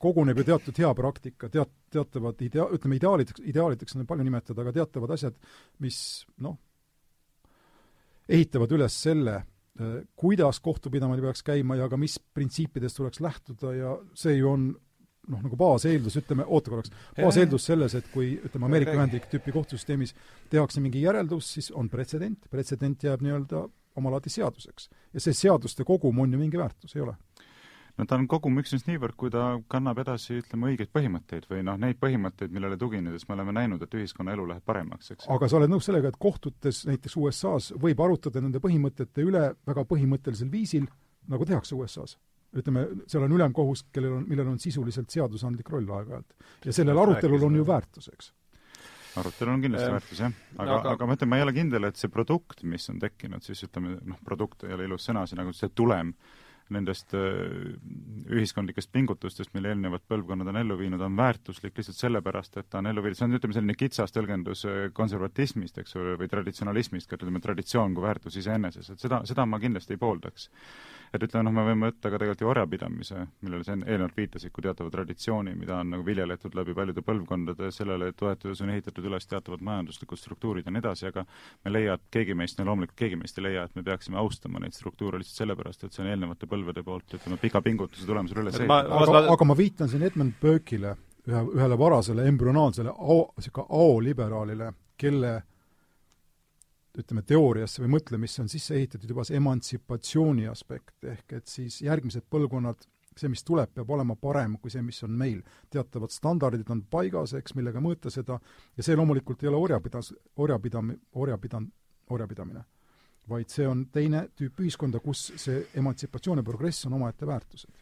[0.01, 4.73] koguneb ju teatud hea praktika, teat-, teatavad idea-, ütleme ideaalideks, ideaalideks on palju nimetada, aga
[4.79, 5.37] teatavad asjad,
[5.83, 5.99] mis
[6.43, 6.57] noh,
[8.27, 9.37] ehitavad üles selle,
[9.79, 14.67] eh, kuidas kohtupidamine peaks käima ja ka mis printsiipidest tuleks lähtuda ja see ju on
[15.27, 20.13] noh, nagu baaseeldus, ütleme, oota korraks, baaseeldus selles, et kui ütleme, Ameerika Ühendriigi tüüpi kohtusüsteemis
[20.51, 23.65] tehakse mingi järeldus, siis on pretsedent, pretsedent jääb nii-öelda
[23.97, 24.89] omalaadi seaduseks.
[25.13, 27.15] ja see seaduste kogum on ju mingi väärtus, ei ole?
[27.97, 31.79] No ta on kogum üksnes niivõrd, kui ta kannab edasi, ütleme, õigeid põhimõtteid või noh,
[31.81, 35.27] neid põhimõtteid, millele tuginedes me oleme näinud, et ühiskonna elu läheb paremaks, eks.
[35.33, 39.85] aga sa oled nõus sellega, et kohtutes näiteks USA-s võib arutada nende põhimõtete üle väga
[39.89, 40.89] põhimõttelisel viisil,
[41.31, 42.19] nagu tehakse USA-s?
[42.57, 46.31] ütleme, seal on ülemkohus, kellel on, millel on sisuliselt seadusandlik roll aeg-ajalt.
[46.65, 48.31] ja sellel arutelul on ju väärtus, eks
[49.17, 50.33] arutelu on kindlasti väärtus, jah.
[50.57, 53.45] aga, aga, aga ma ütlen, ma ei ole kindel, et see produkt, mis on tekkinud,
[53.45, 56.13] siis ütleme, noh, produkt ei ole ilus sõna siin, aga see tulem
[56.74, 62.82] nendest ühiskondlikest pingutustest, mille eelnevad põlvkonnad on ellu viinud, on väärtuslik lihtsalt sellepärast, et ta
[62.82, 64.65] on ellu viidud, see on, ütleme, selline kitsas tõlgendus
[64.97, 69.95] konservatismist, eks ole, või traditsionalismist, ütleme, traditsioon kui väärtus iseeneses, et seda, seda ma kindlasti
[69.95, 70.49] ei pooldaks
[71.14, 74.66] et ütleme, noh, me võime võtta ka tegelikult ju orjapidamise, millele sa eelnevalt viitasid, kui
[74.66, 79.64] teatava traditsiooni, mida on nagu viljeletud läbi paljude põlvkondade, sellele toetudes on ehitatud üles teatavad
[79.66, 83.20] majanduslikud struktuurid ja nii edasi, aga me ei leia, et keegi meist, no loomulikult keegi
[83.20, 86.49] meist ei leia, et me peaksime austama neid struktuure lihtsalt sellepärast, et see on eelnevate
[86.49, 89.03] põlvede poolt, ütleme, pika pingutuse tulemusel üles ehitatud.
[89.08, 90.95] aga, aga ma viitan siin Edmund Burke'ile,
[91.28, 95.38] ühe, ühele varasele embrüonaalsele ao, niisugune aoliberaalile, kelle
[96.97, 102.25] ütleme, teooriasse või mõtlemisse on sisse ehitatud juba see emantsipatsiooni aspekt, ehk et siis järgmised
[102.31, 102.87] põlvkonnad,
[103.17, 105.41] see, mis tuleb, peab olema parem kui see, mis on meil.
[105.73, 108.39] teatavad standardid on paigas, eks, millega mõõta seda,
[108.77, 111.69] ja see loomulikult ei ole orjapidas, orjapidam-, orjapidan-,
[112.09, 112.65] orjapidamine.
[113.27, 117.73] vaid see on teine tüüp ühiskonda, kus see emantsipatsioon ja progress on omaette väärtused.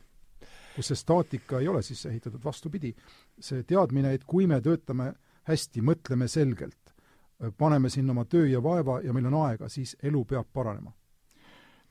[0.75, 2.95] kus see staatika ei ole sisse ehitatud, vastupidi,
[3.39, 5.13] see teadmine, et kui me töötame
[5.47, 6.84] hästi, mõtleme selgelt,
[7.57, 10.93] paneme sinna oma töö ja vaeva ja meil on aega, siis elu peab paranema.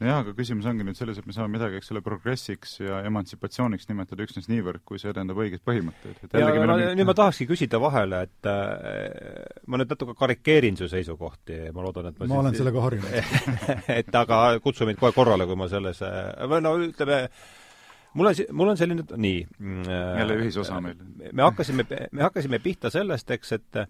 [0.00, 3.86] nojah, aga küsimus ongi nüüd selles, et me saame midagi, eks ole, progressiks ja emantsipatsiooniks
[3.88, 6.24] nimetada üksnes niivõrd, kui see edendab õigeid põhimõtteid.
[6.34, 11.60] ja ma, nüüd ma tahakski küsida vahele, et äh, ma nüüd natuke karikeerin su seisukohti,
[11.76, 13.44] ma loodan, et ma ma olen sellega harjunud
[14.00, 17.20] et aga kutsu mind kohe korrale, kui ma selles, äh, või no ütleme,
[18.18, 19.44] mul on, mul on selline, nii.
[19.60, 20.98] Äh, jälle ühisosa meil.
[21.30, 23.84] me hakkasime, me hakkasime pihta sellest, eks, et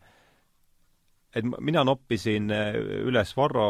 [1.34, 2.74] et mina noppisin äh,
[3.04, 3.68] üles Varro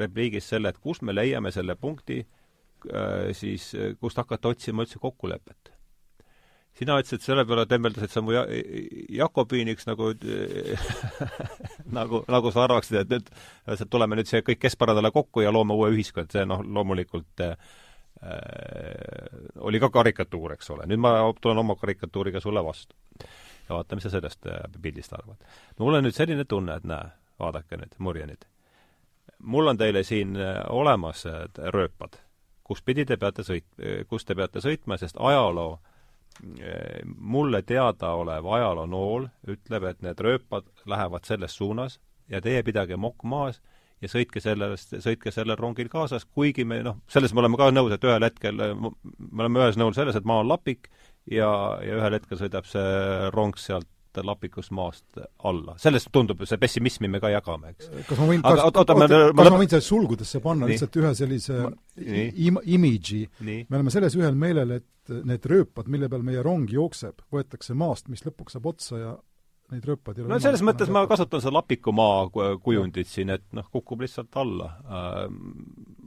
[0.00, 5.00] repliigist selle, et kus me leiame selle punkti äh, siis, äh, kust hakata otsima üldse
[5.02, 5.72] kokkulepet.
[6.74, 8.42] sina ütlesid selle peale, tembeldasid sa mu ja,
[9.14, 10.10] Jakobiiniks nagu
[11.98, 13.32] nagu, nagu sa arvaksid, et nüüd,
[13.70, 17.46] et tuleme nüüd see kõik keskparadale kokku ja loome uue ühiskonna, et see noh, loomulikult
[17.46, 17.56] äh,
[19.62, 20.88] oli ka karikatuur, eks ole.
[20.90, 22.96] nüüd ma tulen oma karikatuuriga sulle vastu
[23.68, 25.36] ja vaata, mis sa sellest äh, pildist arvad.
[25.78, 27.08] mul on nüüd selline tunne, et näe,
[27.40, 28.46] vaadake nüüd, murjenid.
[29.38, 32.20] mul on teile siin äh, olemas äh, rööpad,
[32.64, 35.78] kus pidi te peate sõit-, kus te peate sõitma, sest ajaloo,
[37.14, 43.60] mulle teadaolev ajaloonool ütleb, et need rööpad lähevad selles suunas ja teie pidage mokk maas
[44.02, 47.94] ja sõitke sellest, sõitke sellel rongil kaasas, kuigi me noh, selles me oleme ka nõus,
[47.94, 50.90] et ühel hetkel me oleme ühes nõul selles, et maa on lapik
[51.30, 51.50] ja,
[51.84, 53.90] ja ühel hetkel sõidab see rong sealt
[54.22, 55.74] lapikust maast alla.
[55.80, 57.90] sellest tundub, see pessimismi me ka jagame, eks.
[58.06, 60.76] kas ma võin, kas, oota, ma, kas ma, ma võin selle sulgudesse panna nii.
[60.76, 61.60] lihtsalt ühe sellise
[61.98, 63.24] im-, image'i?
[63.42, 68.06] me oleme selles ühel meelel, et need rööpad, mille peal meie rong jookseb, võetakse maast,
[68.12, 69.14] mis lõpuks saab otsa ja
[69.72, 72.28] neid rööpaid ei ole no selles mõttes ma kasutan seda lapikumaa
[72.62, 74.70] kujundit siin, et noh, kukub lihtsalt alla.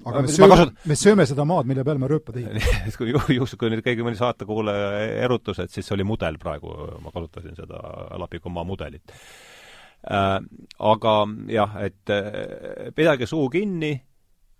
[0.10, 0.80] Aga me sööme, kasut...
[0.92, 4.06] me sööme seda maad, mille peal me rööpad ehitame kui ju-, juhus, kui nüüd keegi
[4.06, 4.90] mõni saatekuulaja
[5.28, 7.84] erutus, et siis see oli mudel praegu, ma kasutasin seda
[8.24, 9.16] lapikumaa mudelit
[10.08, 10.38] äh,.
[10.78, 11.14] Aga
[11.52, 13.96] jah, et äh, pidage suu kinni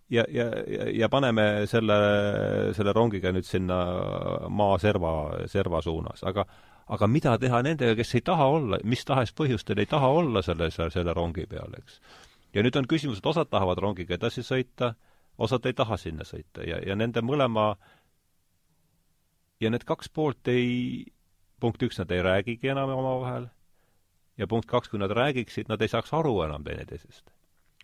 [0.10, 0.48] ja, ja,
[0.94, 1.98] ja, paneme selle,
[2.76, 3.78] selle rongiga nüüd sinna
[4.50, 5.14] maa serva,
[5.52, 6.48] serva suunas, aga
[6.88, 10.70] aga mida teha nendega, kes ei taha olla, mis tahes põhjustel ei taha olla selle,
[10.72, 12.00] selle rongi peal, eks.
[12.56, 14.94] ja nüüd on küsimus, et osad tahavad rongiga edasi sõita,
[15.38, 17.76] osad ei taha sinna sõita ja, ja nende mõlema
[19.62, 21.06] ja need kaks poolt ei,
[21.60, 23.48] punkt üks, nad ei räägigi enam omavahel
[24.38, 27.30] ja punkt kaks, kui nad räägiksid, nad ei saaks aru enam teineteisest.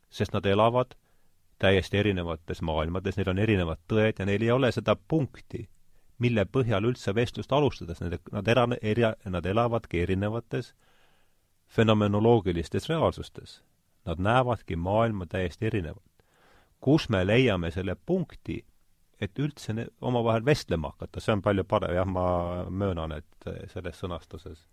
[0.10, 0.96] sest nad elavad
[1.60, 5.68] täiesti erinevates maailmades, neil on erinevad tõed ja neil ei ole seda punkti
[6.24, 10.74] mille põhjal üldse vestlust alustades, nende, nad era-, eri-, nad elavadki erinevates
[11.74, 13.62] fenomenoloogilistes reaalsustes.
[14.06, 16.13] Nad näevadki maailma täiesti erinevalt.
[16.84, 18.60] Kus me leiame selle punkti,
[19.24, 22.26] et üldse omavahel vestlema hakata, see on palju parem, jah, ma
[22.68, 24.66] möönan, et selles sõnastuses.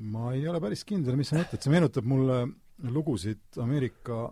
[0.00, 2.44] ma ei ole päris kindel, mis sa mõtled, see meenutab mulle
[2.88, 4.28] lugusid Ameerika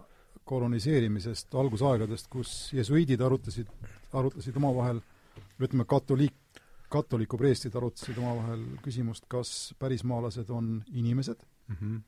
[0.48, 3.68] koloniseerimisest algusaegadest, kus jesuiidid arutasid,
[4.16, 5.02] arutlesid omavahel
[5.60, 12.00] ütleme, katoliik, katoliku preestrid arutasid omavahel küsimust, kas pärismaalased on inimesed mm -hmm.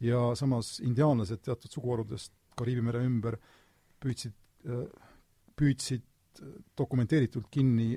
[0.00, 3.36] ja samas indiaanlased teatud suguharudest Kariibi mere ümber
[4.00, 4.32] püüdsid,
[5.56, 6.02] püüdsid
[6.76, 7.94] dokumenteeritult kinni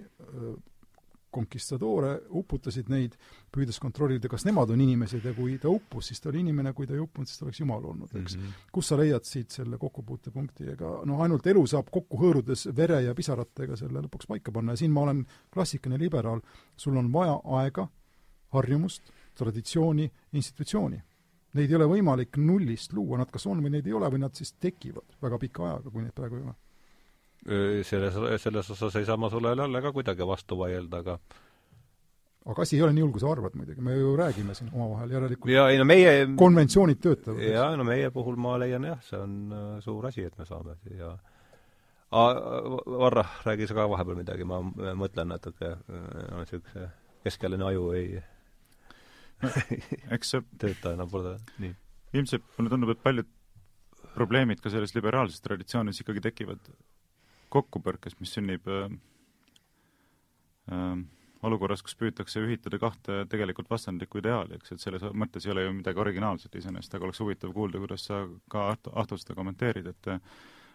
[1.33, 3.15] konkistadore, uputasid neid,
[3.53, 6.87] püüdes kontrollida, kas nemad on inimesed ja kui ta uppus, siis ta oli inimene, kui
[6.89, 8.41] ta ei uppunud, siis ta oleks jumal olnud, eks mm.
[8.41, 8.65] -hmm.
[8.73, 13.15] kus sa leiad siit selle kokkupuutepunkti, ega no ainult elu saab kokku hõõrudes vere ja
[13.15, 16.41] pisaratega selle lõpuks paika panna ja siin ma olen klassikaline liberaal,
[16.77, 17.87] sul on vaja aega,
[18.49, 21.03] harjumust, traditsiooni, institutsiooni.
[21.57, 24.35] Neid ei ole võimalik nullist luua, nad kas on või neid ei ole või nad
[24.37, 26.57] siis tekivad väga pika ajaga, kui neid praegu ei ole.
[27.87, 31.15] Selles, selles osas ei saa ma sulle jälle ka kuidagi vastu vaielda, aga
[32.49, 35.11] aga asi ei ole nii hull, kui sa arvad muidugi, me ju räägime siin omavahel,
[35.15, 35.51] järelikult.
[35.53, 37.41] Ja ei no meie konventsioonid töötavad.
[37.43, 40.77] jaa, no meie puhul ma leian jah, see on äh, suur asi, et me saame
[40.83, 41.17] siia
[42.09, 44.63] Varra, räägi sa ka vahepeal midagi, ma
[44.97, 46.07] mõtlen natuke, äh,
[46.39, 46.89] niisuguse
[47.23, 48.21] keskealine aju ei
[50.15, 51.75] eks see tööta enam pole, nii.
[52.19, 53.29] ilmselt mulle tundub, et paljud
[54.15, 56.71] probleemid ka selles liberaalses traditsioonis ikkagi tekivad
[57.53, 58.91] kokkupõrkes, mis sünnib äh,
[60.73, 60.99] äh,
[61.45, 65.73] olukorras, kus püütakse ühitada kahte tegelikult vastandlikku ideaali, eks, et selles mõttes ei ole ju
[65.79, 70.15] midagi originaalset iseenesest, aga oleks huvitav kuulda, kuidas sa ka Ahto, Ahto seda kommenteerid, et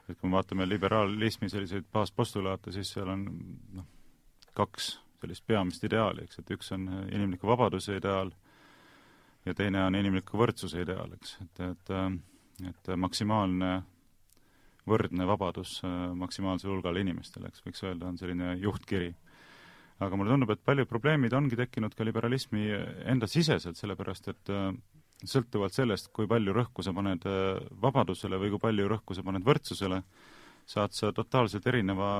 [0.04, 3.22] et kui me vaatame liberaalismi selliseid baaspostulaate, siis seal on
[3.72, 3.86] noh,
[4.52, 4.90] kaks
[5.24, 8.34] sellist peamist ideaali, eks, et üks on inimliku vabaduse ideaal
[9.44, 11.96] ja teine on inimliku võrdsuse ideaal, eks, et, et
[12.62, 13.82] et maksimaalne
[14.88, 19.14] võrdne vabadus äh, maksimaalsel hulgal inimestele, eks võiks öelda, on selline juhtkiri.
[20.04, 22.66] aga mulle tundub, et paljud probleemid ongi tekkinud ka liberalismi
[23.06, 24.70] enda siseselt, sellepärast et äh,
[25.24, 29.46] sõltuvalt sellest, kui palju rõhku sa paned äh, vabadusele või kui palju rõhku sa paned
[29.46, 30.02] võrdsusele,
[30.66, 32.10] saad sa totaalselt erineva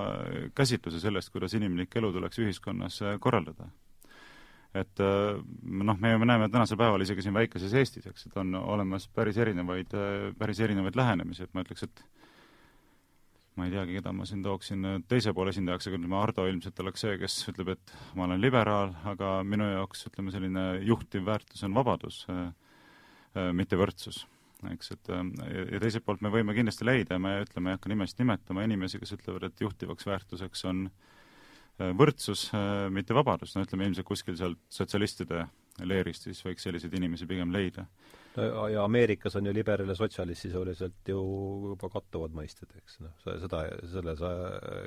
[0.57, 3.71] käsitluse sellest, kuidas inimlik elu tuleks ühiskonnas korraldada
[4.75, 9.07] et noh, me ju näeme tänasel päeval isegi siin väikeses Eestis, eks, et on olemas
[9.15, 9.95] päris erinevaid,
[10.39, 12.03] päris erinevaid lähenemisi, et ma ütleks, et
[13.55, 17.05] ma ei teagi, keda ma siin tooksin teise poole esindajaks, aga ütleme, Ardo ilmselt oleks
[17.05, 21.77] see, kes ütleb, et ma olen liberaal, aga minu jaoks ütleme, selline juhtiv väärtus on
[21.77, 22.47] vabadus, äh,
[23.39, 24.25] äh, mitte võrdsus.
[24.73, 25.23] eks, et äh,
[25.77, 29.15] ja teiselt poolt me võime kindlasti leida, ma ütleme, ei hakka nimesid nimetama, inimesi, kes
[29.19, 30.89] ütlevad, et juhtivaks väärtuseks on
[31.79, 32.49] võrdsus,
[32.95, 35.47] mitte vabadus, no ütleme ilmselt kuskil seal sotsialistide
[35.83, 37.89] leerist siis võiks selliseid inimesi pigem leida
[38.73, 41.19] ja Ameerikas on ju liberaal ja sotsialist sisuliselt ju
[41.73, 44.31] juba kattuvad mõisted, eks noh, seda, selle sa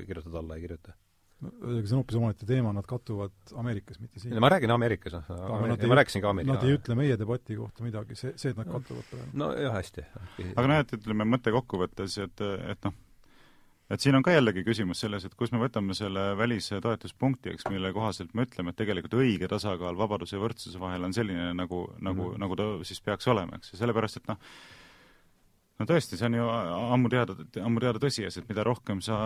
[0.08, 0.96] kirjutad alla, ei kirjuta?
[1.38, 1.52] no
[1.86, 4.40] see on hoopis omaette teema, nad kattuvad Ameerikas, mitte siin.
[4.42, 6.56] ma räägin Ameerikas, noh, ma rääkisin ka Ameerika.
[6.56, 9.30] Nad ei ütle meie debati kohta midagi, see, see, et nad kattuvad praegu.
[9.38, 10.08] nojah, hästi.
[10.56, 12.98] aga noh, et ütleme mõtte kokkuvõttes, et, et noh,
[13.92, 17.68] et siin on ka jällegi küsimus selles, et kus me võtame selle välise toetuspunkti, eks,
[17.72, 21.86] mille kohaselt me ütleme, et tegelikult õige tasakaal vabaduse ja võrdsuse vahel on selline, nagu,
[21.98, 22.44] nagu mm, -hmm.
[22.44, 24.42] nagu ta siis peaks olema, eks, ja sellepärast, et noh,
[25.80, 29.20] no tõesti, see on ju ammu teada, ammu teada tõsiasi, et mida rohkem sa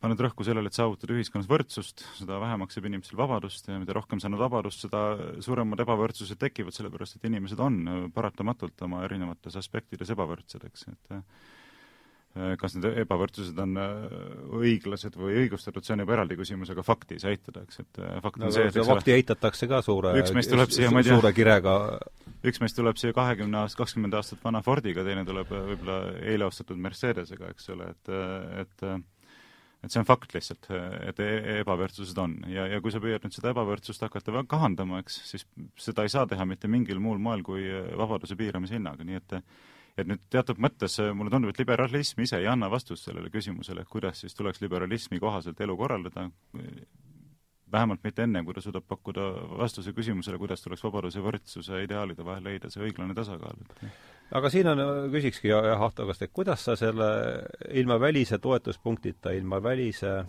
[0.00, 4.18] paned rõhku sellele, et saavutada ühiskonnas võrdsust, seda vähemaks jääb inimesel vabadust ja mida rohkem
[4.18, 5.04] sa annad vabadust, seda
[5.44, 11.20] suuremad ebavõrdsused tekivad, sellepärast et inimesed on paratamatult oma erinevates aspektides ebavõrdsed, eks, et
[12.30, 13.94] kas need ebavõrdsused on äh,
[14.60, 17.98] õiglased või õigustatud, see on juba eraldi küsimus, aga fakti ei saa eitada, eks, et
[17.98, 21.02] äh, fakt on no, see, et fakti eitatakse ka suure üks meist tuleb siia, tea,
[21.08, 21.74] suure kirega
[22.46, 26.78] üks meist tuleb siia kahekümne aast-, kakskümmend aastat vana Fordiga, teine tuleb võib-olla eile ostetud
[26.78, 28.12] Mercedesega, eks ole, et,
[28.62, 28.86] et
[29.80, 30.70] et see on fakt lihtsalt,
[31.08, 32.34] et e-, ebavõrdsused on.
[32.52, 35.46] Ja, ja kui sa püüad nüüd seda ebavõrdsust hakata kahandama, eks, siis
[35.80, 37.64] seda ei saa teha mitte mingil muul moel kui
[37.98, 39.38] vabaduse piiramise hinnaga, nii et
[39.98, 43.84] et nüüd teatud mõttes äh, mulle tundub, et liberalism ise ei anna vastust sellele küsimusele,
[43.90, 46.28] kuidas siis tuleks liberalismi kohaselt elu korraldada,
[47.72, 49.26] vähemalt mitte enne, kui ta suudab pakkuda
[49.60, 53.62] vastuse küsimusele, kuidas tuleks vabaduse ja võrdsuse ideaalide vahel leida see õiglane tasakaal.
[54.40, 54.82] aga siin on,
[55.12, 57.10] küsikski jah, Ahto käest, et kuidas sa selle
[57.70, 60.24] ilma välise toetuspunktita, ilma välise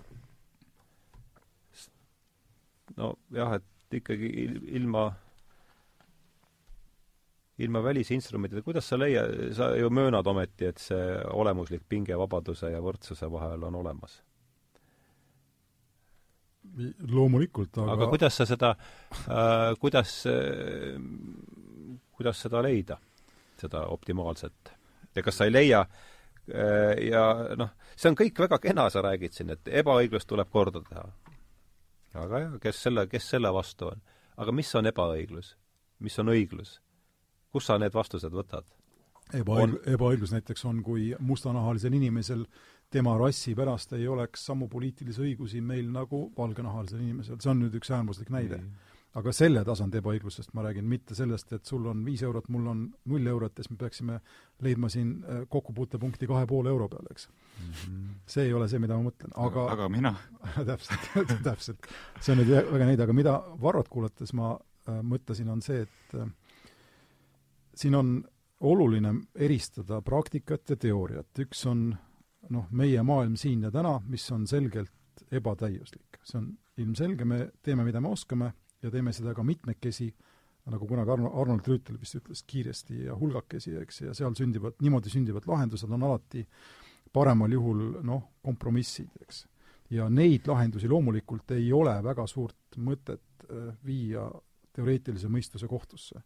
[2.97, 4.31] nojah, et ikkagi
[4.77, 5.09] ilma
[7.61, 12.81] ilma välisinstrumentideta, kuidas sa leia-, sa ju möönad ometi, et see olemuslik pinge vabaduse ja
[12.83, 14.21] võrdsuse vahel on olemas?
[17.11, 20.93] loomulikult, aga aga kuidas sa seda äh,, kuidas äh,,
[22.15, 22.97] kuidas seda leida,
[23.59, 24.71] seda optimaalset?
[25.15, 27.25] ja kas sa ei leia äh, ja
[27.59, 31.07] noh, see on kõik väga kena, sa räägid siin, et ebaõiglust tuleb korda teha.
[32.23, 34.05] aga jah, kes selle, kes selle vastu on?
[34.37, 35.55] aga mis on ebaõiglus?
[35.99, 36.79] mis on õiglus?
[37.51, 38.67] Kus sa need vastused võtad?
[39.37, 42.45] ebaõig-, ebaõiglus näiteks on, kui mustanahalisel inimesel
[42.91, 47.77] tema rassi pärast ei oleks samu poliitilisi õigusi meil nagu valgenahalisel inimesel, see on nüüd
[47.79, 48.61] üks äärmuslik näide.
[49.19, 52.83] aga selle tasandi ebaõiglusest ma räägin, mitte sellest, et sul on viis eurot, mul on
[53.11, 54.19] null eurot ja siis me peaksime
[54.63, 57.73] leidma siin äh, kokkupuutepunkti kahe poole euro peale, eks mm.
[57.73, 58.13] -hmm.
[58.25, 60.13] see ei ole see, mida ma mõtlen, aga aga mina
[60.71, 61.91] täpselt täpselt.
[62.21, 66.15] see on nüüd väga näide, aga mida Varrot kuulates ma äh, mõtlesin, on see, et
[66.15, 66.31] äh,
[67.75, 68.15] siin on
[68.61, 71.89] oluline eristada praktikat ja teooriat, üks on
[72.49, 76.19] noh, meie maailm siin ja täna, mis on selgelt ebatäiuslik.
[76.23, 78.51] see on ilmselge, me teeme, mida me oskame
[78.83, 80.11] ja teeme seda ka mitmekesi,
[80.71, 85.09] nagu kunagi Arno, Arnold Rüütel vist ütles, kiiresti ja hulgakesi, eks, ja seal sündivad, niimoodi
[85.09, 86.43] sündivad lahendused on alati
[87.13, 89.45] paremal juhul noh, kompromissid, eks.
[89.91, 94.29] ja neid lahendusi loomulikult ei ole väga suurt mõtet äh, viia
[94.71, 96.21] teoreetilise mõistuse kohtusse.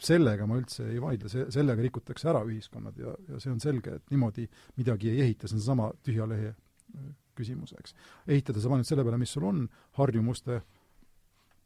[0.00, 3.98] Sellega ma üldse ei vaidle, see, sellega rikutakse ära ühiskonnad ja, ja see on selge,
[4.00, 4.46] et niimoodi
[4.78, 7.94] midagi ei ehita, see on seesama tühja lehe äh, küsimus, eks.
[8.30, 9.66] ehitada saab ainult selle peale, mis sul on,
[9.98, 10.62] harjumuste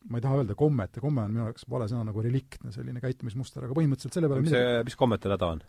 [0.08, 3.00] ma ei taha öelda kommet ja komme on minu jaoks vale sõna, nagu reliktne selline
[3.02, 5.62] käitumismuster, aga põhimõtteliselt selle peale mis see, mis kommete häda on?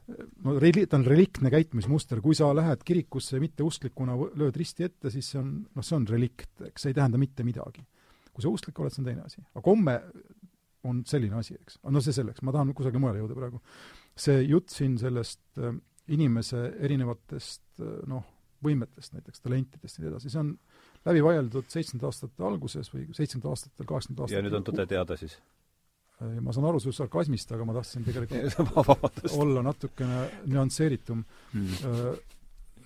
[0.46, 5.32] no reli-, ta on reliktne käitumismuster, kui sa lähed kirikusse mitteusklikuna, lööd risti ette, siis
[5.34, 7.84] see on, noh, see on relikt, eks see ei tähenda mitte midagi.
[8.30, 9.42] kui sa usklik oled, see on teine asi.
[9.50, 9.98] aga komme
[10.90, 11.80] on selline asi, eks.
[11.90, 13.62] no see selleks, ma tahan kusagile mujale jõuda praegu.
[14.20, 15.76] see jutt siin sellest äh,
[16.16, 18.26] inimese erinevatest äh, noh,
[18.66, 20.52] võimetest, näiteks talentidest ja nii edasi, see on
[21.08, 24.38] läbi vaieldud seitsmekümnendate aastate alguses või seitsmekümnendatel, kaheksakümnendatel aastatel.
[24.38, 25.38] ja nüüd on tõde teada siis?
[26.20, 29.00] Äh, ma saan aru su sarkasmist, aga ma tahtsin tegelikult
[29.44, 31.24] olla natukene nüansseeritum
[31.54, 32.20] hmm..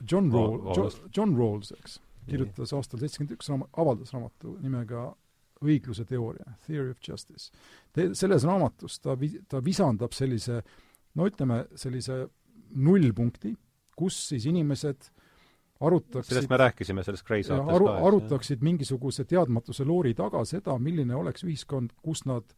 [0.09, 5.05] John Rawls, John, Rawls, eks, kirjutas aastal seitsekümmend üks raama-, avaldas raamatu nimega
[5.63, 7.51] õigluse teooria, Theory of Justice.
[8.13, 10.61] selles raamatus ta vi-, ta visandab sellise
[11.15, 12.23] no ütleme, sellise
[12.73, 13.53] nullpunkti,
[13.97, 15.09] kus siis inimesed
[15.83, 17.97] arutaksid sellest me rääkisime, sellest Grey saates aru, ka.
[18.07, 18.67] arutaksid jah.
[18.69, 22.55] mingisuguse teadmatuse loori taga seda, milline oleks ühiskond, kus nad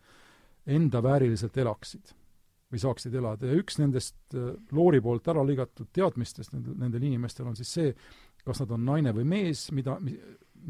[0.65, 2.13] enda vääriliselt elaksid
[2.71, 7.49] või saaksid elada ja üks nendest äh, loori poolt ära lõigatud teadmistest nendel, nendel inimestel
[7.49, 7.91] on siis see,
[8.45, 9.97] kas nad on naine või mees, mida,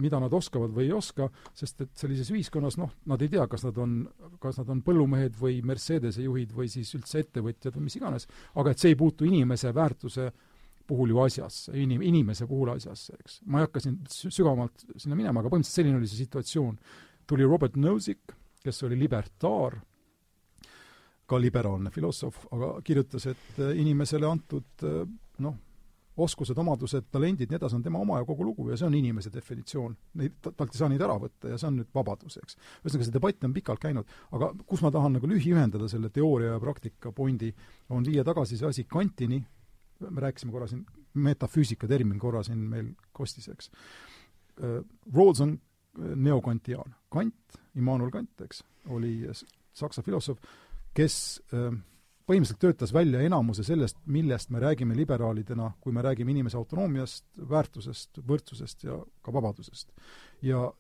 [0.02, 3.66] mida nad oskavad või ei oska, sest et sellises ühiskonnas noh, nad ei tea, kas
[3.68, 4.02] nad on,
[4.42, 8.74] kas nad on põllumehed või Mercedese juhid või siis üldse ettevõtjad või mis iganes, aga
[8.74, 10.30] et see ei puutu inimese väärtuse
[10.88, 13.40] puhul ju asjasse, inim-, inimese puhul asjasse, eks.
[13.50, 16.78] ma ei hakka siin sügavamalt sinna minema, aga põhimõtteliselt selline oli see situatsioon.
[17.26, 19.80] tuli Robert Nozick, kes oli libertaar,
[21.26, 25.02] ka liberaalne filosoof, aga kirjutas, et äh, inimesele antud äh,
[25.42, 25.56] noh,
[26.18, 29.32] oskused, omadused, talendid, nii edasi, on tema oma ja kogu lugu ja see on inimese
[29.34, 29.96] definitsioon.
[30.22, 32.58] Neid, talt ei saa neid ära võtta ja see on nüüd vabadus, eks.
[32.84, 36.62] ühesõnaga, see debatt on pikalt käinud, aga kus ma tahan nagu lühiühendada selle teooria ja
[36.64, 37.52] praktika pointi,
[37.92, 39.42] on viia tagasi see asi Kantini,
[40.06, 40.86] me rääkisime korra siin,
[41.26, 43.72] metafüüsika termin korra siin meil kostis, eks.
[44.64, 44.80] Äh,
[45.16, 46.96] Rawls on äh, neokantiaan.
[47.12, 49.18] Kant, Immanuel Kant, eks, oli
[49.76, 50.40] saksa filosoof,
[50.96, 51.18] kes
[51.52, 51.76] äh,
[52.26, 58.22] põhimõtteliselt töötas välja enamuse sellest, millest me räägime liberaalidena, kui me räägime inimese autonoomiast, väärtusest,
[58.28, 59.92] võrdsusest ja ka vabadusest.
[60.42, 60.72] ja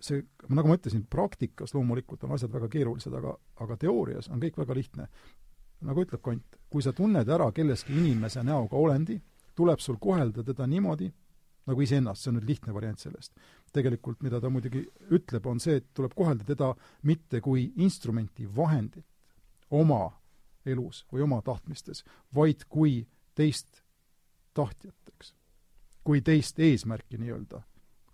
[0.00, 4.58] see, nagu ma ütlesin, praktikas loomulikult on asjad väga keerulised, aga, aga teoorias on kõik
[4.60, 5.08] väga lihtne
[5.84, 9.18] nagu ütleb Kant, kui sa tunned ära kelleski inimese näoga olendi,
[9.56, 11.10] tuleb sul kohelda teda niimoodi,
[11.68, 13.32] nagu iseennast, see on nüüd lihtne variant sellest.
[13.74, 19.06] tegelikult mida ta muidugi ütleb, on see, et tuleb kohelda teda mitte kui instrumenti, vahendit
[19.70, 20.12] oma
[20.66, 22.04] elus või oma tahtmistes,
[22.34, 23.04] vaid kui
[23.34, 23.82] teist
[24.54, 25.34] tahtjat, eks.
[26.04, 27.62] kui teist eesmärki nii-öelda.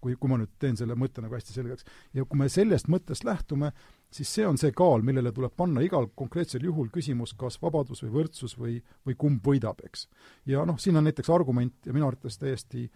[0.00, 1.84] kui, kui ma nüüd teen selle mõtte nagu hästi selgeks.
[2.14, 3.72] ja kui me sellest mõttest lähtume,
[4.10, 8.10] siis see on see kaal, millele tuleb panna igal konkreetsel juhul küsimus, kas vabadus või
[8.10, 10.08] võrdsus või, või kumb võidab, eks.
[10.46, 12.88] ja noh, siin on näiteks argument ja minu arvates täiesti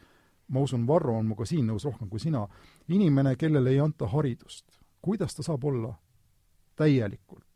[0.49, 2.47] ma usun, Varro on minuga siin nõus rohkem kui sina,
[2.89, 4.67] inimene, kellele ei anta haridust,
[5.01, 5.95] kuidas ta saab olla
[6.77, 7.54] täielikult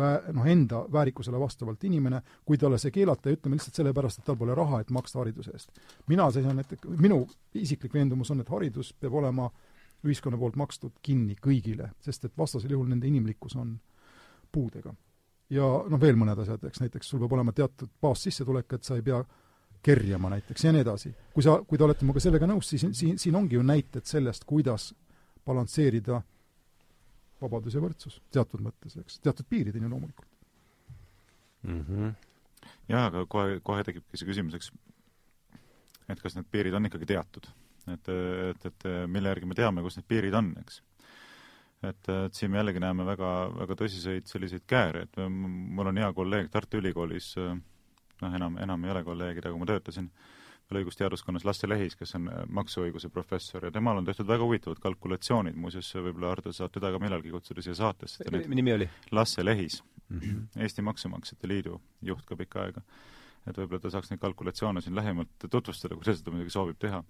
[0.00, 4.30] vä-, noh, enda väärikusele vastavalt inimene, kui talle see keelata ja ütleme lihtsalt sellepärast, et
[4.30, 5.70] tal pole raha, et maksta hariduse eest.
[6.08, 9.68] mina seisan näiteks, minu isiklik veendumus on, et haridus peab olema äh,
[10.06, 13.74] ühiskonna poolt makstud kinni kõigile, sest et vastasel juhul nende inimlikkus on
[14.52, 14.94] puudega.
[15.50, 19.02] ja noh, veel mõned asjad, eks näiteks sul peab olema teatud baassissetulek, et sa ei
[19.02, 19.20] pea
[19.82, 21.14] kerjama näiteks ja nii edasi.
[21.34, 24.44] kui sa, kui te olete minuga sellega nõus, siis siin, siin ongi ju näited sellest,
[24.44, 24.92] kuidas
[25.46, 26.22] balansseerida
[27.40, 30.28] vabadus ja võrdsus teatud mõttes, eks, teatud piirideni loomulikult
[31.62, 31.80] mm.
[31.88, 32.12] -hmm.
[32.92, 34.72] jaa, aga kohe, kohe tekibki see küsimus, eks,
[36.08, 37.50] et kas need piirid on ikkagi teatud
[37.88, 38.08] et,
[38.50, 40.80] et, et mille järgi me teame, kus need piirid on, eks.
[41.86, 46.10] et, et siin me jällegi näeme väga, väga tõsiseid selliseid kääre, et mul on hea
[46.16, 50.10] kolleeg Tartu Ülikoolis, noh, enam, enam ei ole kolleegid, aga ma töötasin
[50.70, 55.58] veel õigusteaduskonnas Lasse Lehis, kes on maksuõiguse professor ja temal on tehtud väga huvitavad kalkulatsioonid,
[55.58, 58.26] muuseas võib-olla, Ardo, saad teda ka millalgi kutsuda siia saatesse.
[58.46, 58.88] nimi oli?
[59.10, 60.62] Lasse Lehis mm, -hmm.
[60.62, 62.82] Eesti Maksumaksjate Liidu juht ka pikka aega.
[63.46, 67.02] et võib-olla ta saaks neid kalkulatsioone siin lähemalt tutvustada, kui ta seda muidugi soovib teha.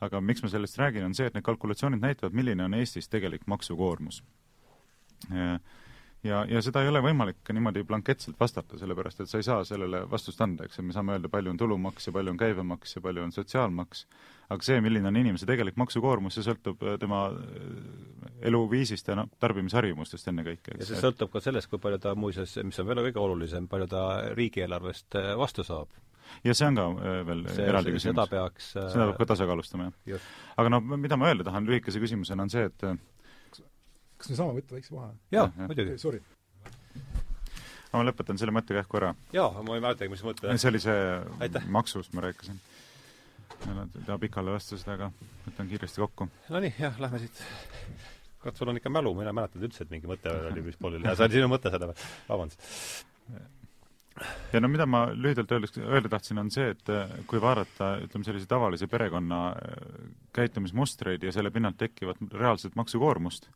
[0.00, 3.46] aga miks ma sellest räägin, on see, et need kalkulatsioonid näitavad, milline on Eestis tegelik
[3.46, 4.24] maksukoormus
[5.30, 5.58] ja,
[6.24, 10.40] ja seda ei ole võimalik niimoodi blanketselt vastata, sellepärast et sa ei saa sellele vastust
[10.44, 13.34] anda, eks, me saame öelda, palju on tulumaks ja palju on käibemaks ja palju on
[13.34, 14.04] sotsiaalmaks,
[14.54, 19.28] aga see, milline on inimese tegelik maksukoormus, see sõltub äh, tema äh, eluviisist ja noh,
[19.42, 20.78] tarbimisharjumustest ennekõike.
[20.80, 23.90] ja see sõltub ka sellest, kui palju ta muuseas, mis on veel kõige olulisem, palju
[23.92, 25.92] ta riigieelarvest äh, vastu saab
[26.44, 26.86] ja see on ka
[27.28, 28.14] veel see, eraldi küsimus.
[28.14, 30.30] seda peaks seda peab ka tasakaalustama, jah.
[30.56, 32.88] aga noh, mida ma öelda tahan lühikese küsimusena, on see, et
[34.24, 35.16] kas me saame võtta väikse vaheaja?
[35.34, 35.98] jaa, muidugi.
[36.00, 36.22] Sorry.
[37.92, 39.12] ma lõpetan selle mõttekähku ära.
[39.36, 40.56] jaa, ma ei mäletagi, mis mõte.
[40.56, 42.60] see oli see maksust, ma rääkisin.
[43.66, 45.10] ma ei taha pikale lasta seda, aga
[45.44, 46.28] võtan kiiresti kokku.
[46.54, 47.42] Nonii, jah, lähme siit.
[48.40, 51.10] kurat, sul on ikka mälu, mina ei mäletanud üldse, et mingi mõte oli vist pooleli.
[51.10, 51.92] see oli sinu mõte seda
[52.30, 52.64] vabandust
[54.54, 56.90] ja no mida ma lühidalt öeldes, öelda tahtsin, on see, et
[57.26, 59.40] kui vaadata, ütleme, sellise tavalise perekonna
[60.36, 63.50] käitumismustreid ja selle pinnalt tekkivat reaalset maksukoormust,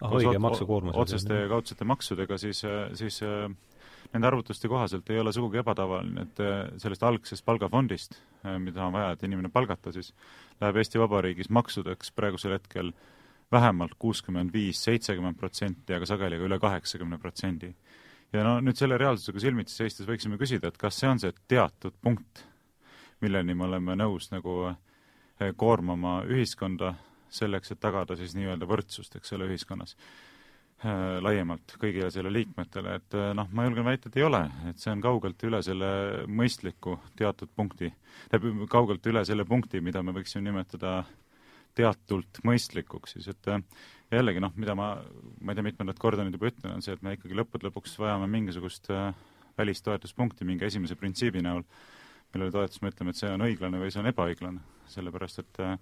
[0.00, 0.96] ah, õige, maksukoormus.
[0.96, 2.62] otseste ja kaudsete maksudega, siis,
[2.98, 6.42] siis nende arvutuste kohaselt ei ole sugugi ebatavaline, et
[6.82, 8.18] sellest algsest palgafondist,
[8.58, 10.12] mida on vaja, et inimene palgata, siis
[10.60, 12.92] läheb Eesti Vabariigis maksudeks praegusel hetkel
[13.52, 17.74] vähemalt kuuskümmend viis, seitsekümmend protsenti, aga sageli ka üle kaheksakümne protsendi.
[18.32, 21.96] ja no nüüd selle reaalsusega silmitsi seistes võiksime küsida, et kas see on see teatud
[22.02, 22.44] punkt,
[23.20, 24.74] milleni me oleme nõus nagu
[25.56, 26.94] koormama ühiskonda
[27.30, 29.94] selleks, et tagada siis nii-öelda võrdsust, eks ole, ühiskonnas
[30.84, 34.82] äh, laiemalt kõigile selle liikmetele, et äh, noh, ma julgen väita, et ei ole, et
[34.82, 35.90] see on kaugelt üle selle
[36.26, 37.92] mõistliku teatud punkti,
[38.32, 41.00] tähendab, kaugelt üle selle punkti, mida me võiksime nimetada
[41.78, 43.62] teatult mõistlikuks siis, et äh,
[44.10, 44.92] jällegi noh, mida ma,
[45.40, 47.94] ma ei tea, mitmendat korda nüüd juba ütlen, on see, et me ikkagi lõppude lõpuks
[48.02, 48.90] vajame mingisugust
[49.60, 51.64] välistoetuspunkti mingi esimese printsiibi näol,
[52.34, 55.76] millele toetus me ütleme, et see on õiglane või see on ebaõiglane, sellepärast et äh,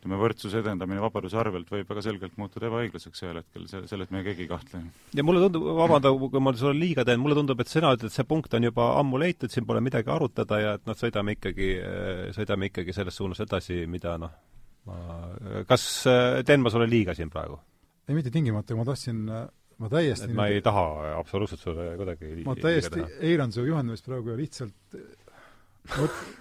[0.00, 4.22] ütleme, võrdsuse edendamine vabaduse arvelt võib väga selgelt muutuda ebaõiglaseks ühel hetkel, see, selles me
[4.24, 4.80] keegi ei kahtle.
[5.16, 8.16] ja mulle tundub, vabanda, kui ma sulle liiga teen, mulle tundub, et sina ütled, et
[8.16, 11.70] see punkt on juba ammu leitud, siin pole midagi arutada ja et noh, sõidame ikkagi,
[12.36, 14.32] sõidame ikkagi selles suunas edasi, mida noh,
[14.88, 15.00] ma,
[15.68, 15.86] kas
[16.48, 17.60] teen ma sulle liiga siin praegu?
[18.08, 19.26] ei, mitte tingimata, ma tahtsin
[19.80, 24.34] ma täiesti et ma ei taha absoluutselt sulle kuidagi ma täiesti eiran su juhendamist praegu
[24.34, 24.98] ja lihtsalt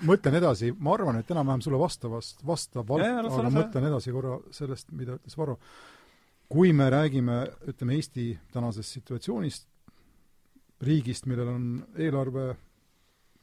[0.08, 5.18] mõtlen edasi, ma arvan, et enam-vähem sulle vastavast, vastab aga mõtlen edasi korra sellest, mida
[5.20, 5.58] ütles Varro.
[6.50, 9.68] kui me räägime, ütleme, Eesti tänasest situatsioonist,
[10.82, 11.66] riigist, millel on
[11.98, 12.56] eelarve,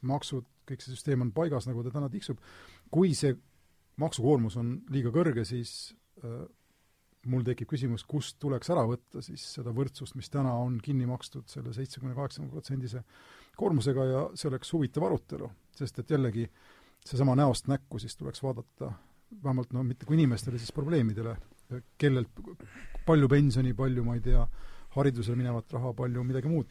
[0.03, 2.41] maksud, kõik see süsteem on paigas, nagu ta täna tiksub,
[2.91, 3.37] kui see
[4.03, 5.95] maksukoormus on liiga kõrge, siis
[6.25, 6.43] äh,
[7.31, 11.49] mul tekib küsimus, kust tuleks ära võtta siis seda võrdsust, mis täna on kinni makstud
[11.51, 13.03] selle seitsmekümne, kaheksakümne protsendise
[13.57, 16.47] koormusega ja see oleks huvitav arutelu, sest et jällegi
[17.07, 18.93] seesama näost näkku siis tuleks vaadata
[19.43, 21.37] vähemalt no mitte kui inimestele, siis probleemidele,
[21.99, 22.43] kellelt
[23.07, 24.45] palju pensioni, palju ma ei tea,
[24.97, 26.71] haridusele minevat raha, palju midagi muud.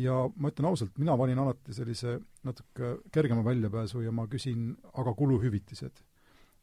[0.00, 2.14] ja ma ütlen ausalt, mina valin alati sellise
[2.46, 6.04] natuke kergema väljapääsu ja ma küsin aga kuluhüvitised.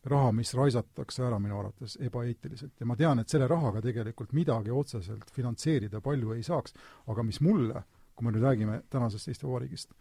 [0.06, 4.72] raha, mis raisatakse ära minu arvates ebaeetiliselt ja ma tean, et selle rahaga tegelikult midagi
[4.72, 6.74] otseselt finantseerida palju ei saaks,
[7.08, 7.84] aga mis mulle
[8.16, 9.92] kui me nüüd räägime tänasest Eesti Vabariigist,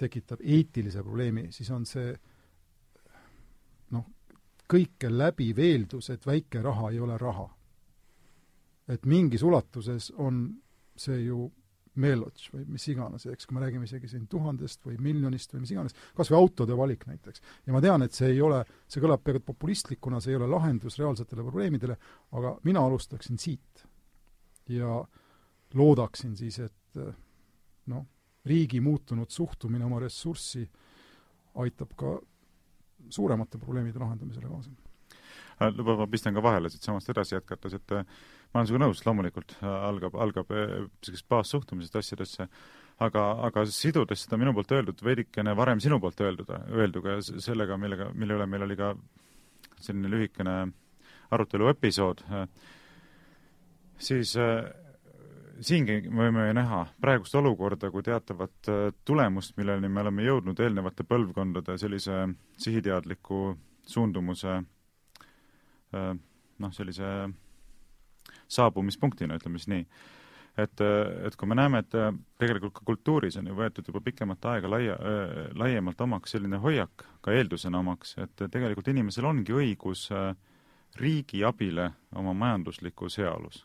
[0.00, 2.14] tekitab eetilise probleemi, siis on see
[3.94, 4.06] noh,
[4.70, 7.50] kõike läbiv eeldus, et väike raha ei ole raha.
[8.88, 10.42] et mingis ulatuses on
[10.96, 11.46] see ju
[11.94, 15.72] meelotš või mis iganes, eks, kui me räägime isegi siin tuhandest või miljonist või mis
[15.72, 17.42] iganes, kas või autode valik näiteks.
[17.66, 18.60] ja ma tean, et see ei ole,
[18.90, 21.96] see kõlab peaaegu populistlikuna, see ei ole lahendus reaalsetele probleemidele,
[22.32, 23.86] aga mina alustaksin siit.
[24.68, 25.04] ja
[25.74, 27.00] loodaksin siis, et
[27.92, 28.06] noh,
[28.44, 30.64] riigi muutunud suhtumine oma ressurssi
[31.62, 32.16] aitab ka
[33.10, 34.70] suuremate probleemide lahendamisele kaasa.
[35.62, 38.06] Äh, luba, ma pistan ka vahele siitsamast edasi jätkates, et äh,
[38.52, 42.48] ma olen sinuga nõus, loomulikult äh, algab, algab sellisest baassuhtumisest asjadesse,
[43.06, 47.78] aga, aga sidudes seda minu poolt öeldud veidikene varem sinu poolt öeldud, öelduga ja sellega,
[47.78, 48.94] millega, mille üle meil oli ka
[49.78, 50.56] selline lühikene
[51.34, 52.22] arutelu episood,
[53.98, 54.34] siis
[55.60, 61.06] siingi me võime näha praegust olukorda kui teatavat äh, tulemust, milleni me oleme jõudnud eelnevate
[61.08, 62.26] põlvkondade sellise
[62.58, 63.56] sihiteadliku
[63.86, 66.12] suundumuse äh,
[66.58, 67.10] noh, sellise
[68.48, 69.86] saabumispunktina, ütleme siis nii.
[70.58, 70.80] et,
[71.26, 71.94] et kui me näeme, et
[72.38, 77.06] tegelikult ka kultuuris on ju võetud juba pikemat aega laia äh,, laiemalt omaks selline hoiak,
[77.24, 80.34] ka eeldusena omaks, et tegelikult inimesel ongi õigus äh,
[81.00, 83.64] riigi abile oma majanduslikus heaolus.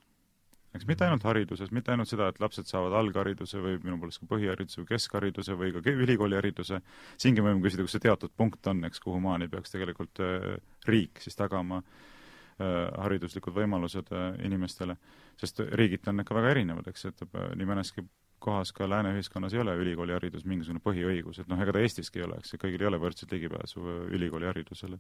[0.75, 4.29] Eks mitte ainult hariduses, mitte ainult seda, et lapsed saavad alghariduse või minu poolest ka
[4.29, 6.81] põhihariduse või keskhariduse või ka ülikoolihariduse,
[7.17, 10.47] siingi võime küsida, kus see teatud punkt on, eks, kuhumaani peaks tegelikult äh,
[10.89, 14.99] riik siis tagama äh, hariduslikud võimalused äh, inimestele,
[15.41, 18.05] sest riigid on ikka väga erinevad, eks, et nii mõneski
[18.39, 22.27] kohas ka lääne ühiskonnas ei ole ülikooliharidus mingisugune põhiõigus, et noh, ega ta Eestiski ei
[22.27, 23.83] ole, eks, kõigil ei ole võrdset ligipääsu
[24.15, 24.99] ülikooliharidusele.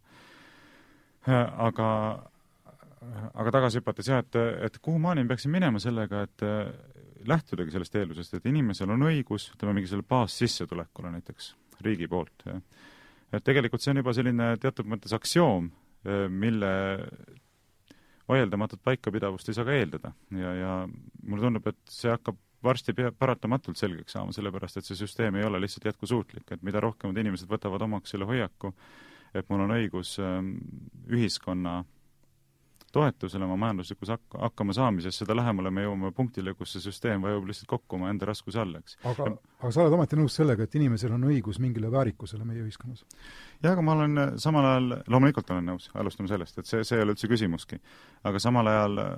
[1.29, 1.87] Aga,
[2.99, 6.43] aga tagasi hüpates jah, et, et kuhumaani me peaksime minema sellega, et
[7.29, 11.53] lähtudagi sellest eeldusest, et inimesel on õigus, ütleme, mingisugusele baassissetulekule näiteks
[11.85, 12.43] riigi poolt.
[13.31, 15.69] et tegelikult see on juba selline teatud mõttes aktsioom,
[16.31, 16.73] mille
[18.29, 23.11] vaieldamatut paikapidavust ei saa ka eeldada ja, ja mulle tundub, et see hakkab varsti pea,
[23.15, 27.49] paratamatult selgeks saama, sellepärast et see süsteem ei ole lihtsalt jätkusuutlik, et mida rohkemad inimesed
[27.49, 28.73] võtavad omaks selle hoiaku,
[29.33, 30.55] et mul on õigus ähm,
[31.07, 31.79] ühiskonna
[32.95, 37.47] toetusele oma majanduslikus hak-, hakkama saamises, seda lähemale me jõuame punktile, kus see süsteem vajub
[37.49, 38.97] lihtsalt kokku omaenda raskuse all, eks.
[39.11, 39.29] aga,
[39.59, 43.05] aga sa oled ometi nõus sellega, et inimesel on õigus mingile väärikusele meie ühiskonnas?
[43.63, 46.99] jah, aga ma olen äh, samal ajal, loomulikult olen nõus, alustame sellest, et see, see
[46.99, 47.81] ei ole üldse küsimuski.
[48.29, 49.15] aga samal ajal äh,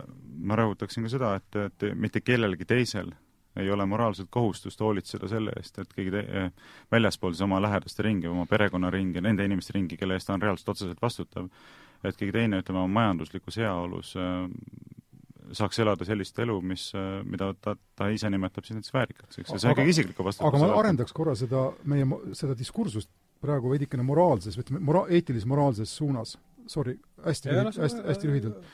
[0.52, 3.14] ma rõhutaksin ka seda, et, et mitte kellelgi teisel
[3.56, 6.52] ei ole moraalset kohustust hoolitseda selle eest, et keegi eh,
[6.92, 10.70] väljaspool siis oma lähedaste ringi, oma perekonnaringi, nende inimeste ringi, kelle eest ta on reaalselt
[10.76, 11.50] otseselt vastutav,
[12.04, 14.46] et keegi teine, ütleme, oma majanduslikus heaolus äh,
[15.58, 19.56] saaks elada sellist elu, mis, äh, mida ta, ta ise nimetab siis näiteks väärikaks, eks,
[19.56, 22.08] ja see on ikkagi isikliku vastutuse aga ma arendaks korra seda meie,
[22.38, 23.12] seda diskursust
[23.42, 26.36] praegu veidikene moraalses, ütleme, mora-, eetilis-moraalses suunas.
[26.70, 26.94] Sorry,
[27.26, 28.66] hästi, hästi, hästi lühidalt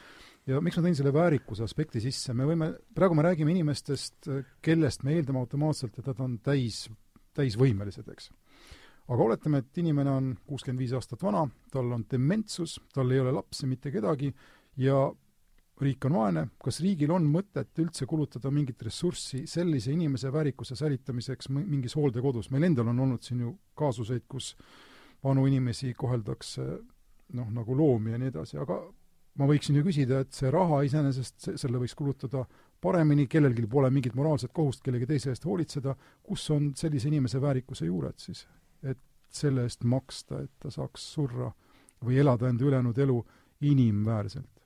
[0.48, 4.30] ja miks ma tõin selle väärikuse aspekti sisse, me võime, praegu me räägime inimestest,
[4.64, 6.86] kellest me eeldame automaatselt, et nad on täis,
[7.38, 8.30] täisvõimelised, eks.
[9.08, 13.32] Aga oletame, et inimene on kuuskümmend viis aastat vana, tal on dementsus, tal ei ole
[13.36, 14.34] lapsi, mitte kedagi,
[14.84, 15.06] ja
[15.82, 21.52] riik on vaene, kas riigil on mõtet üldse kulutada mingit ressurssi sellise inimese väärikuse säilitamiseks
[21.54, 24.56] mingis hooldekodus, meil endal on olnud siin ju kaasuseid, kus
[25.24, 26.66] vanu inimesi koheldakse
[27.38, 28.80] noh, nagu loomi ja nii edasi, aga
[29.38, 32.46] ma võiksin ju küsida, et see raha iseenesest, selle võiks kulutada
[32.82, 35.94] paremini, kellelgi pole mingit moraalset kohust kellegi teise eest hoolitseda,
[36.26, 38.48] kus on sellise inimese väärikuse juured siis?
[38.84, 39.00] Et
[39.30, 41.52] selle eest maksta, et ta saaks surra
[42.04, 43.18] või elada enda ülejäänud elu
[43.62, 44.64] inimväärselt.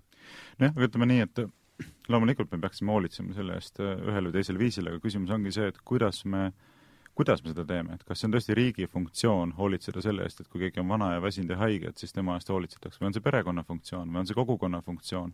[0.60, 1.46] nojah, aga ütleme nii, et
[2.12, 5.80] loomulikult me peaksime hoolitsema selle eest ühel või teisel viisil, aga küsimus ongi see, et
[5.88, 6.60] kuidas me äh,
[7.16, 10.50] kuidas me seda teeme, et kas see on tõesti riigi funktsioon hoolitseda selle eest, et
[10.50, 13.18] kui keegi on vana ja väsinud ja haige, et siis tema eest hoolitsetakse, või on
[13.18, 15.34] see perekonna funktsioon või on see kogukonna funktsioon?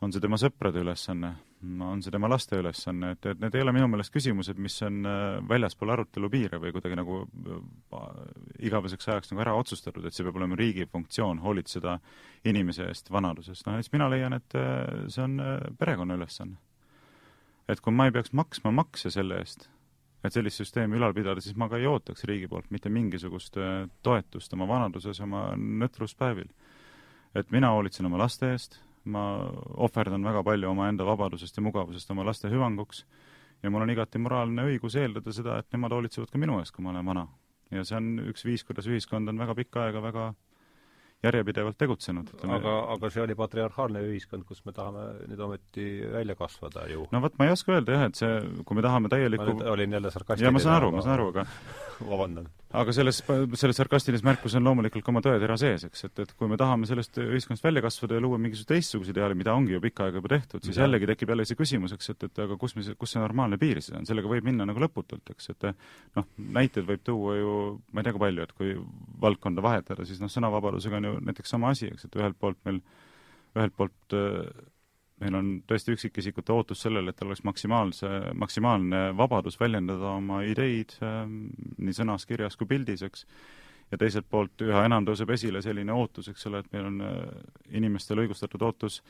[0.00, 3.72] on see tema sõprade ülesanne, on see tema laste ülesanne, et, et need ei ole
[3.76, 8.06] minu meelest küsimused, mis on äh, väljaspool arutelu piire või kuidagi nagu äh,
[8.68, 11.98] igaveseks ajaks nagu ära otsustatud, et see peab olema riigi funktsioon hoolitseda
[12.48, 13.64] inimese eest vanaduses.
[13.66, 15.36] noh, siis mina leian, et äh, see on
[15.78, 16.56] perekonna ülesanne.
[17.68, 19.68] et kui ma ei peaks maksma makse selle eest,
[20.24, 23.56] et sellist süsteemi ülal pidada, siis ma ka ei ootaks riigi poolt mitte mingisugust
[24.02, 26.48] toetust oma vanaduses, oma nõtruspäevil.
[27.34, 29.24] et mina hoolitsen oma laste eest, ma
[29.80, 33.04] ohverdan väga palju omaenda vabadusest ja mugavusest oma laste hüvanguks
[33.62, 36.84] ja mul on igati moraalne õigus eeldada seda, et nemad hoolitsevad ka minu eest, kui
[36.84, 37.26] ma olen vana.
[37.70, 40.30] ja see on üks viis, kuidas ühiskond on väga pikka aega väga
[41.24, 42.32] järjepidevalt tegutsenud.
[42.48, 47.06] aga, aga see oli patriarhaalne ühiskond, kus me tahame nüüd ometi välja kasvada ju.
[47.12, 49.98] no vot, ma ei oska öelda jah, et see, kui me tahame täielikku ma olin
[49.98, 50.48] jälle sarkastiline.
[50.48, 51.46] jaa, ma saan aru, ma saan aru, aga
[52.12, 52.48] vabandan.
[52.70, 53.18] Aga selles,
[53.58, 56.86] selles sarkastilises märkus on loomulikult ka oma tõetera sees, eks, et, et kui me tahame
[56.86, 60.32] sellest ühiskonnast välja kasvada ja luua mingisuguse teistsuguse ideaali, mida ongi ju pikka aega juba
[60.36, 60.86] tehtud, siis ja.
[60.86, 63.82] jällegi tekib jälle see küsimus, eks, et, et aga kus me, kus see normaalne piir
[63.82, 65.70] siis on, sellega võib minna nagu lõputult, eks, et
[66.18, 66.28] noh,
[66.60, 67.54] näiteid võib tuua ju
[67.90, 68.74] ma ei tea, kui palju, et kui
[69.26, 72.82] valdkonda vahetada, siis noh, sõnavabadusega on ju näiteks sama asi, eks, et ühelt poolt meil,
[73.58, 74.20] ühelt poolt
[75.20, 78.10] meil on tõesti üksikisikute ootus sellele, et oleks maksimaalse,
[78.40, 83.26] maksimaalne vabadus väljendada oma ideid ähm, nii sõnas, kirjas kui pildis, eks,
[83.90, 87.20] ja teiselt poolt üha enam tõuseb esile selline ootus, eks ole, et meil on äh,
[87.80, 89.00] inimestel õigustatud ootus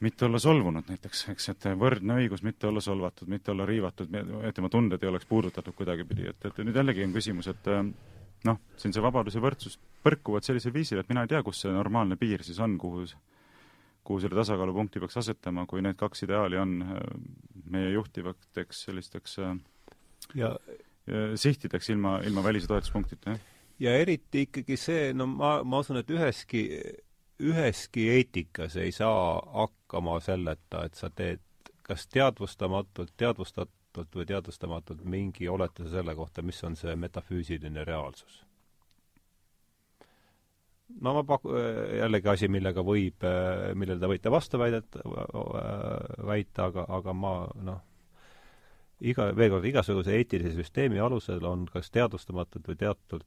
[0.00, 4.14] mitte olla solvunud näiteks, eks, et võrdne õigus mitte olla solvatud, mitte olla riivatud,
[4.48, 7.84] et tema tunded ei oleks puudutatud kuidagipidi, et, et nüüd jällegi on küsimus, et äh,
[8.48, 11.74] noh, siin see vabadus ja võrdsus põrkuvad sellisel viisil, et mina ei tea, kus see
[11.74, 13.04] normaalne piir siis on, kuhu
[14.04, 17.02] kuhu selle tasakaalupunkti peaks asetama, kui need kaks ideaali on äh,
[17.70, 19.56] meie juhtivateks sellisteks äh,
[20.34, 20.54] ja
[21.34, 23.46] sihtideks ilma, ilma välise toetuspunktita, jah.
[23.80, 26.60] ja eriti ikkagi see, no ma, ma usun, et üheski,
[27.42, 31.42] üheski eetikas ei saa hakkama selleta, et sa teed
[31.82, 38.44] kas teadvustamatult, teadvustatult või teadvustamatult mingi oletuse selle kohta, mis on see metafüüsiline reaalsus
[41.00, 41.54] no ma paku-,
[41.98, 43.26] jällegi asi, millega võib,
[43.74, 44.98] millele te võite vastuväidet
[46.26, 47.34] väita, aga, aga ma
[47.66, 47.80] noh,
[49.00, 53.26] iga, veel kord, igasuguse eetilise süsteemi alusel on kas teadvustamatult või teatult,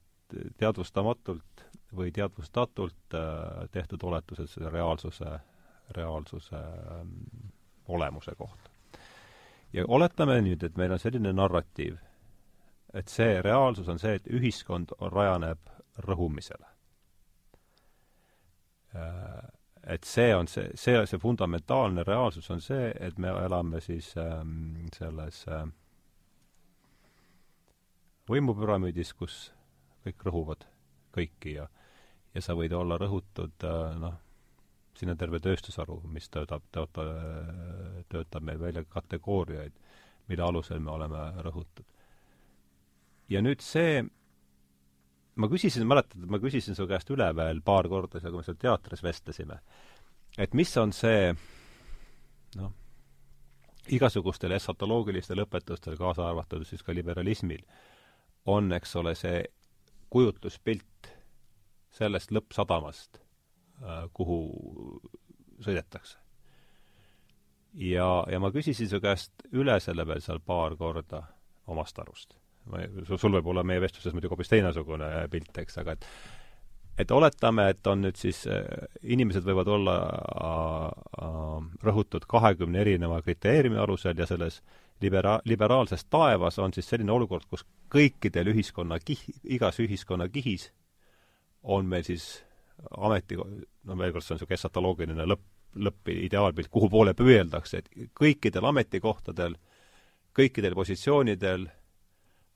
[0.58, 1.64] teadvustamatult
[1.94, 5.38] või teadvustatult äh, tehtud oletused selle reaalsuse,
[5.96, 7.00] reaalsuse äh,
[7.88, 8.70] olemuse kohta.
[9.72, 11.98] ja oletame nüüd, et meil on selline narratiiv,
[12.94, 15.74] et see reaalsus on see, et ühiskond on, rajaneb
[16.06, 16.73] rõhumisele Äh,
[19.86, 24.86] et see on see, see, see fundamentaalne reaalsus on see, et me elame siis ähm,
[24.96, 25.64] selles äh,
[28.30, 29.38] võimupüramiidis, kus
[30.04, 30.68] kõik rõhuvad
[31.14, 31.68] kõiki ja
[32.34, 34.16] ja sa võid olla rõhutud äh, noh,
[34.98, 37.10] siin on terve tööstusharu, mis töötab, töötab,
[38.10, 39.74] töötab meil välja kategooriaid,
[40.30, 41.84] mille alusel me oleme rõhutud.
[43.28, 44.04] ja nüüd see
[45.34, 48.58] ma küsisin, mäletad, et ma küsisin su käest üle veel paar korda, kui me seal
[48.60, 49.58] teatris vestlesime,
[50.38, 51.32] et mis on see
[52.60, 52.72] noh,
[53.94, 57.64] igasugustel esotoloogilistel õpetustel, kaasa arvatud siis ka liberalismil,
[58.50, 59.42] on, eks ole, see
[60.12, 61.10] kujutluspilt
[61.94, 63.18] sellest lõppsadamast,
[63.82, 64.38] äh, kuhu
[65.64, 66.18] sõidetakse.
[67.74, 71.24] ja, ja ma küsisin su käest üle selle veel seal paar korda
[71.66, 72.36] omast arust
[72.70, 76.08] ma ei, sul võib olla meie vestluses muidugi hoopis teistsugune pilt, eks, aga et
[76.98, 78.62] et oletame, et on nüüd siis, äh,
[79.02, 84.60] inimesed võivad olla äh, äh, rõhutud kahekümne erineva kriteeriumi alusel ja selles
[85.02, 89.26] libera-, liberaalses taevas on siis selline olukord, kus kõikidel ühiskonna kih-,
[89.56, 90.70] igas ühiskonna kihis
[91.62, 92.44] on meil siis
[92.98, 98.10] ameti, no veel kord, see on niisugune esatoloogiline lõpp, lõpp, ideaalpilt, kuhu poole püüeldakse, et
[98.14, 99.56] kõikidel ametikohtadel,
[100.36, 101.66] kõikidel positsioonidel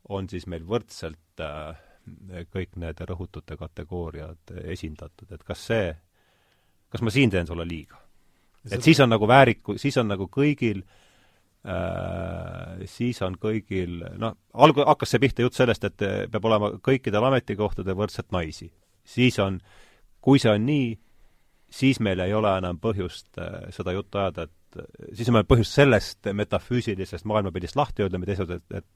[0.08, 1.78] on siis meil võrdselt äh,
[2.52, 5.90] kõik need rõhutute kategooriad esindatud, et kas see,
[6.88, 8.00] kas ma siin teen sulle liiga?
[8.68, 10.88] et siis on nagu vääriku, siis on nagu kõigil äh,
[12.90, 15.98] siis on kõigil, noh, alg-, hakkas see pihta jutt sellest, et
[16.32, 18.70] peab olema kõikidel ametikohtadel võrdselt naisi.
[19.04, 19.60] siis on,
[20.20, 20.98] kui see on nii,
[21.70, 24.56] siis meil ei ole enam põhjust äh, seda juttu ajada, et
[25.16, 28.86] siis on meil põhjust sellest metafüüsilisest maailmapildist lahti öelda, mida teised, et, et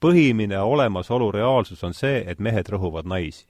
[0.00, 3.46] põhimine olemasolu reaalsus on see, et mehed rõhuvad naisi.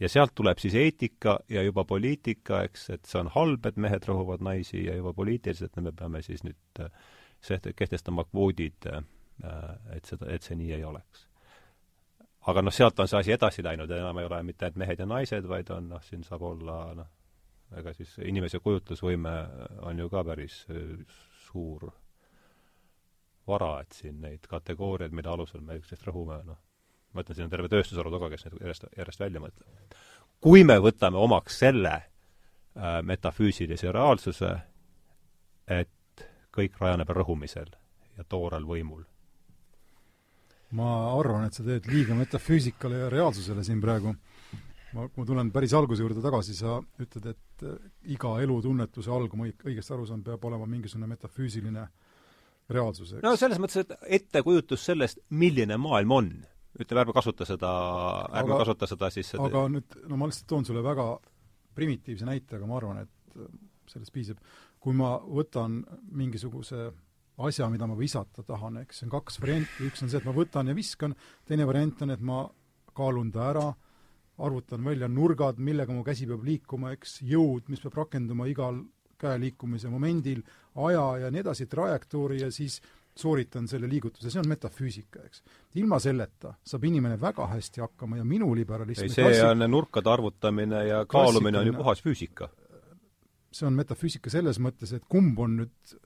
[0.00, 4.04] ja sealt tuleb siis eetika ja juba poliitika, eks, et see on halb, et mehed
[4.06, 9.02] rõhuvad naisi ja juba poliitiliselt me peame siis nüüd äh, kehtestama kvoodid, äh,
[9.96, 11.26] et seda, et see nii ei oleks.
[12.46, 15.06] aga noh, sealt on see asi edasi läinud enam ei ole mitte ainult mehed ja
[15.06, 17.10] naised, vaid on noh, siin saab olla noh,
[17.76, 19.34] ega siis inimese kujutlusvõime
[19.82, 21.02] on ju ka päris äh,
[21.48, 21.90] suur
[23.48, 26.60] vara, et siin neid kategooriaid, mille alusel me üksteist rõhume, noh,
[27.14, 29.98] ma ütlen, siin on terve tööstusharu taga, kes neid järjest, järjest välja mõtleb.
[30.40, 34.54] kui me võtame omaks selle äh, metafüüsilise reaalsuse,
[35.66, 37.70] et kõik rajaneb rõhumisel
[38.18, 39.04] ja toorel võimul.
[40.70, 44.14] ma arvan, et sa teed liiga metafüüsikale ja reaalsusele siin praegu.
[44.92, 47.80] ma, ma tulen päris alguse juurde tagasi, sa ütled, et äh,
[48.14, 52.07] iga elutunnetuse alg, ma õigesti aru saan, peab olema mingisugune metafüüsiline äh,
[52.72, 53.22] reaalsuseks.
[53.24, 56.30] no selles mõttes, et ettekujutus sellest, milline maailm on.
[56.78, 57.72] ütleme, ärme kasuta seda,
[58.28, 59.48] ärme aga, kasuta seda siis seda...
[59.48, 61.10] aga nüüd, no ma lihtsalt toon sulle väga
[61.78, 63.50] primitiivse näite, aga ma arvan, et äh,
[63.90, 64.40] sellest piisab.
[64.78, 65.80] kui ma võtan
[66.14, 66.90] mingisuguse
[67.48, 70.70] asja, mida ma visata tahan, eks, on kaks varianti, üks on see, et ma võtan
[70.70, 71.14] ja viskan,
[71.46, 72.44] teine variant on, et ma
[72.98, 73.66] kaalun ta ära,
[74.42, 78.82] arvutan välja nurgad, millega mu käsi peab liikuma, eks, jõud, mis peab rakenduma igal
[79.18, 80.44] käe liikumise momendil,
[80.86, 82.80] aja ja nii edasi, trajektoori ja siis
[83.18, 85.42] sooritan selle liigutuse, see on metafüüsika, eks.
[85.80, 89.46] ilma selleta saab inimene väga hästi hakkama ja minu liberalism ei, see klassi...
[89.46, 92.50] on nurkade arvutamine ja kaalumine on ju puhas füüsika.
[93.52, 95.96] see on metafüüsika selles mõttes, et kumb on nüüd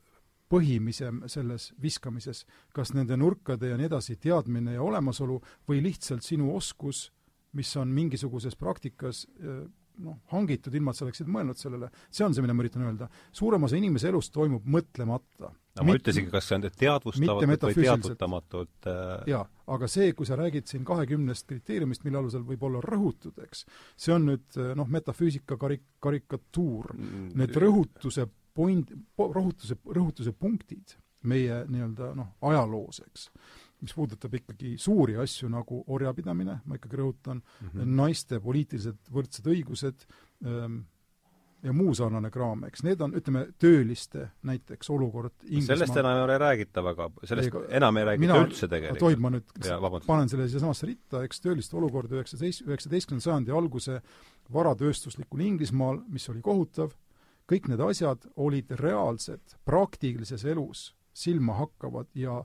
[0.53, 2.45] põhimisem selles viskamises,
[2.77, 5.39] kas nende nurkade ja nii edasi teadmine ja olemasolu
[5.69, 7.07] või lihtsalt sinu oskus,
[7.57, 9.27] mis on mingisuguses praktikas
[10.03, 13.09] noh, hangitud, ilma et sa oleksid mõelnud sellele, see on see, mida ma üritan öelda.
[13.35, 15.53] suurem osa inimese elust toimub mõtlemata.
[15.53, 19.13] no ma ütlesingi, kas see on teadvustamatult või teadvutamatult äh...
[19.33, 19.43] jaa,
[19.77, 23.67] aga see, kui sa räägid siin kahekümnest kriteeriumist, mille alusel võib olla rõhutud, eks,
[23.97, 30.97] see on nüüd äh, noh, metafüüsika karik-, karikatuur mm., need rõhutuse point, rõhutuse, rõhutuse punktid
[31.29, 33.29] meie nii-öelda noh, ajaloos, eks
[33.83, 37.95] mis puudutab ikkagi suuri asju nagu orjapidamine, ma ikkagi rõhutan mm, -hmm.
[37.99, 40.07] naiste poliitiliselt võrdsed õigused
[40.47, 40.83] ähm,,
[41.63, 46.39] ja muu sarnane kraam, eks need on, ütleme, tööliste näiteks olukord Inglismaal sellest enam ei
[46.43, 49.03] räägita väga, sellest Eiga, enam ei räägita mina, üldse tegelikult.
[49.03, 49.53] tohib, ma nüüd
[50.07, 54.01] panen selle siiasamasse ritta, eks tööliste olukord üheksateist, üheksateistkümnenda sajandi alguse
[54.53, 56.97] varatööstuslikul Inglismaal, mis oli kohutav,
[57.51, 62.41] kõik need asjad olid reaalsed, praktilises elus silmahakkavad ja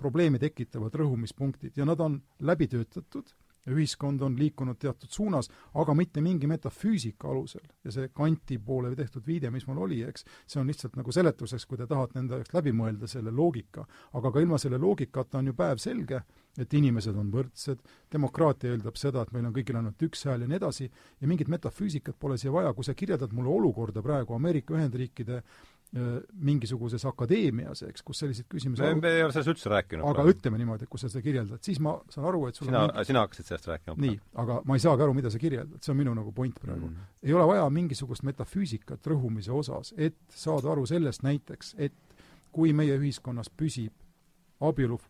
[0.00, 3.34] probleeme tekitavad rõhumispunktid ja nad on läbi töötatud
[3.68, 7.66] ühiskond on liikunud teatud suunas, aga mitte mingi metafüüsika alusel.
[7.84, 11.66] ja see Kanti poole tehtud viide, mis mul oli, eks, see on lihtsalt nagu seletuseks,
[11.66, 13.86] kui te tahate enda jaoks läbi mõelda selle loogika.
[14.12, 16.22] aga ka ilma selle loogikata on ju päevselge,
[16.58, 17.82] et inimesed on võrdsed,
[18.12, 20.90] demokraatia eeldab seda, et meil on kõigil ainult üks hääl ja nii edasi,
[21.20, 25.42] ja mingit metafüüsikat pole siia vaja, kui sa kirjeldad mulle olukorda praegu Ameerika Ühendriikide
[25.90, 30.04] mingisuguses akadeemias, eks, kus selliseid küsimusi me, me ei ole sellest üldse rääkinud.
[30.06, 30.34] aga praegu.
[30.36, 33.04] ütleme niimoodi, et kui sa seda kirjeldad, siis ma saan aru, et sul sina mingi...,
[33.08, 33.96] sina hakkasid sellest rääkima.
[34.04, 36.86] nii, aga ma ei saagi aru, mida sa kirjeldad, see on minu nagu point praegu
[36.86, 36.92] mm.
[36.94, 37.16] -hmm.
[37.26, 41.98] ei ole vaja mingisugust metafüüsikat rõhumise osas, et saada aru sellest näiteks, et
[42.52, 43.92] kui meie ühiskonnas püsib
[44.60, 45.00] abielu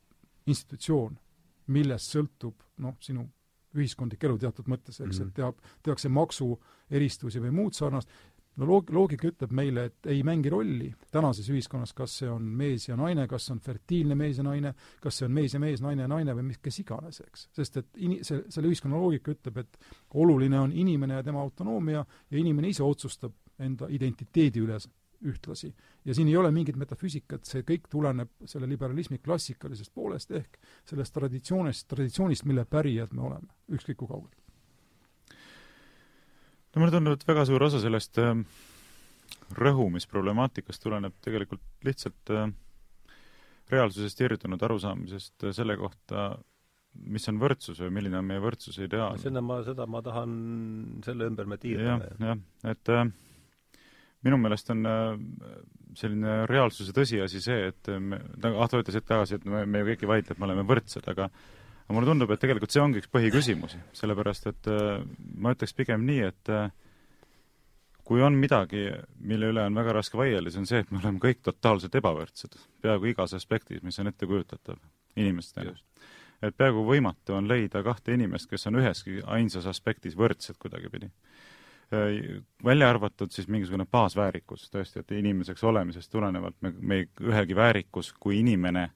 [0.47, 1.19] institutsioon,
[1.67, 3.29] millest sõltub noh, sinu
[3.77, 5.29] ühiskondlik elu teatud mõttes, eks mm, -hmm.
[5.29, 8.11] et teab, tehakse maksueristusi või muud sarnast,
[8.61, 12.87] no loog-, loogika ütleb meile, et ei mängi rolli tänases ühiskonnas, kas see on mees
[12.89, 15.83] ja naine, kas see on fertiilne mees ja naine, kas see on mees ja mees,
[15.85, 17.49] naine ja naine või mis, kes iganes, eks.
[17.57, 19.81] sest et ini-, see, selle ühiskonna loogika ütleb, et
[20.21, 24.79] oluline on inimene ja tema autonoomia ja inimene ise otsustab enda identiteedi üle
[25.21, 25.75] ühtlasi.
[26.05, 30.57] ja siin ei ole mingit metafüüsikat, see kõik tuleneb selle liberalismi klassikalisest poolest ehk
[30.89, 34.40] sellest traditsioonist, traditsioonist, mille pärijad me oleme, ükskõik kui kaugel
[36.71, 38.35] no mulle tundub, et väga suur osa sellest äh,
[39.59, 42.51] rõhumisproblemaatikast tuleneb tegelikult lihtsalt äh,
[43.71, 46.31] reaalsusest irdunud arusaamisest äh, selle kohta,
[47.11, 49.19] mis on võrdsus või milline on meie võrdsuse ideaal.
[49.23, 50.33] seda ma, seda ma tahan,
[51.07, 52.33] selle ümber me tiirleme ja,.
[52.33, 52.41] jah,
[52.73, 53.05] et äh,
[54.27, 55.15] minu meelest on äh,
[55.99, 58.21] selline reaalsuse tõsiasi see, et me,
[58.51, 61.07] Ahto ütles hetk tagasi, et me, me ju kõik ei vaidle, et me oleme võrdsed,
[61.11, 61.31] aga
[61.91, 65.01] aga mulle tundub, et tegelikult see ongi üks põhiküsimusi, sellepärast et äh,
[65.43, 66.69] ma ütleks pigem nii, et äh,
[68.07, 68.85] kui on midagi,
[69.27, 72.55] mille üle on väga raske vaielda, see on see, et me oleme kõik totaalselt ebavõrdsed,
[72.87, 74.79] peaaegu igas aspektis, mis on ettekujutatav
[75.19, 75.75] inimestena.
[76.41, 81.11] et peaaegu võimatu on leida kahte inimest, kes on üheski ainsas aspektis võrdsed kuidagipidi.
[81.91, 88.15] Äh, välja arvatud siis mingisugune baasväärikus, tõesti, et inimeseks olemisest tulenevalt me, me ühegi väärikus
[88.15, 88.93] kui inimene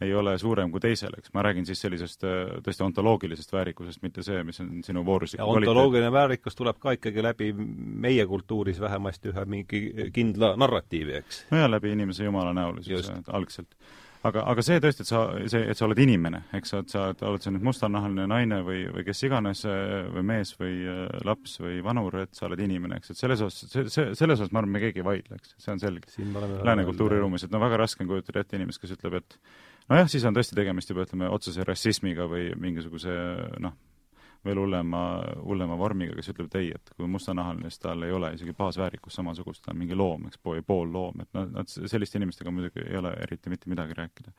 [0.00, 4.24] ei ole suurem kui teisel, eks, ma räägin siis sellisest äh, tõesti ontoloogilisest väärikusest, mitte
[4.26, 9.34] see, mis on sinu vooruslik ja ontoloogiline väärikus tuleb ka ikkagi läbi meie kultuuris vähemasti
[9.34, 9.82] ühe mingi
[10.16, 11.44] kindla narratiivi, eks?
[11.50, 13.76] no ja läbi inimese jumala näolisuse algselt.
[14.24, 15.20] aga, aga see tõesti, et sa,
[15.52, 19.04] see, et sa oled inimene, eks, et sa oled sa nüüd mustanahaline naine või, või
[19.04, 23.12] kes iganes, äh, või mees või äh, laps või vanur, et sa oled inimene, eks,
[23.12, 25.76] et selles osas, see, see, selles osas ma arvan, me keegi ei vaidle, eks, see
[25.76, 26.28] on selge.
[26.64, 29.40] Lääne kultuuriruumis, et no väga raske on kujutada ette inimest, kes ütleb, et
[29.88, 33.14] nojah, siis on tõesti tegemist juba ütleme, otsese rassismiga või mingisuguse
[33.62, 33.76] noh,
[34.44, 35.02] veel hullema,
[35.44, 39.20] hullema vormiga, kes ütleb, et ei, et kui mustanahaline, siis tal ei ole isegi baasväärikust
[39.20, 42.96] samasugust, ta on mingi loom, eks, pool loom, et noh, nad selliste inimestega muidugi ei
[43.00, 44.32] ole eriti mitte midagi rääkida.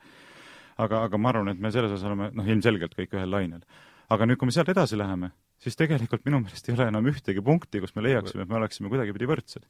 [0.82, 3.62] aga, aga ma arvan, et me selles osas oleme noh, ilmselgelt kõik ühel lainel.
[4.10, 5.30] aga nüüd, kui me sealt edasi läheme,
[5.62, 8.90] siis tegelikult minu meelest ei ole enam ühtegi punkti, kus me leiaksime, et me oleksime
[8.90, 9.68] kuidagipidi võrdsed.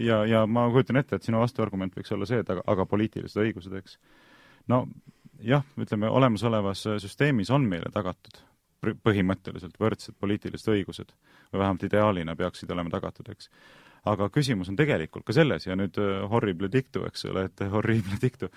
[0.00, 3.44] ja, ja ma kujutan ette, et sinu vastuargument võiks olla see, et aga, aga poliitilised
[3.44, 4.00] õigused, eks
[4.68, 4.84] no
[5.44, 8.42] jah, ütleme olemasolevas süsteemis on meile tagatud
[8.78, 11.12] põhimõtteliselt võrdsed poliitilised õigused
[11.52, 13.50] või vähemalt ideaalina peaksid olema tagatud, eks.
[14.06, 18.18] aga küsimus on tegelikult ka selles ja nüüd äh, horrible dictu, eks ole, et horrible
[18.22, 18.50] dictu,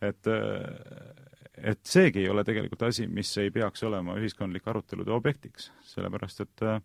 [0.00, 1.14] et äh,
[1.56, 6.64] et seegi ei ole tegelikult asi, mis ei peaks olema ühiskondlike arutelude objektiks, sellepärast et
[6.68, 6.80] äh,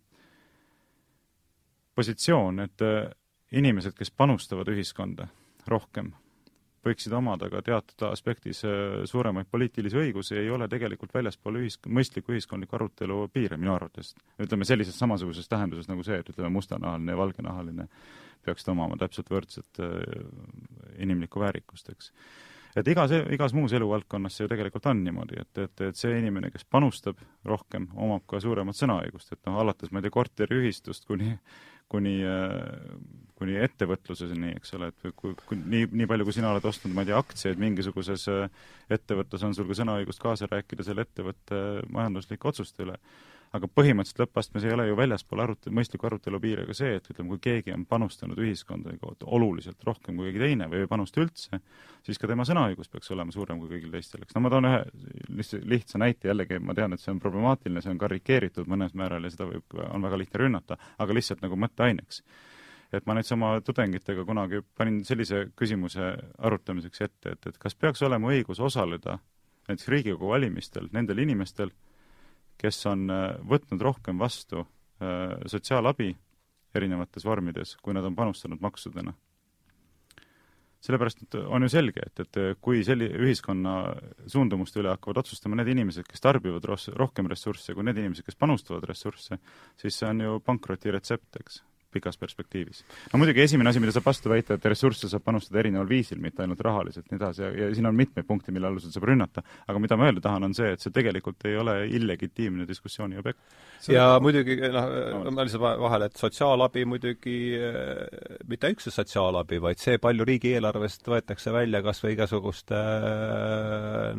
[1.94, 2.84] positsioon, et
[3.52, 5.26] inimesed, kes panustavad ühiskonda
[5.68, 6.08] rohkem,
[6.86, 12.34] võiksid omada ka teatud aspektis äh, suuremaid poliitilisi õigusi, ei ole tegelikult väljaspool ühis-, mõistliku
[12.34, 14.14] ühiskondliku arutelu piire minu arvates.
[14.42, 17.88] ütleme sellises samasuguses tähenduses nagu see, et ütleme, mustanahaline ja valgenahaline
[18.42, 19.92] peaksid omama täpselt võrdset äh,
[20.98, 22.12] inimlikku väärikust, eks.
[22.76, 26.50] et igas, igas muus eluvaldkonnas see ju tegelikult on niimoodi, et, et, et see inimene,
[26.50, 31.36] kes panustab rohkem, omab ka suuremat sõnaõigust, et noh, alates ma ei tea, korteriühistust kuni
[31.92, 32.16] kuni,
[33.42, 37.04] kuni ettevõtluseni, eks ole, et kui, kui nii, nii palju, kui sina oled ostnud, ma
[37.04, 41.58] ei tea, aktsiaid mingisuguses äh, ettevõttes, on sul ka sõnaõigust kaasa rääkida selle ettevõtte
[41.92, 42.98] majanduslike otsuste üle
[43.56, 47.34] aga põhimõtteliselt lõppastmes ei ole ju väljaspool arut-, mõistliku arutelu piire ka see, et ütleme,
[47.34, 48.94] kui keegi on panustanud ühiskonda
[49.26, 51.60] oluliselt rohkem kui keegi teine või ei panusta üldse,
[52.06, 54.36] siis ka tema sõnaõigus peaks olema suurem kui kõigil teistel, eks.
[54.36, 54.80] no ma toon ühe
[55.36, 59.28] lihtsa, lihtsa näite jällegi, ma tean, et see on problemaatiline, see on karikeeritud mõnes määral
[59.28, 62.24] ja seda võib, on väga lihtne rünnata, aga lihtsalt nagu mõtteaineks
[62.92, 66.10] et ma näiteks oma tudengitega kunagi panin sellise küsimuse
[66.44, 69.16] arutamiseks ette, et, et kas peaks olema õigus osaleda
[69.68, 71.72] näiteks Riigikogu valimistel nendel inimestel,
[72.60, 76.12] kes on äh, võtnud rohkem vastu äh, sotsiaalabi
[76.74, 79.12] erinevates vormides, kui nad on panustanud maksudena.
[80.82, 83.74] Sellepärast, et on ju selge, et, et kui selli-, ühiskonna
[84.26, 88.40] suundumuste üle hakkavad otsustama need inimesed, kes tarbivad ros-, rohkem ressursse, kui need inimesed, kes
[88.40, 89.38] panustavad ressursse,
[89.78, 91.60] siis see on ju pankroti retsept, eks
[91.92, 92.82] pikas perspektiivis.
[93.12, 96.44] no muidugi esimene asi, mida saab vastu väita, et ressursse saab panustada erineval viisil, mitte
[96.44, 99.82] ainult rahaliselt, nii edasi, ja, ja siin on mitmeid punkte, mille alusel saab rünnata, aga
[99.82, 103.40] mida ma öelda tahan, on see, et see tegelikult ei ole illegitiimne diskussiooni objekt.
[103.92, 104.88] ja muidugi noh,
[105.32, 111.52] ma lihtsalt vahele, et sotsiaalabi muidugi eh, mitte üksnes sotsiaalabi, vaid see, palju riigieelarvest võetakse
[111.54, 112.80] välja kas või igasuguste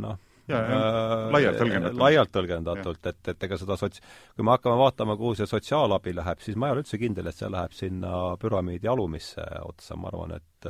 [0.04, 1.99] noh, ja, ja äh, laialt tõlgendatult.
[2.02, 4.03] laialt tõlgendatult, et, et ega seda sots-,
[4.36, 7.40] kui me hakkame vaatama, kuhu see sotsiaalabi läheb, siis ma ei ole üldse kindel, et
[7.40, 10.70] see läheb sinna püramiidi alumisse otsa, ma arvan, et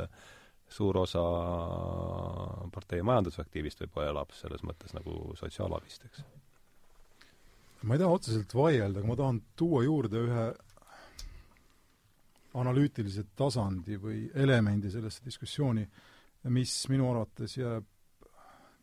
[0.74, 1.22] suur osa
[2.74, 6.22] partei majandusaktiivist võib-olla elab selles mõttes nagu sotsiaalabist, eks.
[7.84, 10.46] ma ei taha otseselt vaielda, aga ma tahan tuua juurde ühe
[12.54, 15.84] analüütilise tasandi või elemendi sellesse diskussiooni,
[16.54, 17.93] mis minu arvates jääb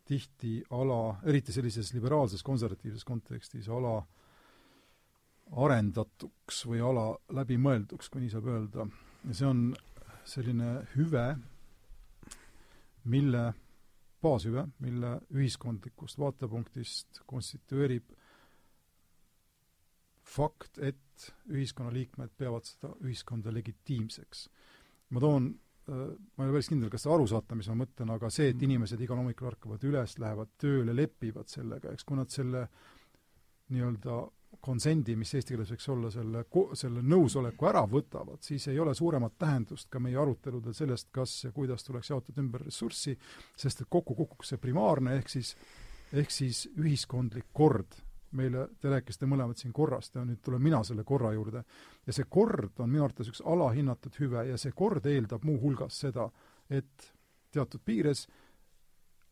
[0.04, 4.00] tihti ala, eriti sellises liberaalses konservatiivses kontekstis, ala
[5.62, 7.06] arendatuks või ala
[7.36, 8.86] läbimõelduks, kui nii saab öelda.
[9.28, 9.62] ja see on
[10.24, 11.26] selline hüve,
[13.04, 13.44] mille,
[14.22, 18.12] baashüve, mille ühiskondlikust vaatepunktist konstitueerib
[20.22, 24.48] fakt, et ühiskonnaliikmed peavad seda ühiskonda legitiimseks.
[25.10, 25.52] ma toon
[25.88, 28.58] ma ei ole päris kindel, kas te aru saate, mis ma mõtlen, aga see, et
[28.58, 28.68] mm.
[28.68, 32.68] inimesed igal hommikul ärkavad üles, lähevad tööle, lepivad sellega, eks, kui nad selle
[33.72, 34.20] nii-öelda
[34.62, 36.44] konsendi, mis eesti keeles võiks olla, selle,
[36.78, 41.52] selle nõusoleku ära võtavad, siis ei ole suuremat tähendust ka meie aruteludel sellest, kas ja
[41.56, 43.16] kuidas tuleks jaotada ümber ressurssi,
[43.58, 45.54] sest et kokku kukuks see primaarne, ehk siis,
[46.12, 47.96] ehk siis ühiskondlik kord
[48.38, 51.64] meile, te rääkisite mõlemad siin korrast ja nüüd tulen mina selle korra juurde.
[52.06, 56.30] ja see kord on minu arvates üks alahinnatud hüve ja see kord eeldab muuhulgas seda,
[56.70, 57.12] et
[57.52, 58.26] teatud piires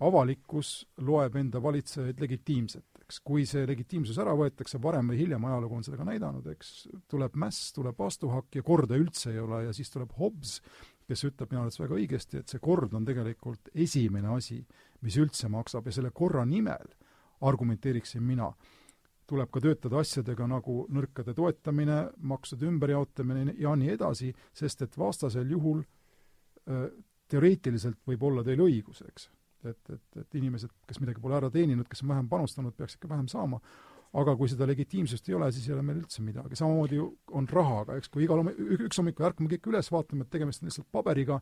[0.00, 0.70] avalikkus
[1.04, 3.20] loeb enda valitsejaid legitiimseteks.
[3.26, 7.72] kui see legitiimsus ära võetakse, varem või hiljem, ajalugu on ka näidanud, eks, tuleb mäss,
[7.74, 10.60] tuleb vastuhakk ja korda üldse ei ole ja siis tuleb Hobbes,
[11.08, 14.60] kes ütleb minu arvates väga õigesti, et see kord on tegelikult esimene asi,
[15.02, 16.94] mis üldse maksab ja selle korra nimel
[17.40, 18.52] argumenteeriksin mina
[19.30, 25.50] tuleb ka töötada asjadega nagu nõrkade toetamine, maksude ümberjaotamine ja nii edasi, sest et vastasel
[25.54, 25.84] juhul
[27.30, 29.28] teoreetiliselt võib olla teil õigus, eks.
[29.64, 33.10] et, et, et inimesed, kes midagi pole ära teeninud, kes on vähem panustanud, peaks ikka
[33.10, 33.60] vähem saama,
[34.20, 36.58] aga kui seda legitiimsust ei ole, siis ei ole meil üldse midagi.
[36.58, 37.06] samamoodi ju
[37.38, 38.58] on rahaga, eks, kui igal hommik,
[38.88, 41.38] üks hommikul ärkame kõik üles, vaatame, et tegemist on lihtsalt paberiga,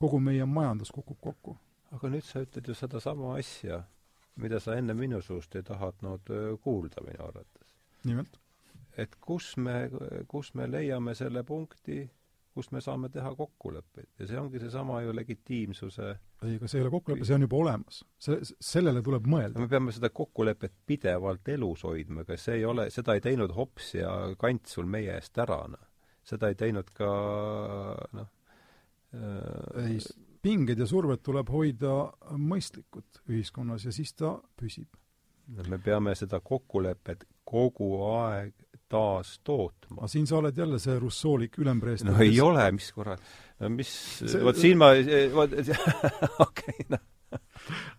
[0.00, 1.56] kogu meie majandus kukub kokku.
[1.92, 3.82] aga nüüd sa ütled ju sedasama asja
[4.40, 6.32] mida sa enne minu suust ei tahtnud
[6.62, 7.68] kuulda minu arvates.
[8.04, 8.38] nimelt?
[8.96, 9.88] et kus me,
[10.28, 12.02] kus me leiame selle punkti,
[12.52, 16.84] kus me saame teha kokkuleppeid ja see ongi seesama ju legitiimsuse ei, aga see ei
[16.84, 18.02] ole kokkulepe, see on juba olemas.
[18.20, 19.62] see, sellele tuleb mõelda.
[19.62, 23.94] me peame seda kokkulepet pidevalt elus hoidma, aga see ei ole, seda ei teinud Hops
[23.96, 25.88] ja Kant sul meie eest ära, noh.
[26.28, 27.12] seda ei teinud ka
[28.18, 28.28] noh
[29.16, 29.98] äh, ei,
[30.42, 31.92] pinged ja surved tuleb hoida
[32.38, 34.88] mõistlikud ühiskonnas ja siis ta püsib.
[35.68, 38.54] me peame seda kokkulepet kogu aeg
[38.92, 40.00] taas tootma.
[40.00, 42.10] aga siin sa oled jälle see russoolik ülempreester.
[42.10, 43.22] no ei ole, mis kurat,
[43.60, 44.92] no mis see..., vot siin ma,
[45.34, 45.56] vot
[46.46, 47.08] okei, noh.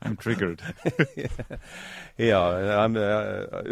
[0.04, 0.60] I m triggered
[2.30, 2.84] jaa,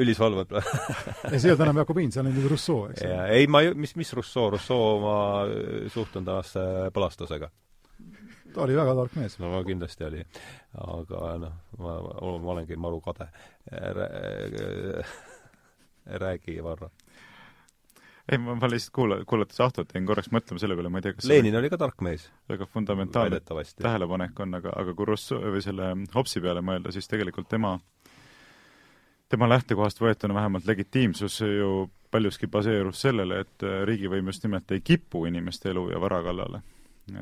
[0.02, 3.20] ülisolvad ei, see ei olnud enam Jakobiin, see on nüüd Rousseau, eks ole.
[3.36, 5.18] ei, ma ei, mis, mis Rousseau, Rousseau ma
[5.94, 6.64] suhtun temasse
[6.96, 7.52] põlastusega
[8.54, 9.38] ta oli väga tark mees.
[9.40, 10.26] no kindlasti oli.
[10.86, 13.28] aga noh, ma, ma olengi maru kade.
[16.06, 16.92] räägi, Varro.
[18.32, 21.16] ei, ma, ma lihtsalt kuula-, kuulates Ahtot jäin korraks mõtlema selle peale, ma ei tea,
[21.18, 22.30] kas Lenin oli ka tark mees.
[22.50, 27.50] väga fundamentaalne tähelepanek on, aga, aga kui Rousseau või selle Hobbesi peale mõelda, siis tegelikult
[27.50, 27.78] tema,
[29.30, 35.26] tema lähtekohast võetuna vähemalt legitiimsus ju paljuski baseerus sellele, et riigivõim just nimelt ei kipu
[35.26, 36.62] inimeste elu ja vara kallale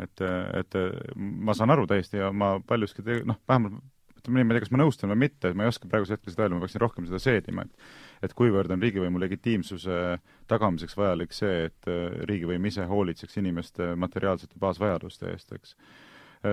[0.03, 0.25] et,
[0.59, 0.77] et
[1.15, 3.79] ma saan aru täiesti ja ma paljuski te-, noh, vähemalt
[4.19, 6.33] ütleme nii, ma ei tea, kas ma nõustun või mitte, ma ei oska praegusel hetkel
[6.33, 9.99] seda öelda, ma peaksin rohkem seda seedima, et et kuivõrd on riigivõimu legitiimsuse
[10.51, 11.89] tagamiseks vajalik see, et
[12.27, 15.75] riigivõim ise hoolitseks inimeste materiaalsete baasvajaduste eest, eks.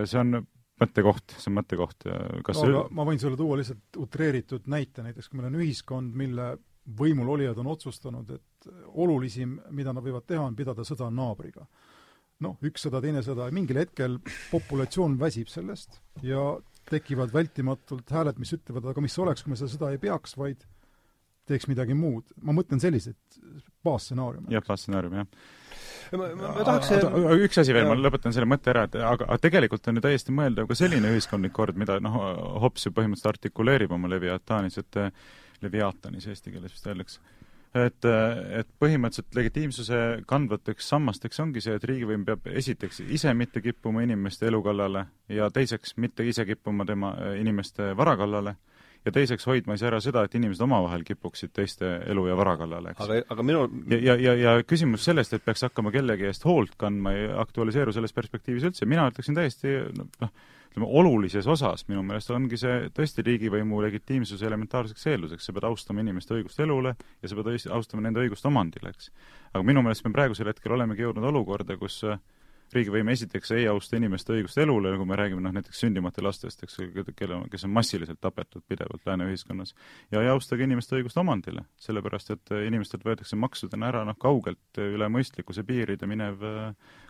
[0.05, 0.45] see on
[0.79, 2.07] mõttekoht, see on mõttekoht
[2.47, 2.85] kas aga see...
[2.95, 6.53] ma võin sulle tuua lihtsalt utreeritud näite, näiteks kui meil on ühiskond, mille
[6.87, 11.67] võimul olijad on otsustanud, et olulisim, mida nad võivad teha, on pidada sõda naabriga
[12.45, 14.19] noh, üks sõda, teine sõda, mingil hetkel
[14.51, 16.57] populatsioon väsib sellest ja
[16.91, 20.67] tekivad vältimatult hääled, mis ütlevad, aga mis oleks, kui me seda sõda ei peaks, vaid
[21.47, 22.35] teeks midagi muud.
[22.43, 23.39] ma mõtlen selliseid
[23.87, 24.51] baasstsenaariume.
[24.55, 26.93] jah, baasstsenaarium, jah ma, ma, ma tahaks
[27.47, 30.35] üks asi veel, ma lõpetan selle mõtte ära, et aga, aga tegelikult on ju täiesti
[30.35, 32.19] mõeldav ka selline ühiskondlik kord, mida noh,
[32.63, 35.01] Hobbes ju põhimõtteliselt artikuleerib oma Leviatanis, et
[35.65, 37.36] Leviatanis eesti keeles vist öeldakse
[37.77, 38.07] et,
[38.61, 44.49] et põhimõtteliselt legitiimsuse kandvateks sammasteks ongi see, et riigivõim peab esiteks ise mitte kippuma inimeste
[44.51, 48.57] elu kallale ja teiseks mitte ise kippuma tema, inimeste vara kallale
[49.07, 52.93] ja teiseks hoidma siis ära seda, et inimesed omavahel kipuksid teiste elu ja vara kallale,
[52.93, 53.05] eks.
[53.05, 56.75] aga, aga minul ja, ja, ja, ja küsimus sellest, et peaks hakkama kellegi eest hoolt
[56.81, 60.33] kandma, ei aktualiseeru selles perspektiivis üldse, mina ütleksin täiesti noh,
[60.77, 66.03] ütleme, olulises osas minu meelest ongi see tõesti riigivõimu legitiimsuse elementaarseks eelduseks, sa pead austama
[66.05, 69.11] inimeste õigust elule ja sa pead austama nende õigust omandile, eks.
[69.55, 72.03] aga minu meelest me praegusel hetkel olemegi jõudnud olukorda, kus
[72.75, 76.79] riigivõim esiteks ei austa inimeste õigust elule, kui me räägime noh, näiteks sündimata lastest, eks,
[77.17, 79.75] kelle, kes on massiliselt tapetud pidevalt lääne ühiskonnas,
[80.13, 84.83] ja ei austa ka inimeste õigust omandile, sellepärast et inimestelt võetakse maksudena ära noh, kaugelt
[84.83, 86.45] üle mõistlikkuse piiride minev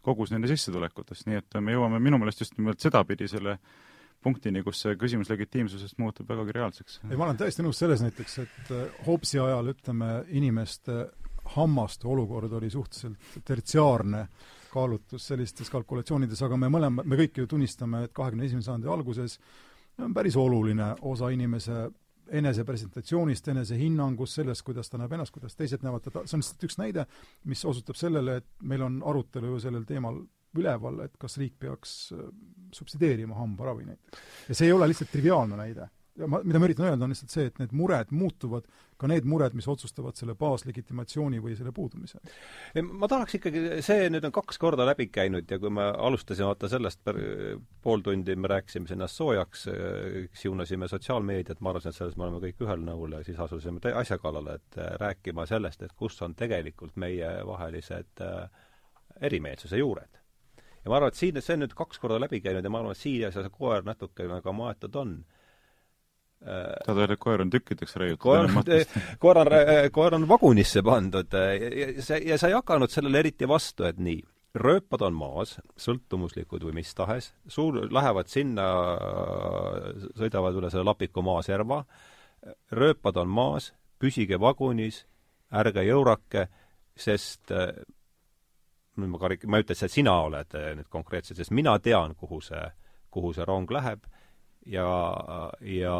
[0.07, 3.59] kogus nende sissetulekutest, nii et me jõuame minu meelest just nimelt sedapidi selle
[4.23, 7.01] punktini, kus see küsimus legitiimsusest muutub vägagi reaalseks.
[7.07, 8.75] ei, ma olen täiesti nõus selles näiteks, et
[9.07, 11.05] Hobbesi ajal ütleme, inimeste
[11.55, 14.27] hammaste olukord oli suhteliselt tertsiaarne
[14.77, 19.39] kaalutlus sellistes kalkulatsioonides, aga me mõlema, me kõik ju tunnistame, et kahekümne esimese sajandi alguses
[20.05, 21.87] on päris oluline osa inimese
[22.37, 26.79] enesepresentatsioonist, enesehinnangust, sellest, kuidas ta näeb ennast, kuidas teised näevad teda, see on lihtsalt üks
[26.81, 27.05] näide,
[27.47, 30.19] mis osutab sellele, et meil on arutelu ju sellel teemal
[30.57, 32.25] üleval, et kas riik peaks äh,
[32.75, 34.25] subsideerima hambaravi näiteks.
[34.49, 35.89] ja see ei ole lihtsalt triviaalne näide
[36.19, 38.67] ja ma, mida ma üritan öelda, on lihtsalt see, et need mured muutuvad,
[39.01, 42.21] ka need mured, mis otsustavad selle baaslegitimatsiooni või selle puudumise.
[42.89, 46.71] ma tahaks ikkagi, see nüüd on kaks korda läbi käinud ja kui me alustasime vaata
[46.73, 47.21] sellest per,
[47.85, 49.67] pool tundi me rääkisime ennast soojaks,
[50.37, 54.19] siunasime sotsiaalmeediat, ma arvasin, et selles me oleme kõik ühel nõul ja siis asusime asja
[54.23, 58.69] kallale, et äh, rääkima sellest, et kus on tegelikult meievahelised äh,
[59.21, 60.23] erimeelsuse juured.
[60.83, 62.97] ja ma arvan, et siin, see on nüüd kaks korda läbi käinud ja ma arvan,
[62.97, 65.19] et siin see koer natukene ka maetud on
[66.45, 68.21] tahad öelda, et koer on tükkideks raiutud?
[68.23, 68.51] koer,
[69.23, 69.53] koer on,
[69.93, 73.99] koer on vagunisse pandud ja, ja sa, ja sa ei hakanud sellele eriti vastu, et
[73.99, 74.21] nii,
[74.57, 78.67] rööpad on maas, sõltumuslikud või mis tahes, suur, lähevad sinna,
[80.17, 81.83] sõidavad üle selle Lapiku maaserva,
[82.73, 85.05] rööpad on maas, püsige vagunis,
[85.57, 86.47] ärge jõurake,
[86.97, 87.53] sest
[88.97, 92.41] nüüd ma karik-, ma ei ütle, et sina oled nüüd konkreetselt, sest mina tean, kuhu
[92.45, 92.65] see,
[93.13, 94.05] kuhu see rong läheb
[94.67, 94.89] ja,
[95.61, 95.97] ja,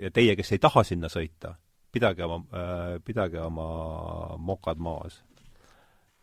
[0.00, 1.54] ja teie, kes ei taha sinna sõita,
[1.94, 5.22] pidage oma äh,, pidage oma mokad maas.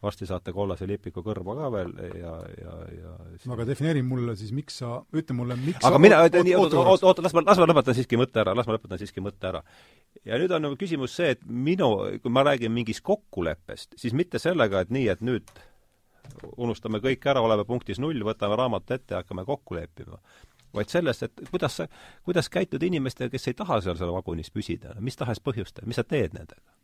[0.05, 3.47] varsti saate kollase lipiku kõrva ka veel ja, ja, ja siis...
[3.49, 7.33] aga defineeri mulle siis, miks sa, ütle mulle, miks aga mina, oota, oota, oota, las
[7.33, 9.63] ma, las ma lõpetan siiski mõtte ära, las ma lõpetan siiski mõtte ära.
[10.27, 11.89] ja nüüd on nagu küsimus see, et minu,
[12.21, 15.49] kui ma räägin mingist kokkuleppest, siis mitte sellega, et nii, et nüüd
[16.57, 20.19] unustame kõik ära, oleme punktis null, võtame raamatu ette ja hakkame kokku leppima
[20.75, 21.87] vaid sellest, et kuidas sa,
[22.27, 26.07] kuidas käituda inimestega, kes ei taha seal seal vagunis püsida, mis tahes põhjustel, mis sa
[26.07, 26.75] teed nendega?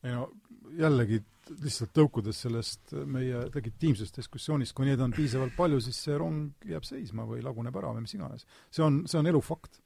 [0.00, 0.30] ei no
[0.78, 1.20] jällegi,
[1.60, 6.86] lihtsalt tõukudes sellest meie legitiimsest diskussioonist, kui neid on piisavalt palju, siis see rong jääb
[6.86, 8.46] seisma või laguneb ära või mis iganes.
[8.70, 9.80] see on, see on elu fakt.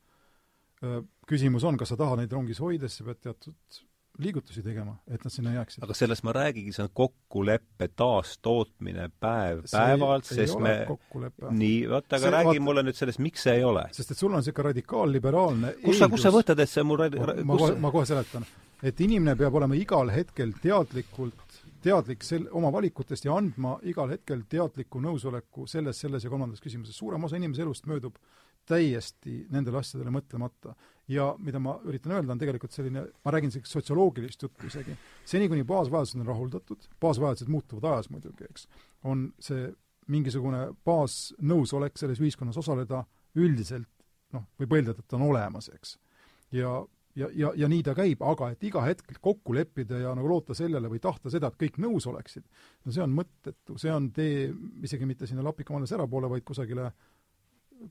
[1.29, 3.79] Küsimus on, kas sa tahad neid rongis hoida, siis sa pead teatud
[4.19, 5.83] liigutusi tegema, et nad sinna jääksid.
[5.85, 10.75] aga sellest ma räägigi, see on kokkuleppe taastootmine päev see päevalt, sest me
[11.51, 13.89] nii, vaata, aga see, räägi vaata, mulle nüüd sellest, miks see ei ole.
[13.97, 17.25] sest et sul on niisugune radikaalliberaalne kus sa, kus sa võtad, et see mul ma,
[17.43, 18.47] ma, kohe, ma kohe seletan.
[18.83, 24.47] et inimene peab olema igal hetkel teadlikult teadlik sel-, oma valikutest ja andma igal hetkel
[24.49, 26.97] teadliku nõusoleku selles, selles ja kolmandas küsimuses.
[26.97, 28.17] suurem osa inimese elust möödub
[28.65, 30.73] täiesti nendele asjadele mõtlemata
[31.09, 34.97] ja mida ma üritan öelda, on tegelikult selline, ma räägin sellist sotsioloogilist juttu isegi,
[35.29, 38.69] seni kuni baasvajadused on rahuldatud, baasvajadused muutuvad ajas muidugi, eks,
[39.11, 39.69] on see
[40.13, 43.05] mingisugune baasnõusolek selles ühiskonnas osaleda
[43.41, 43.91] üldiselt
[44.35, 45.97] noh, võib eeldada, et ta on olemas, eks.
[46.57, 46.73] ja,
[47.19, 50.57] ja, ja, ja nii ta käib, aga et iga hetk kokku leppida ja nagu loota
[50.57, 52.47] sellele või tahta seda, et kõik nõus oleksid,
[52.85, 54.49] no see on mõttetu, see on tee
[54.85, 56.89] isegi mitte sinna Lapika-Malles ärapoole, vaid kusagile,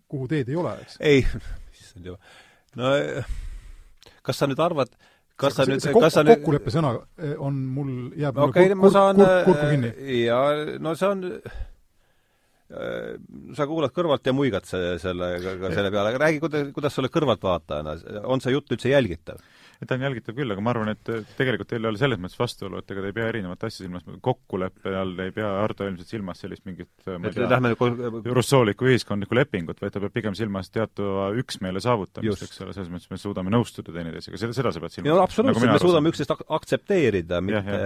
[0.10, 0.98] kuhu teed ei ole, eks.
[1.04, 1.22] ei,
[1.84, 2.94] issand jumal no
[4.24, 4.94] kas sa nüüd arvad,
[5.40, 8.96] kas sa nüüd, kas sa nüüd kokkuleppe sõna eh, on mul, jääb okay, mulle kur,
[8.96, 9.94] saan, kur, kurku kinni?
[10.24, 10.42] ja
[10.82, 11.24] no see on
[13.54, 17.94] sa kuulad kõrvalt ja muigad selle, selle, selle peale, aga räägi, kuidas, kuidas sulle kõrvaltvaatajana,
[18.26, 19.42] on see jutt üldse jälgitav?
[19.88, 22.82] Ta on jälgitav küll, aga ma arvan, et tegelikult teil ei ole selles mõttes vastuolu,
[22.82, 26.44] et ega te ei pea erinevat asja silmas, kokkuleppe all ei pea Ardo ilmselt silmas
[26.44, 31.84] sellist mingit ma ei tea, russoolikku ühiskondlikku lepingut, vaid ta peab pigem silmas teatava üksmeele
[31.84, 35.26] saavutamist, eks ole, selles mõttes me suudame nõustuda teineteisega, seda, seda sa pead silmas.
[35.26, 37.84] absoluutselt nagu, me suudame üksteist aktsepteerida, mitte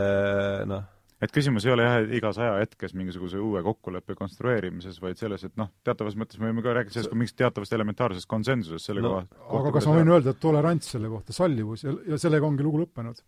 [0.70, 5.56] noh et küsimus ei ole jah, igas ajahetkes mingisuguse uue kokkuleppe konstrueerimises, vaid selles, et
[5.60, 9.16] noh, teatavas mõttes me võime ka rääkida sellest kui mingist teatavast elementaarsest konsensusest selle no,
[9.50, 12.66] koha aga kas ma võin öelda, et tolerants selle kohta, sallivus ja, ja sellega ongi
[12.66, 13.24] lugu lõppenud?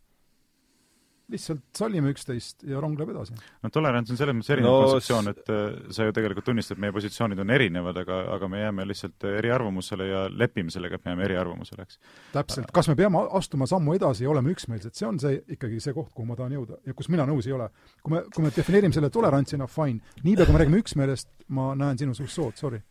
[1.29, 3.35] Lihtsalt sallime üksteist ja rong läheb edasi.
[3.63, 6.83] no tolerants on selles mõttes erinev no, kontseptsioon, et äh, sa ju tegelikult tunnistad, et
[6.83, 11.13] meie positsioonid on erinevad, aga, aga me jääme lihtsalt eriarvamusele ja lepime sellega, et me
[11.13, 11.99] jääme eriarvamusele, eks.
[12.33, 15.95] täpselt, kas me peame astuma sammu edasi ja olema üksmeelsed, see on see ikkagi see
[15.97, 17.69] koht, kuhu ma tahan jõuda ja kus mina nõus ei ole.
[18.03, 22.01] kui me, kui me defineerime selle tolerantsina, fine, niipea kui me räägime üksmeelest, ma näen
[22.01, 22.81] sinus ussood, sorry.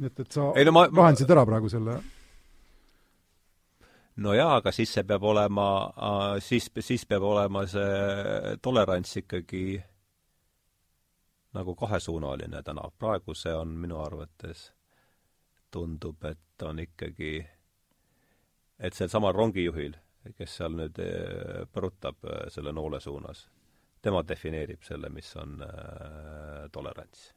[0.00, 2.00] nii et, et sa ei, no, ma, lahendasid ära praegu selle
[4.20, 5.68] no jaa, aga siis see peab olema,
[6.44, 9.64] siis, siis peab olema see tolerants ikkagi
[11.56, 12.92] nagu kahesuunaline tänav.
[12.98, 14.70] praegu see on minu arvates,
[15.70, 17.32] tundub, et on ikkagi,
[18.78, 19.96] et sel samal rongijuhil,
[20.36, 21.00] kes seal nüüd
[21.72, 23.48] põrutab selle noole suunas,
[24.02, 27.32] tema defineerib selle, mis on äh, tolerants.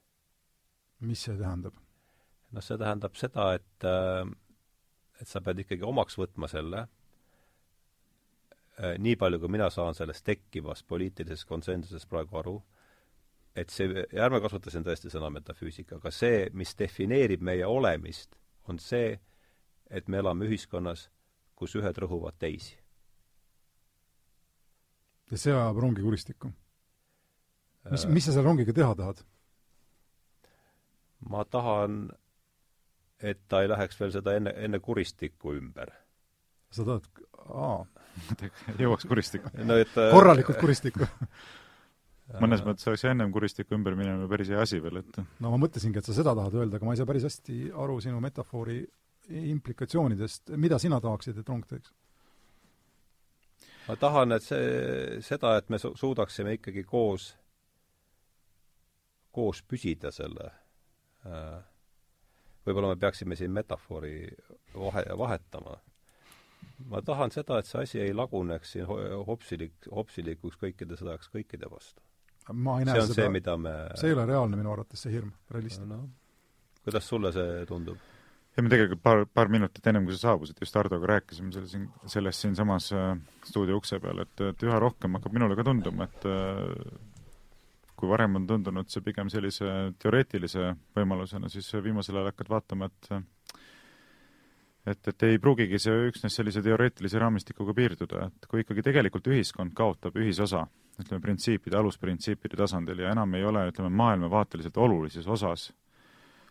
[0.99, 1.79] mis see tähendab?
[2.53, 4.27] noh, see tähendab seda, et äh,
[5.23, 6.83] et sa pead ikkagi omaks võtma selle,
[8.75, 12.55] äh, nii palju, kui mina saan sellest tekkivast poliitilisest konsensusest praegu aru,
[13.55, 18.35] et see, ja ärme kasuta siin tõesti sõna metafüüsika, aga see, mis defineerib meie olemist,
[18.67, 19.13] on see,
[19.93, 21.07] et me elame ühiskonnas,
[21.55, 22.79] kus ühed rõhuvad teisi.
[25.31, 26.51] ja see ajab rongi kuristikku?
[27.91, 29.23] mis, mis sa selle rongiga teha tahad?
[31.29, 32.09] ma tahan
[33.23, 35.91] et ta ei läheks veel seda enne, enne kuristikku ümber.
[36.73, 37.09] sa tahad,
[37.49, 37.83] aa
[38.81, 41.07] jõuaks kuristikku no et äh, korralikult kuristikku
[42.43, 45.99] mõnes mõttes oleks ennem kuristiku ümber minemine päris hea asi veel, et no ma mõtlesingi,
[45.99, 48.79] et sa seda tahad öelda, aga ma ei saa päris hästi aru sinu metafoori
[49.53, 51.93] implikatsioonidest, mida sina tahaksid, et rong teeks?
[53.87, 57.33] ma tahan, et see, seda, et me su-, suudaksime ikkagi koos,
[59.33, 60.49] koos püsida selle
[61.27, 61.59] äh,
[62.67, 64.15] võib-olla me peaksime siin metafoori
[64.75, 65.77] vahe, vahetama.
[66.89, 68.87] ma tahan seda, et see asi ei laguneks siin
[69.27, 72.01] hopsilik, hopsilikuks kõikide sõdaks kõikide vastu.
[72.53, 75.05] ma ei näe see on seda, see, mida me see ei ole reaalne minu arvates,
[75.05, 76.01] see hirm, realistlik no,.
[76.83, 78.01] kuidas sulle see tundub?
[78.57, 81.87] ja me tegelikult paar, paar minutit ennem, kui sa saabusid, just Hardoga rääkisime selle siin,
[82.15, 83.15] sellest siinsamas äh,
[83.49, 86.99] stuudio ukse peal, et, et üha rohkem hakkab minule ka tunduma, et äh,
[88.03, 89.69] kui varem on tundunud see pigem sellise
[90.03, 93.13] teoreetilise võimalusena, siis viimasel ajal hakkad vaatama, et
[94.91, 99.71] et, et ei pruugigi see üksnes sellise teoreetilise raamistikuga piirduda, et kui ikkagi tegelikult ühiskond
[99.77, 100.65] kaotab ühisosa,
[100.99, 105.69] ütleme, printsiipide, alusprintsiipide tasandil ja enam ei ole, ütleme, maailmavaateliselt olulises osas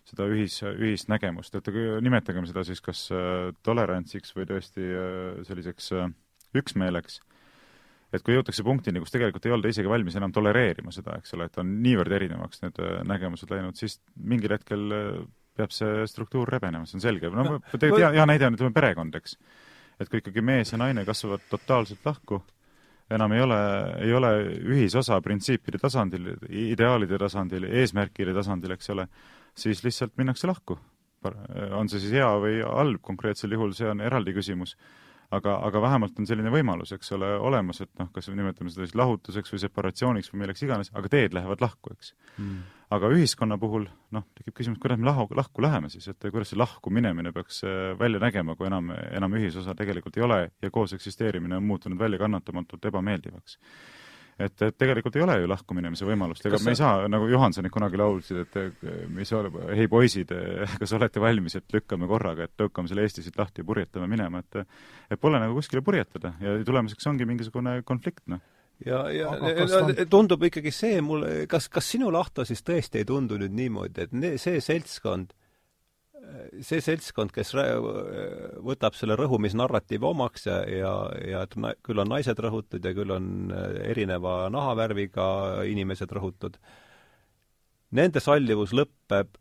[0.09, 1.69] seda ühis, ühist nägemust, et
[2.03, 6.09] nimetagem seda siis kas äh, tolerantsiks või tõesti äh, selliseks äh,
[6.59, 7.21] üksmeeleks
[8.13, 11.49] et kui jõutakse punktini, kus tegelikult ei olda isegi valmis enam tolereerima seda, eks ole,
[11.49, 15.11] et on niivõrd erinevaks need äh, nägemused läinud, siis mingil hetkel äh,
[15.57, 17.31] peab see struktuur rebenema, see on selge.
[17.33, 19.37] no, no tegelikult hea, hea näide on, ütleme, perekond, eks.
[20.01, 22.43] et kui ikkagi mees ja naine kasvavad totaalselt lahku,
[23.13, 23.61] enam ei ole,
[24.07, 24.33] ei ole
[24.73, 29.07] ühisosa printsiipide tasandil, ideaalide tasandil, eesmärkide tasandil, eks ole,
[29.59, 30.79] siis lihtsalt minnakse lahku.
[31.77, 34.75] on see siis hea või halb konkreetsel juhul, see on eraldi küsimus
[35.33, 38.97] aga, aga vähemalt on selline võimalus, eks ole, olemas, et noh, kas nimetame seda siis
[38.99, 42.13] lahutuseks või separatsiooniks või milleks iganes, aga teed lähevad lahku, eks.
[42.37, 42.61] Mm..
[42.93, 43.87] aga ühiskonna puhul
[44.17, 47.63] noh, tekib küsimus, kuidas me lahu, lahku läheme siis, et kuidas see lahku minemine peaks
[47.65, 52.01] äh, välja nägema, kui enam, enam ühisosa tegelikult ei ole ja koos eksisteerimine on muutunud
[52.01, 53.59] väljakannatamatult ebameeldivaks
[54.39, 57.73] et, et tegelikult ei ole ju lahkuminemise võimalust, ega kas me ei saa, nagu Johansonid
[57.75, 60.33] kunagi laulsid, et mis ole, hei poisid,
[60.81, 64.43] kas olete valmis, et lükkame korraga, et tõukame selle Eesti siit lahti ja purjetame minema,
[64.43, 64.63] et
[65.13, 68.41] et pole nagu kuskile purjetada ja tulemuseks ongi mingisugune konflikt, noh.
[68.87, 69.29] Ja, ja
[69.79, 69.93] on...
[70.11, 74.17] tundub ikkagi see mulle, kas, kas sinule, Ahto, siis tõesti ei tundu nüüd niimoodi, et
[74.17, 75.31] ne, see seltskond
[76.63, 77.53] see seltskond, kes
[78.65, 80.93] võtab selle rõhumisnarratiivi omaks ja, ja,
[81.27, 85.27] ja et küll on naised rõhutud ja küll on äh, erineva nahavärviga
[85.69, 86.59] inimesed rõhutud,
[87.99, 89.35] nende sallivus lõpeb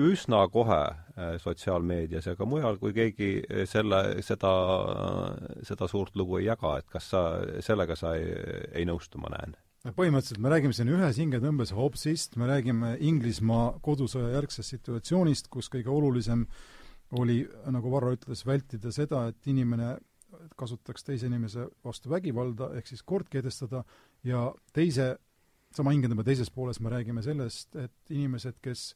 [0.00, 3.32] üsna kohe äh, sotsiaalmeedias ja ka mujal, kui keegi
[3.70, 4.54] selle, seda,
[5.66, 7.26] seda suurt lugu ei jaga, et kas sa,
[7.64, 8.30] sellega sa ei,
[8.74, 9.58] ei nõustu, ma näen
[9.92, 15.92] põhimõtteliselt me räägime siin ühes hingetõmbes Hobbesist, me räägime Inglismaa kodusõja järgsest situatsioonist, kus kõige
[15.92, 16.46] olulisem
[17.20, 19.94] oli, nagu Varro ütles, vältida seda, et inimene
[20.58, 23.84] kasutaks teise inimese vastu vägivalda, ehk siis kord kehtestada,
[24.24, 25.14] ja teise,
[25.74, 28.94] sama hingetõmbe teises pooles me räägime sellest, et inimesed, kes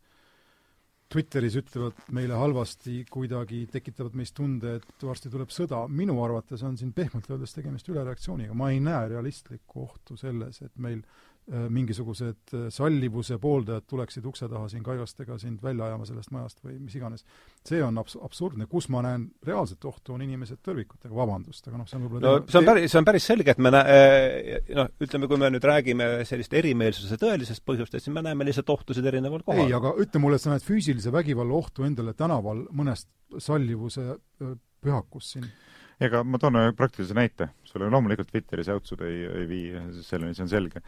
[1.09, 6.76] Twitteris ütlevad meile halvasti, kuidagi tekitavad meis tunde, et varsti tuleb sõda, minu arvates on
[6.76, 12.52] siin pehmelt öeldes tegemist ülereaktsiooniga, ma ei näe realistlikku ohtu selles, et meil Äh, mingisugused
[12.52, 16.96] äh, sallivuse pooldajad tuleksid ukse taha siin kaigastega sind välja ajama sellest majast või mis
[16.98, 17.24] iganes.
[17.64, 21.88] see on abs-, absurdne, kus ma näen reaalset ohtu, on inimesed tõrvikutega, vabandust, aga noh,
[21.88, 24.68] see on võib-olla no see on päris, see on päris selge, et me nä-, äh,
[24.76, 29.08] noh, ütleme, kui me nüüd räägime sellist erimeelsuse tõelisest põhjustest, siis me näeme lihtsalt ohtusid
[29.08, 29.64] erineval kohal.
[29.64, 33.08] ei, aga ütle mulle, et sa näed füüsilise vägivalla ohtu endale tänaval mõnest
[33.40, 34.18] sallivuse
[34.84, 35.48] pühakust siin.
[35.98, 40.44] Ega ma toon ühe praktilise näite, sulle loomulikult Twitteris jäutsud ei, ei vii selleni, see
[40.44, 40.84] on selge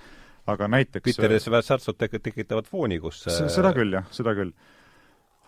[0.46, 4.52] aga näiteks Twitteris särtsud tek-, tekitavad fooni, kus seda küll, jah, seda küll.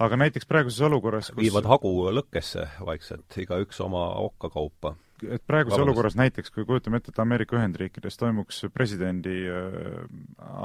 [0.02, 4.94] aga näiteks praeguses olukorras kus viivad hagu lõkkesse vaikselt, igaüks oma okka kaupa.
[5.22, 5.88] et praeguses Vabandust.
[5.88, 10.06] olukorras näiteks, kui kujutame ette, et Ameerika Ühendriikides toimuks presidendi äh,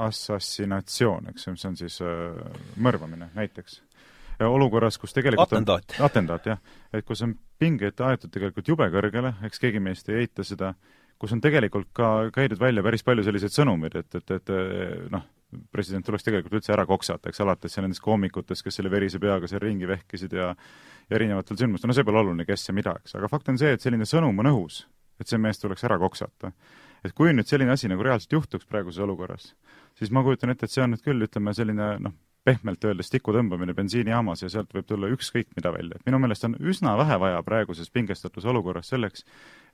[0.08, 2.40] assassinatsioon, eks ju, mis on siis äh,
[2.76, 3.82] mõrvamine näiteks
[4.46, 5.94] olukorras, kus tegelikult atendaat.
[5.98, 6.58] on atendaat, jah.
[6.92, 10.74] et kus on pinged aetud tegelikult jube kõrgele, eks keegi meist ei eita seda,
[11.18, 14.52] kus on tegelikult ka käidud välja päris palju selliseid sõnumeid, et, et, et
[15.10, 15.24] noh,
[15.72, 19.62] president tuleks tegelikult üldse ära koksata, eks, alates nendest koomikutest, kes selle verise peaga seal
[19.64, 20.52] ringi vehkisid ja
[21.08, 23.72] ja erinevatel sündmustel, no see pole oluline, kes ja mida, eks, aga fakt on see,
[23.74, 24.82] et selline sõnum on õhus,
[25.20, 26.52] et see mees tuleks ära koksata.
[27.06, 29.52] et kui nüüd selline asi nagu reaalselt juhtuks praeguses olukorras,
[29.96, 32.14] siis ma kujutan ette, et see on nüüd küll, ütleme, selline noh,
[32.48, 36.48] pehmelt öeldes tiku tõmbamine bensiinijaamas ja sealt võib tulla ükskõik mida välja, et minu meelest
[36.48, 39.24] on üsna vähe vaja praeguses pingestatus olukorras selleks,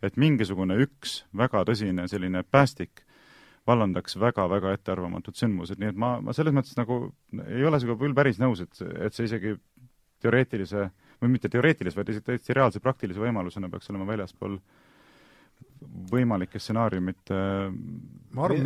[0.02, 3.05] et mingisugune üks väga tõsine selline päästik
[3.66, 6.98] vallandaks väga-väga ettearvamatud sündmused, nii et ma, ma selles mõttes nagu
[7.46, 9.55] ei ole sinuga küll päris nõus, et, et see isegi
[10.24, 10.88] teoreetilise,
[11.22, 14.59] või mitte teoreetilise, vaid täiesti reaalse praktilise võimalusena peaks olema väljaspool
[16.10, 17.39] võimalike stsenaariumite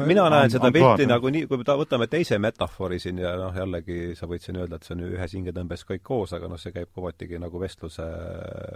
[0.07, 4.15] mina näen seda pilti nagu nii, kui ta, võtame teise metafoori siin ja noh, jällegi
[4.19, 6.93] sa võid siin öelda, et see on ühes hingetõmbes kõik koos, aga noh, see käib
[6.95, 8.07] kovatigi nagu vestluse,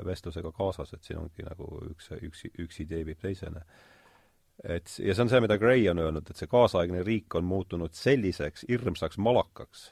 [0.08, 3.64] vestlusega kaasas, et siin ongi nagu üks, üks, üks idee viib teisene.
[4.62, 7.96] et ja see on see, mida Gray on öelnud, et see kaasaegne riik on muutunud
[7.96, 9.90] selliseks hirmsaks malakaks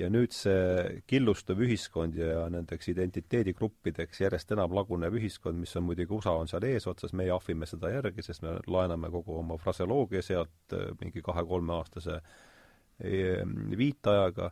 [0.00, 6.10] ja nüüd see killustuv ühiskond ja nendeks identiteedigruppideks järjest enam lagunev ühiskond, mis on muidugi,
[6.16, 10.74] USA on seal eesotsas, meie ahvime seda järgi, sest me laename kogu oma fraseoloogia sealt
[10.74, 13.44] äh, mingi kahe-kolmeaastase äh,
[13.78, 14.50] viitajaga,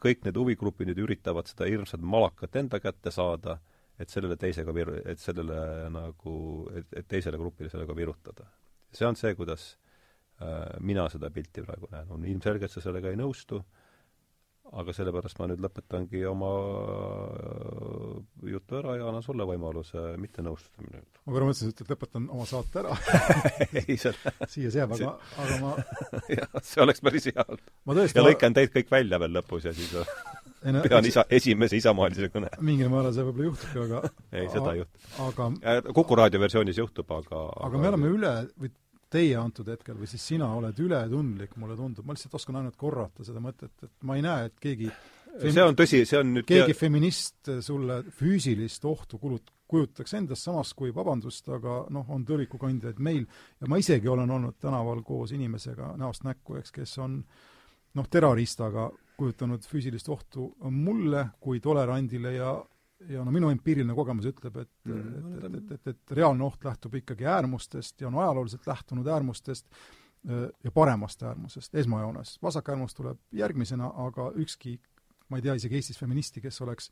[0.00, 3.58] kõik need huvigrupid nüüd üritavad seda hirmsat malakat enda kätte saada,
[3.96, 6.36] et sellele teisega vir-, et sellele nagu,
[6.76, 8.44] et, et teisele grupile sellega virutada.
[8.92, 9.78] see on see, kuidas
[10.44, 13.64] äh, mina seda pilti praegu näen, on ilmselge, et sa sellega ei nõustu.
[13.64, 13.85] äh,,
[14.76, 16.50] aga sellepärast ma nüüd lõpetangi oma
[17.36, 18.16] äh,
[18.52, 21.22] jutu ära ja annan sulle võimaluse mitte nõustuda minuga.
[21.24, 22.96] ma korra mõtlesin, et lõpetan oma saate ära
[23.82, 25.12] ei, selle siia see jääb, aga,
[25.44, 25.74] aga ma
[26.38, 28.02] jah, see oleks päris hea olnud.
[28.10, 32.50] ja lõikan teid kõik välja veel lõpus ja siis no, pean isa, esimese isamaalise kõne.
[32.64, 34.02] mingil määral see võib-olla juhtubki, aga
[34.32, 35.06] ei, seda ei juhtu.
[35.28, 38.72] aga äh, Kuku raadio versioonis juhtub, aga aga, aga me oleme üle, või
[39.10, 43.24] teie antud hetkel või siis sina oled ületundlik, mulle tundub, ma lihtsalt oskan ainult korrata
[43.26, 44.90] seda mõtet, et ma ei näe, et keegi
[45.36, 46.78] see on tõsi, see on nüüd keegi tea...
[46.78, 53.26] feminist sulle füüsilist ohtu kulut-, kujutaks endast, samas kui vabandust, aga noh, on tõrvikukandjaid meil.
[53.60, 57.18] Ja ma isegi olen olnud tänaval koos inimesega näost näkku, eks, kes on
[57.96, 62.56] noh, terroristaga kujutanud füüsilist ohtu mulle kui tolerandile ja
[63.08, 66.64] ja no minu empiiriline kogemus ütleb, et mm, et, et, et, et, et reaalne oht
[66.64, 69.68] lähtub ikkagi äärmustest ja on ajalooliselt lähtunud äärmustest
[70.64, 72.38] ja paremast äärmusest esmajoones.
[72.42, 74.80] vasak äärmus tuleb järgmisena, aga ükski,
[75.28, 76.90] ma ei tea isegi Eestis feministi, kes oleks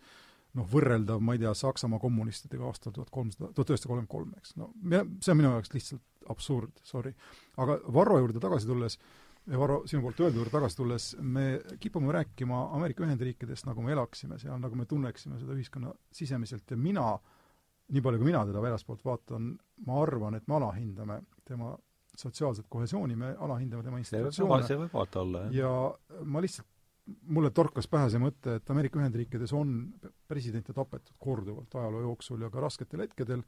[0.54, 4.54] noh, võrreldav, ma ei tea, Saksamaa kommunistidega aastal tuhat kolmsada, tuhat üheksasada kolmkümmend kolm, eks.
[4.60, 4.70] no
[5.18, 7.14] see on minu jaoks lihtsalt absurd, sorry.
[7.56, 12.12] aga Varro juurde tagasi tulles äh,, Varro, sinu poolt öeldu juurde tagasi tulles, me kipume
[12.16, 17.10] rääkima Ameerika Ühendriikidest, nagu me elaksime seal, nagu me tunneksime seda ühiskonna sisemiselt ja mina,
[17.92, 19.50] nii palju kui mina teda väljaspoolt vaatan,
[19.84, 21.74] ma arvan, et me alahindame tema
[22.16, 24.64] sotsiaalset kohesiooni, me alahindame tema institutsioone.
[24.64, 25.58] see võib vaata olla, jah.
[25.60, 26.70] ja ma lihtsalt,
[27.36, 29.74] mulle torkas pähe see mõte, et Ameerika Ühendriikides on
[30.30, 33.44] presidente tapetud korduvalt ajaloo jooksul ja ka rasketel hetkedel,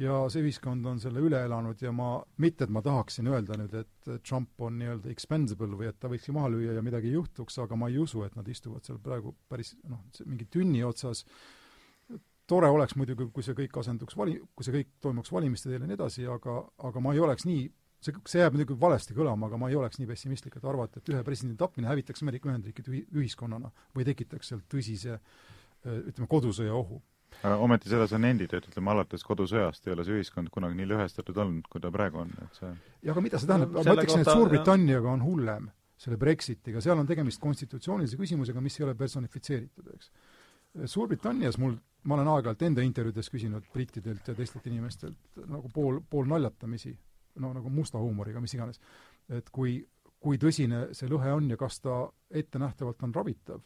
[0.00, 3.74] ja see ühiskond on selle üle elanud ja ma, mitte et ma tahaksin öelda nüüd,
[3.82, 7.58] et Trump on nii-öelda expendable või et ta võikski maha lüüa ja midagi ei juhtuks,
[7.64, 11.26] aga ma ei usu, et nad istuvad seal praegu päris noh, mingi tünni otsas,
[12.50, 15.90] tore oleks muidugi, kui see kõik asenduks vali-, kui see kõik toimuks valimiste teel ja
[15.90, 16.56] nii edasi, aga,
[16.88, 17.68] aga ma ei oleks nii
[18.00, 21.12] see, see jääb muidugi valesti kõlama, aga ma ei oleks nii pessimistlik, et arvata, et
[21.12, 25.20] ühe presidendi tapmine hävitaks Ameerika Ühendriikide ühiskonnana või tekitaks sealt tõsise
[25.84, 27.00] ütleme, kodusõja ohu
[27.42, 31.38] ometi seda sa nendid, et ütleme, alates kodusõjast ei ole see ühiskond kunagi nii lõhestatud
[31.40, 33.76] olnud, kui ta praegu on, et see jah, aga mida see tähendab?
[33.76, 35.68] No,, ma ütleksin, et Suurbritanniaga on hullem,
[36.00, 40.12] selle Brexitiga, seal on tegemist konstitutsioonilise küsimusega, mis ei ole personifitseeritud, eks.
[40.86, 41.74] Suurbritannias mul,
[42.06, 46.92] ma olen aeg-ajalt enda intervjuudes küsinud brittidelt ja teistelt inimestelt nagu pool, pool naljatamisi,
[47.42, 48.78] no nagu musta huumoriga, mis iganes,
[49.34, 49.80] et kui,
[50.22, 53.64] kui tõsine see lõhe on ja kas ta ettenähtavalt on ravitav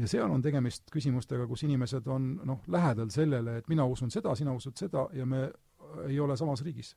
[0.00, 4.34] ja seal on tegemist küsimustega, kus inimesed on noh, lähedal sellele, et mina usun seda,
[4.38, 5.48] sina usud seda ja me
[6.08, 6.96] ei ole samas riigis.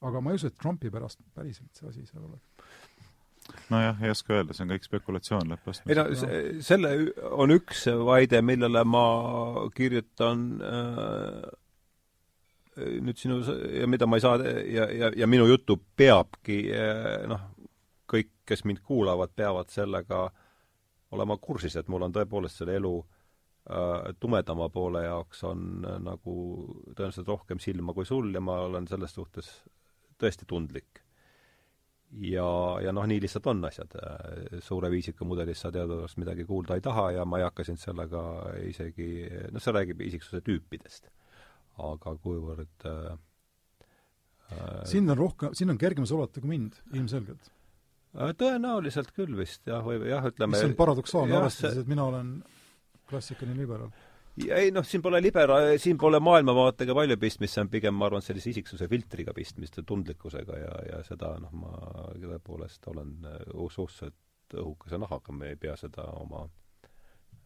[0.00, 2.46] aga ma ei usu, et Trumpi pärast päriselt see asi seal oleks.
[3.70, 5.90] nojah, ei oska öelda, see on kõik spekulatsioon lõppastmes.
[5.92, 6.92] ei no selle
[7.30, 9.06] on üks vaide, millele ma
[9.76, 11.48] kirjutan äh,
[12.80, 13.42] nüüd sinu
[13.76, 17.48] ja mida ma ei saa ja, ja, ja minu juttu peabki äh, noh,
[18.10, 20.39] kõik, kes mind kuulavad, peavad sellega äh,
[21.16, 26.34] olema kursis, et mul on tõepoolest selle elu äh, tumedama poole jaoks on äh, nagu
[26.94, 29.50] tõenäoliselt rohkem silma kui sul ja ma olen selles suhtes
[30.20, 31.02] tõesti tundlik.
[32.26, 32.46] ja,
[32.84, 33.94] ja noh, nii lihtsalt on asjad.
[34.60, 38.22] suure viisiku mudelist sa teadupärast midagi kuulda ei taha ja ma ei hakka sind sellega
[38.66, 39.10] isegi,
[39.52, 41.10] noh, see räägib isiksuse tüüpidest.
[41.78, 43.14] aga kuivõrd äh,
[44.50, 47.59] äh sind on rohkem, sind on kergem solvata kui mind, ilmselgelt Äh,
[48.14, 52.38] tõenäoliselt küll vist jah, või jah, ütleme mis on paradoksaalne, arvestades, et mina olen
[53.10, 53.90] klassikaline liberaal.
[54.46, 58.24] ei noh, siin pole libera-, siin pole maailmavaatega palju pistmist, see on pigem, ma arvan,
[58.24, 61.74] sellise isiksuse filtriga pistmist ja tundlikkusega ja, ja seda noh, ma
[62.16, 66.42] tõepoolest olen äh, suhteliselt õhukese nahaga, me ei pea seda oma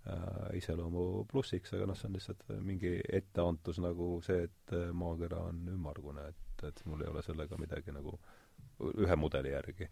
[0.08, 5.44] äh, iseloomu plussiks, aga noh, see on lihtsalt mingi etteantus nagu see, et äh, maakera
[5.50, 8.16] on ümmargune, et, et mul ei ole sellega midagi nagu
[9.04, 9.86] ühe mudeli järgi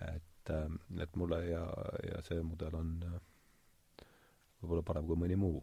[0.00, 1.64] et, ähm, et mulle ja,
[2.10, 3.20] ja see mudel on äh,
[4.62, 5.62] võib-olla parem kui mõni muu.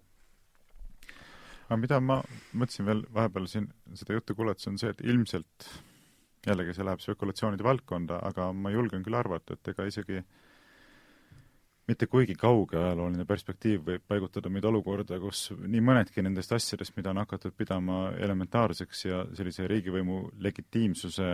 [1.67, 2.19] aga mida ma
[2.53, 5.69] mõtlesin veel vahepeal siin seda juttu kuulates, on see, et ilmselt
[6.47, 10.23] jällegi see läheb spekulatsioonide valdkonda, aga ma julgen küll arvata, et ega isegi
[11.91, 17.11] mitte kuigi kauge ajalooline perspektiiv võib paigutada meid olukorda, kus nii mõnedki nendest asjadest, mida
[17.11, 21.33] on hakatud pidama elementaarseks ja sellise riigivõimu legitiimsuse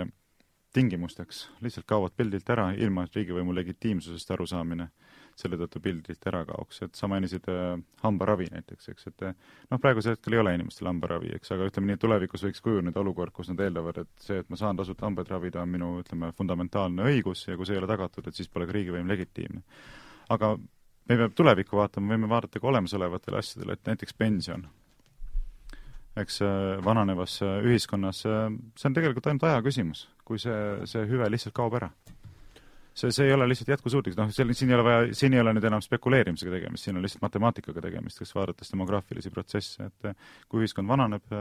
[0.77, 1.47] tingimusteks.
[1.65, 4.91] Lihtsalt kaovad pildilt ära, ilma et riigivõimu legitiimsusest arusaamine
[5.37, 9.35] selle tõttu pildilt ära kaoks, et sa mainisid äh, hambaravi näiteks, eks, et äh,
[9.69, 13.01] noh, praegusel hetkel ei ole inimestel hambaravi, eks, aga ütleme nii, et tulevikus võiks kujuneda
[13.03, 16.31] olukord, kus nad eeldavad, et see, et ma saan tasuta hambaid ravida, on minu, ütleme,
[16.37, 19.61] fundamentaalne õigus ja kui see ei ole tagatud, et siis pole ka riigivõim legitiimne.
[20.33, 24.65] aga me peame tulevikku vaatama, võime vaadata ka olemasolevatele asjadele, et näiteks pension.
[26.17, 30.57] Eks äh, vananevas ühiskonnas, äh, see on tegelikult ainult aja küsimus, kui see,
[30.89, 31.89] see hüve lihtsalt kaob ära.
[32.97, 35.53] see, see ei ole lihtsalt jätkusuutlik, noh, seal, siin ei ole vaja, siin ei ole
[35.53, 40.15] nüüd enam spekuleerimisega tegemist, siin on lihtsalt matemaatikaga tegemist, kas vaadates demograafilisi protsesse, et
[40.49, 41.35] kui ühiskond vananeb,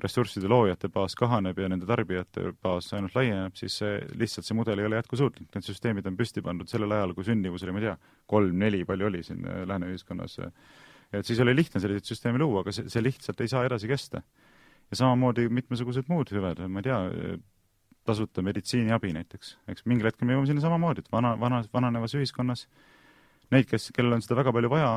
[0.00, 4.80] ressursside loojate baas kahaneb ja nende tarbijate baas ainult laieneb, siis see, lihtsalt see mudel
[4.80, 5.50] ei ole jätkusuutlik.
[5.52, 7.96] Need süsteemid on püsti pandud sellel ajal, kui sündivus oli, ma ei tea,
[8.30, 10.38] kolm-neli, palju oli siin lääne ühiskonnas
[11.12, 14.22] et siis oli lihtne selliseid süsteeme luua, aga see, see lihtsalt ei saa edasi kesta.
[14.92, 17.36] ja samamoodi mitmesugused muud hüved, ma ei tea,
[18.06, 22.66] tasuta meditsiiniabi näiteks, eks mingil hetkel me jõuame sinna samamoodi, et vana, vana, vananevas ühiskonnas
[23.52, 24.90] neid, kes, kellel on seda väga palju vaja,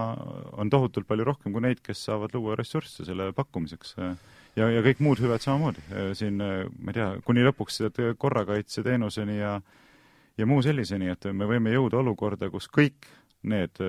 [0.61, 3.95] on tohutult palju rohkem kui neid, kes saavad luua ressursse selle pakkumiseks.
[4.55, 5.83] ja, ja kõik muud hüved samamoodi,
[6.17, 7.83] siin ma ei tea, kuni lõpuks
[8.21, 9.59] korrakaitseteenuseni ja
[10.37, 13.07] ja muu selliseni, et me võime jõuda olukorda, kus kõik
[13.45, 13.79] need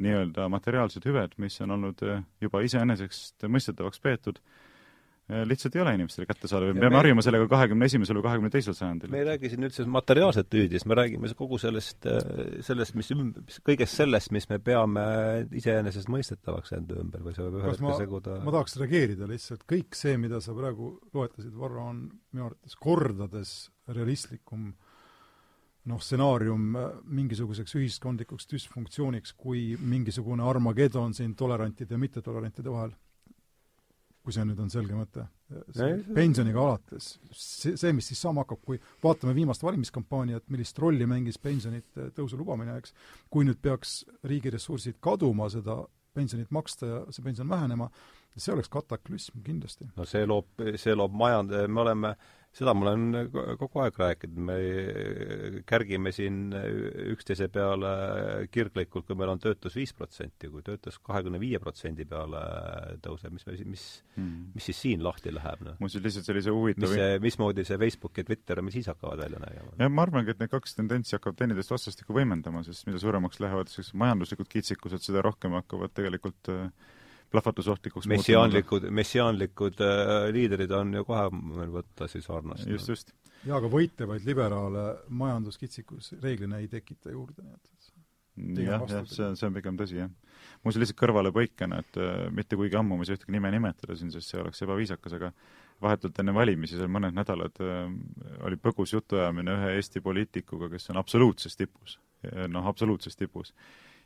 [0.00, 2.00] nii-öelda materiaalsed hüved, mis on olnud
[2.42, 4.40] juba iseenesest mõistetavaks peetud,
[5.28, 9.12] lihtsalt ei ole inimestele kättesaadav me peame harjuma sellega kahekümne esimesel või kahekümne teisel sajandil.
[9.12, 12.08] me ei räägi siin üldse materiaalset hüüdist, me räägime kogu sellest,
[12.66, 13.32] sellest, mis üm-,
[13.64, 15.04] kõigest sellest, mis me peame
[15.62, 20.18] iseenesestmõistetavaks enda ümber või see võib ühel hetkel seguda ma tahaks reageerida lihtsalt, kõik see,
[20.20, 23.56] mida sa praegu loetlesid, Varro, on minu arvates kordades
[23.88, 24.92] realistlikum äh,
[25.90, 32.94] noh, stsenaarium äh, mingisuguseks ühiskondlikuks düsfunktsiooniks kui mingisugune Armageddon siin tolerantide ja mittetolerantide vahel.
[34.24, 35.26] Kui see nüüd on selge mõte.
[36.16, 41.38] pensioniga alates, see, see, mis siis saama hakkab, kui vaatame viimast valimiskampaaniat, millist rolli mängis
[41.38, 42.94] pensionite tõusu lubamine, eks,
[43.30, 45.82] kui nüüd peaks riigi ressursid kaduma seda
[46.14, 47.90] pensionit maksta ja see pension vähenema,
[48.36, 49.90] see oleks kataklüsm kindlasti.
[49.98, 52.14] no see loob, see loob majand-, me oleme
[52.54, 54.56] seda ma olen kogu aeg rääkinud, me
[55.66, 56.52] kärgime siin
[57.10, 57.90] üksteise peale
[58.54, 62.42] kirglikult, kui meil on töötus viis protsenti, kui töötus kahekümne viie protsendi peale
[63.04, 65.78] tõuseb, mis me, mis mm., mis siis siin lahti läheb, noh?
[65.82, 69.74] muuseas, lihtsalt sellise huvitava mis mismoodi see Facebook ja Twitter, mis siis hakkavad välja nägema?
[69.80, 73.72] jah, ma arvangi, et need kaks tendentsi hakkavad teineteist vastastikku võimendama, sest mida suuremaks lähevad
[73.72, 76.68] sellised majanduslikud kitsikused, seda rohkem hakkavad tegelikult äh,
[77.34, 82.66] plahvatusohtlikuks messiaanlikud, messiaanlikud äh, liidrid on ju kohe meil võtta siis sarnast.
[82.70, 83.14] just, just.
[83.44, 84.84] jaa, aga võitlevaid liberaale
[85.22, 87.74] majanduskitsikus reeglina ei tekita juurde, nii et
[88.64, 90.10] jah, jah, see on, see on pigem tõsi, jah.
[90.62, 94.12] muuseas, lihtsalt kõrvalepõikena, et äh, mitte kuigi ammu ma ei saa ühtegi nime nimetada siin,
[94.14, 95.32] sest see oleks ebaviisakas, aga
[95.82, 97.88] vahetult enne valimisi, seal mõned nädalad äh,
[98.46, 101.98] oli põgus jutuajamine ühe Eesti poliitikuga, kes on absoluutses tipus.
[102.48, 103.50] noh, absoluutses tipus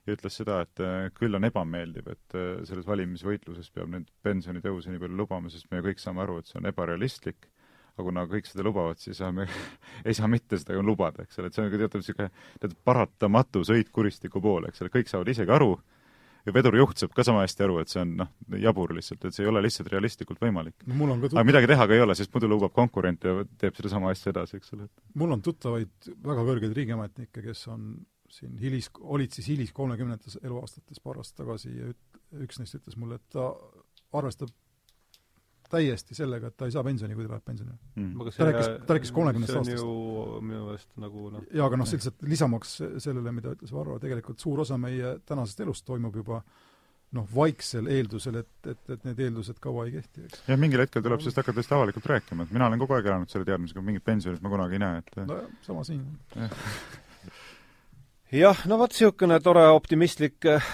[0.08, 4.92] ja ütles seda, et äh, küll on ebameeldiv, et äh, selles valimisvõitluses peab nüüd pensionitõusu
[4.92, 7.50] nii palju lubama, sest me kõik saame aru, et see on ebarealistlik,
[7.98, 9.46] aga kuna kõik seda lubavad, siis me
[10.08, 12.32] ei saa mitte seda ju lubada, eks ole, et see on teatav niisugune
[12.62, 15.74] teatud paratamatu sõit kuristiku poole, eks ole, kõik saavad isegi aru,
[16.46, 18.30] ja vedurijuht saab ka sama hästi aru, et see on noh,
[18.62, 21.16] jabur lihtsalt, et see ei ole lihtsalt realistlikult võimalik no,.
[21.28, 24.60] aga midagi teha ka ei ole, sest muidu lubab konkurent ja teeb sedasama asja edasi,
[24.60, 24.88] eks ole.
[25.18, 27.90] mul on tuttavaid väga kõrgeid riigiametnikke, kes on
[28.32, 32.96] siin hilis, olid siis hilis kolmekümnendates eluaastates paar aastat tagasi ja üt-, üks neist ütles
[33.00, 33.50] mulle, et ta
[34.18, 34.52] arvestab
[35.68, 37.76] täiesti sellega, et ta ei saa pensioni, kui ta läheb pensionile.
[37.98, 38.30] Mm..
[38.36, 39.74] ta rääkis, ta rääkis kolmekümnest aastast.
[39.74, 41.44] see on ju minu meelest nagu noh.
[41.52, 45.84] Jaa, aga noh, lihtsalt lisamaks sellele, mida ütles Varro, tegelikult suur osa meie tänasest elust
[45.88, 46.40] toimub juba
[47.16, 50.42] noh, vaiksel eeldusel, et, et, et need eeldused kaua ei kehti, eks.
[50.48, 53.32] jah, mingil hetkel tuleb sellest hakata tõesti avalikult rääkima, et mina olen kogu aeg elanud
[53.32, 56.04] selle teadmisega, mingit pensionit ma kunagi ei näe, et nojah, sama siin
[58.34, 60.66] jah, no vot niisugune tore optimistlik äh,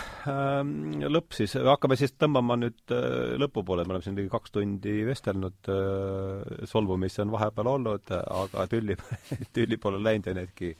[1.07, 5.71] lõpp siis, hakkame siis tõmbama nüüd äh, lõpupoole, me oleme siin ligi kaks tundi vestelnud
[5.71, 8.97] äh,, solvumisi on vahepeal olnud, aga tülli,
[9.55, 10.75] tülli pole läinud ja needki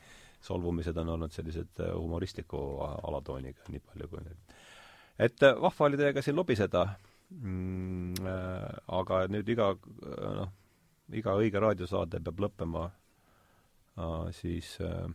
[0.45, 4.59] solvumised on olnud sellised äh, humoristliku alatooniga, nii palju kui nüüd.
[5.29, 6.89] et äh, vahva oli teiega siin lobiseda.
[7.35, 8.69] Mm,, äh,
[8.99, 10.51] aga nüüd iga äh, noh,
[11.15, 15.07] iga õige raadiosaade peab lõppema äh, siis äh,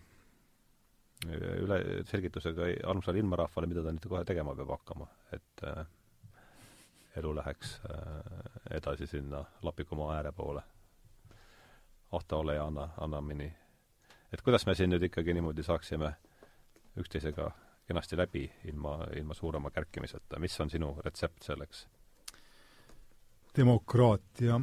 [1.28, 5.82] üle, selgitusega armsale ilmarahvale, mida ta nüüd kohe tegema peab hakkama, et äh,
[7.20, 10.64] elu läheks äh, edasi sinna Lapikumaa ääre poole.
[12.12, 13.54] ahta ole ja anna, anna mini.
[14.34, 16.14] et kuidas me siin nüüd ikkagi niimoodi saaksime
[16.98, 17.52] üksteisega
[17.88, 21.88] kenasti läbi ilma, ilma suurema kärkimiseta, mis on sinu retsept selleks?
[23.58, 24.60] demokraatia,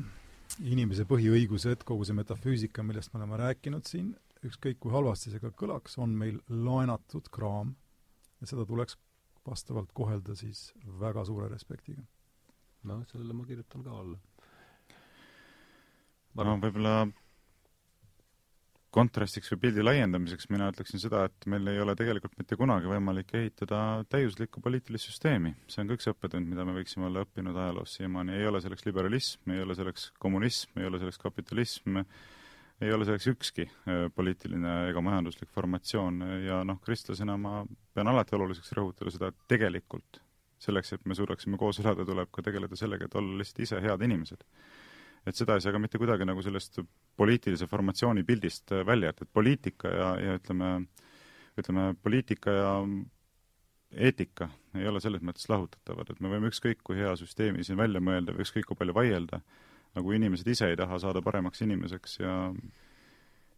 [0.63, 4.15] inimese põhiõigused, kogu see metafüüsika, millest me oleme rääkinud siin,
[4.49, 7.75] ükskõik kui halvasti see ka kõlaks, on meil laenatud kraam
[8.41, 8.99] ja seda tuleks
[9.47, 10.71] vastavalt kohelda siis
[11.01, 12.03] väga suure respektiga.
[12.87, 14.19] no sellele ma kirjutan ka alla.
[16.35, 16.97] no võib-olla
[18.97, 23.35] kontrastiks või pildi laiendamiseks mina ütleksin seda, et meil ei ole tegelikult mitte kunagi võimalik
[23.37, 23.81] ehitada
[24.13, 25.53] täiuslikku poliitilist süsteemi.
[25.69, 28.39] see on ka üks õppetund, mida me võiksime olla õppinud ajaloos siiamaani.
[28.39, 32.01] ei ole selleks liberalism, ei ole selleks kommunism, ei ole selleks kapitalism,
[32.81, 37.63] ei ole selleks ükski äh, poliitiline ega majanduslik formatsioon ja noh, kristlasena ma
[37.95, 40.21] pean alati oluliseks rõhutada seda, et tegelikult
[40.61, 44.05] selleks, et me suudaksime koos elada, tuleb ka tegeleda sellega, et olla lihtsalt ise head
[44.05, 44.45] inimesed.
[45.27, 46.79] et seda ei saa ka mitte kuidagi nagu sellest
[47.19, 50.73] poliitilise formatsiooni pildist äh, välja jätta, et poliitika ja, ja ütleme,
[51.59, 52.73] ütleme, poliitika ja
[53.97, 58.03] eetika ei ole selles mõttes lahutatavad, et me võime ükskõik kui hea süsteemi siin välja
[58.05, 59.41] mõelda või ükskõik kui palju vaielda,
[59.97, 62.37] nagu inimesed ise ei taha saada paremaks inimeseks ja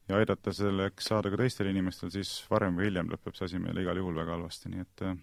[0.09, 3.85] ja aidata selleks saada ka teistel inimestel, siis varem või hiljem lõpeb see asi meile
[3.85, 5.19] igal juhul väga halvasti, nii et äh,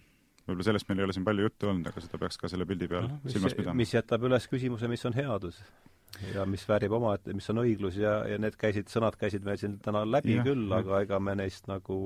[0.46, 2.88] võib-olla sellest meil ei ole siin palju juttu olnud, aga seda peaks ka selle pildi
[2.92, 3.78] peal no, silmas pidama.
[3.80, 5.58] mis jätab üles küsimuse, mis on headus
[6.32, 9.80] ja mis väärib oma, mis on õiglus ja, ja need käisid, sõnad käisid meil siin
[9.82, 11.98] täna läbi ja, küll, aga ega me neist nagu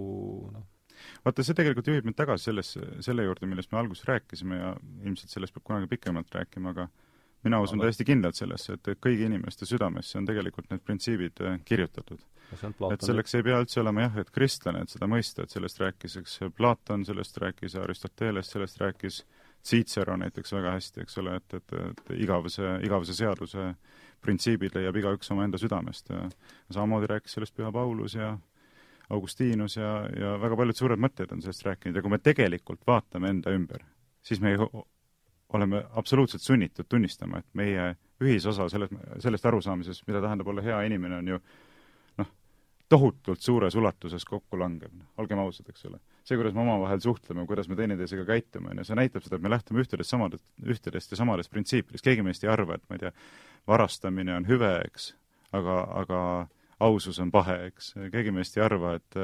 [0.55, 0.65] noh,
[1.27, 4.73] vaata, see tegelikult juhib mind tagasi sellesse, selle juurde, millest me alguses rääkisime ja
[5.05, 6.89] ilmselt sellest peab kunagi pikemalt rääkima, aga
[7.45, 12.21] mina usun täiesti kindlalt sellesse, et kõigi inimeste südamesse on tegelikult need printsiibid äh, kirjutatud.
[12.93, 16.17] et selleks ei pea üldse olema jah, et kristlane, et seda mõista, et sellest rääkis,
[16.21, 19.23] eks Platon sellest rääkis, Aristoteles sellest rääkis,
[19.65, 23.75] Cicero näiteks väga hästi, eks ole, et, et, et igavese, igavese seaduse
[24.25, 26.09] printsiibid leiab igaüks omaenda südamest.
[26.11, 26.29] Ja
[26.71, 28.39] samamoodi rääkis sellest Püha Paulus ja
[29.11, 31.97] Augustinus ja, ja väga paljud suured mõtted on sellest rääkinud.
[31.97, 33.85] Ja kui me tegelikult vaatame enda ümber,
[34.23, 34.61] siis me ei
[35.53, 41.19] oleme absoluutselt sunnitud tunnistama, et meie ühisosa selles, sellest arusaamises, mida tähendab olla hea inimene,
[41.21, 41.39] on ju
[42.21, 42.31] noh,
[42.89, 46.01] tohutult suures ulatuses kokku langev, olgem ausad, eks ole.
[46.25, 49.47] see, kuidas me omavahel suhtleme, kuidas me teineteisega käitume, on ju, see näitab seda, et
[49.47, 53.07] me lähtume ühtedest samadest, ühtedest ja samadest printsiipidest, keegi meist ei arva, et ma ei
[53.07, 53.15] tea,
[53.69, 55.15] varastamine on hüve, eks,
[55.57, 56.21] aga, aga
[56.81, 57.95] ausus on pahe, eks.
[58.13, 59.19] keegi meist ei arva, et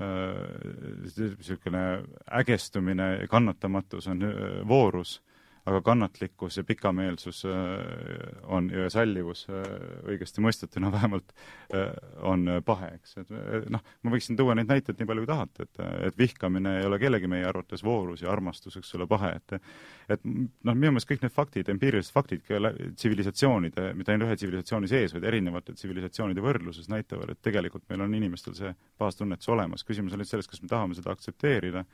[0.00, 2.04] niisugune äh,
[2.40, 5.22] ägestumine ja kannatamatus on äh, voorus
[5.68, 7.52] aga kannatlikkus ja pikameelsus äh,
[8.42, 9.64] on, ja sallivus äh,
[10.08, 11.34] õigesti mõistetuna vähemalt,
[11.74, 11.92] äh,
[12.26, 13.16] on pahe, eks.
[13.22, 13.32] et
[13.72, 16.98] noh, ma võiksin tuua neid näiteid nii palju, kui tahate, et, et vihkamine ei ole
[17.02, 19.58] kellegi meie arvates voorus ja armastus, eks ole, pahe, et
[20.10, 22.42] et noh, minu meelest kõik need faktid, empiirilised faktid
[22.98, 28.16] tsivilisatsioonide, mitte ainult ühe tsivilisatsiooni sees, vaid erinevate tsivilisatsioonide võrdluses näitavad, et tegelikult meil on
[28.18, 29.86] inimestel see baastunnetus olemas.
[29.86, 31.84] küsimus on nüüd selles, kas me tahame seda aktsepteerida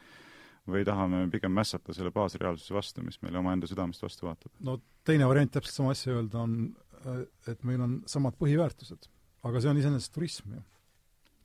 [0.70, 4.52] või tahame pigem mässata selle baasreaalsuse vastu, mis meile omaenda südamest vastu vaatab?
[4.66, 6.56] no teine variant täpselt sama asja öelda on,
[7.47, 9.10] et meil on samad põhiväärtused,
[9.47, 10.64] aga see on iseenesest turism ju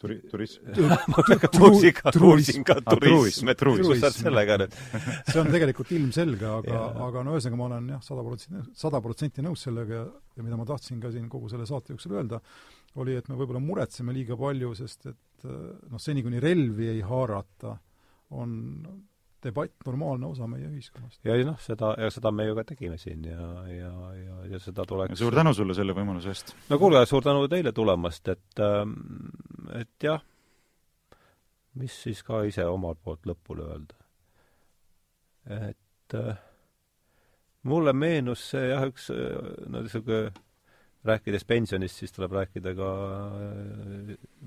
[0.02, 0.62] turi-, turism.
[1.60, 4.78] Muusika, muusika, turism, et kus sa sellega nüüd?
[5.30, 9.46] See on tegelikult ilmselge, aga aga no ühesõnaga ma olen jah, sada protsenti, sada protsenti
[9.46, 10.08] nõus sellega ja,
[10.38, 12.42] ja mida ma tahtsin ka siin kogu selle saate jooksul öelda,
[13.02, 17.78] oli, et me võib-olla muretseme liiga palju, sest et noh, seni kuni relvi ei haarata,
[18.38, 18.58] on
[19.44, 21.20] debatt normaalne osa meie ühiskonnast.
[21.26, 24.86] ja noh, seda, ja seda me ju ka tegime siin ja, ja, ja, ja seda
[24.88, 26.54] tuleks suur tänu sulle selle võimaluse eest!
[26.70, 28.94] no kuulge, suur tänu teile tulemast, et ähm,
[29.80, 30.22] et jah,
[31.82, 33.98] mis siis ka ise omalt poolt lõpule öelda.
[35.72, 36.46] et äh,
[37.64, 40.32] mulle meenus see jah, üks no niisugune
[41.06, 42.90] rääkides pensionist, siis tuleb rääkida ka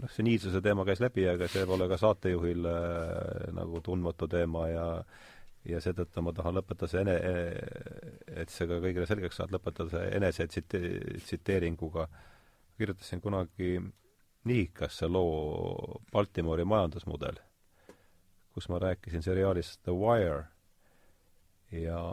[0.00, 4.88] noh, seniilsuse teema käis läbi, aga see pole ka saatejuhil äh, nagu tundmatu teema ja
[5.64, 7.20] ja seetõttu ma tahan lõpetada see ene-,
[8.42, 12.08] et see ka kõigile selgeks saada, lõpetada see enese tsite-, tsiteeringuga.
[12.76, 13.78] kirjutasin kunagi
[14.44, 17.38] Nihikasse loo Baltimori majandusmudel,
[18.52, 20.44] kus ma rääkisin seriaalist The Wire
[21.72, 22.12] ja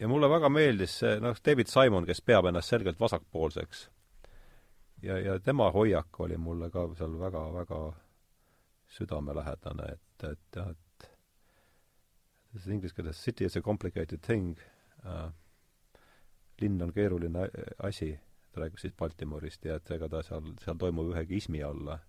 [0.00, 3.88] ja mulle väga meeldis see, noh, David Simon, kes peab ennast selgelt vasakpoolseks.
[5.02, 7.80] ja, ja tema hoiak oli mulle ka seal väga-väga
[8.90, 11.10] südamelähedane, et, et jah, et
[12.58, 14.58] see inglise keeles city is a complicated thing
[15.04, 15.30] uh,,
[16.60, 17.48] linn on keeruline
[17.78, 18.12] asi,
[18.52, 22.00] ta räägib siis Baltimorist ja et ega ta seal, seal toimub ühegi ismi alla,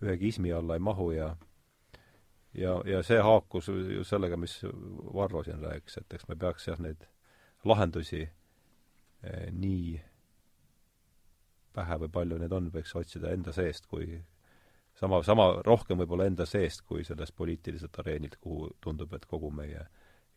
[0.00, 1.34] ühegi ismi alla ei mahu ja
[2.54, 4.60] ja, ja see haakus ju sellega, mis
[5.14, 7.06] Varro siin rääkis, et eks me peaks jah, neid
[7.64, 10.00] lahendusi eh, nii
[11.76, 14.18] vähe või palju neid on, võiks otsida enda seest, kui
[14.98, 19.86] sama, sama rohkem võib-olla enda seest kui sellest poliitiliselt areenilt, kuhu tundub, et kogu meie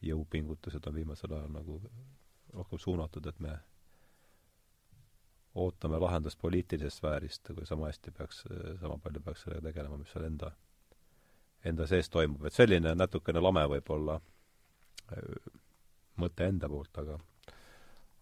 [0.03, 1.79] jõupingutused on viimasel ajal nagu
[2.53, 3.57] rohkem suunatud, et me
[5.55, 8.43] ootame lahendust poliitilisest sfäärist, kui sama hästi peaks,
[8.81, 10.51] sama palju peaks sellega tegelema, mis seal enda
[11.65, 15.51] enda sees toimub, et selline natukene lame võib-olla äh,
[16.21, 17.19] mõte enda poolt, aga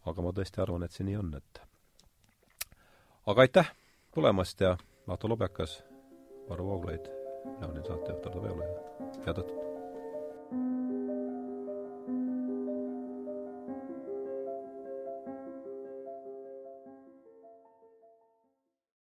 [0.09, 1.61] aga ma tõesti arvan, et see nii on, et
[3.27, 3.73] aga aitäh
[4.13, 4.77] tulemast ja
[5.07, 5.81] Ahto Lobjakas,
[6.49, 7.09] Varro Vooglaid,
[7.45, 8.79] mina olin saatejuht Ardo Veola ja
[9.25, 9.70] head õhtut!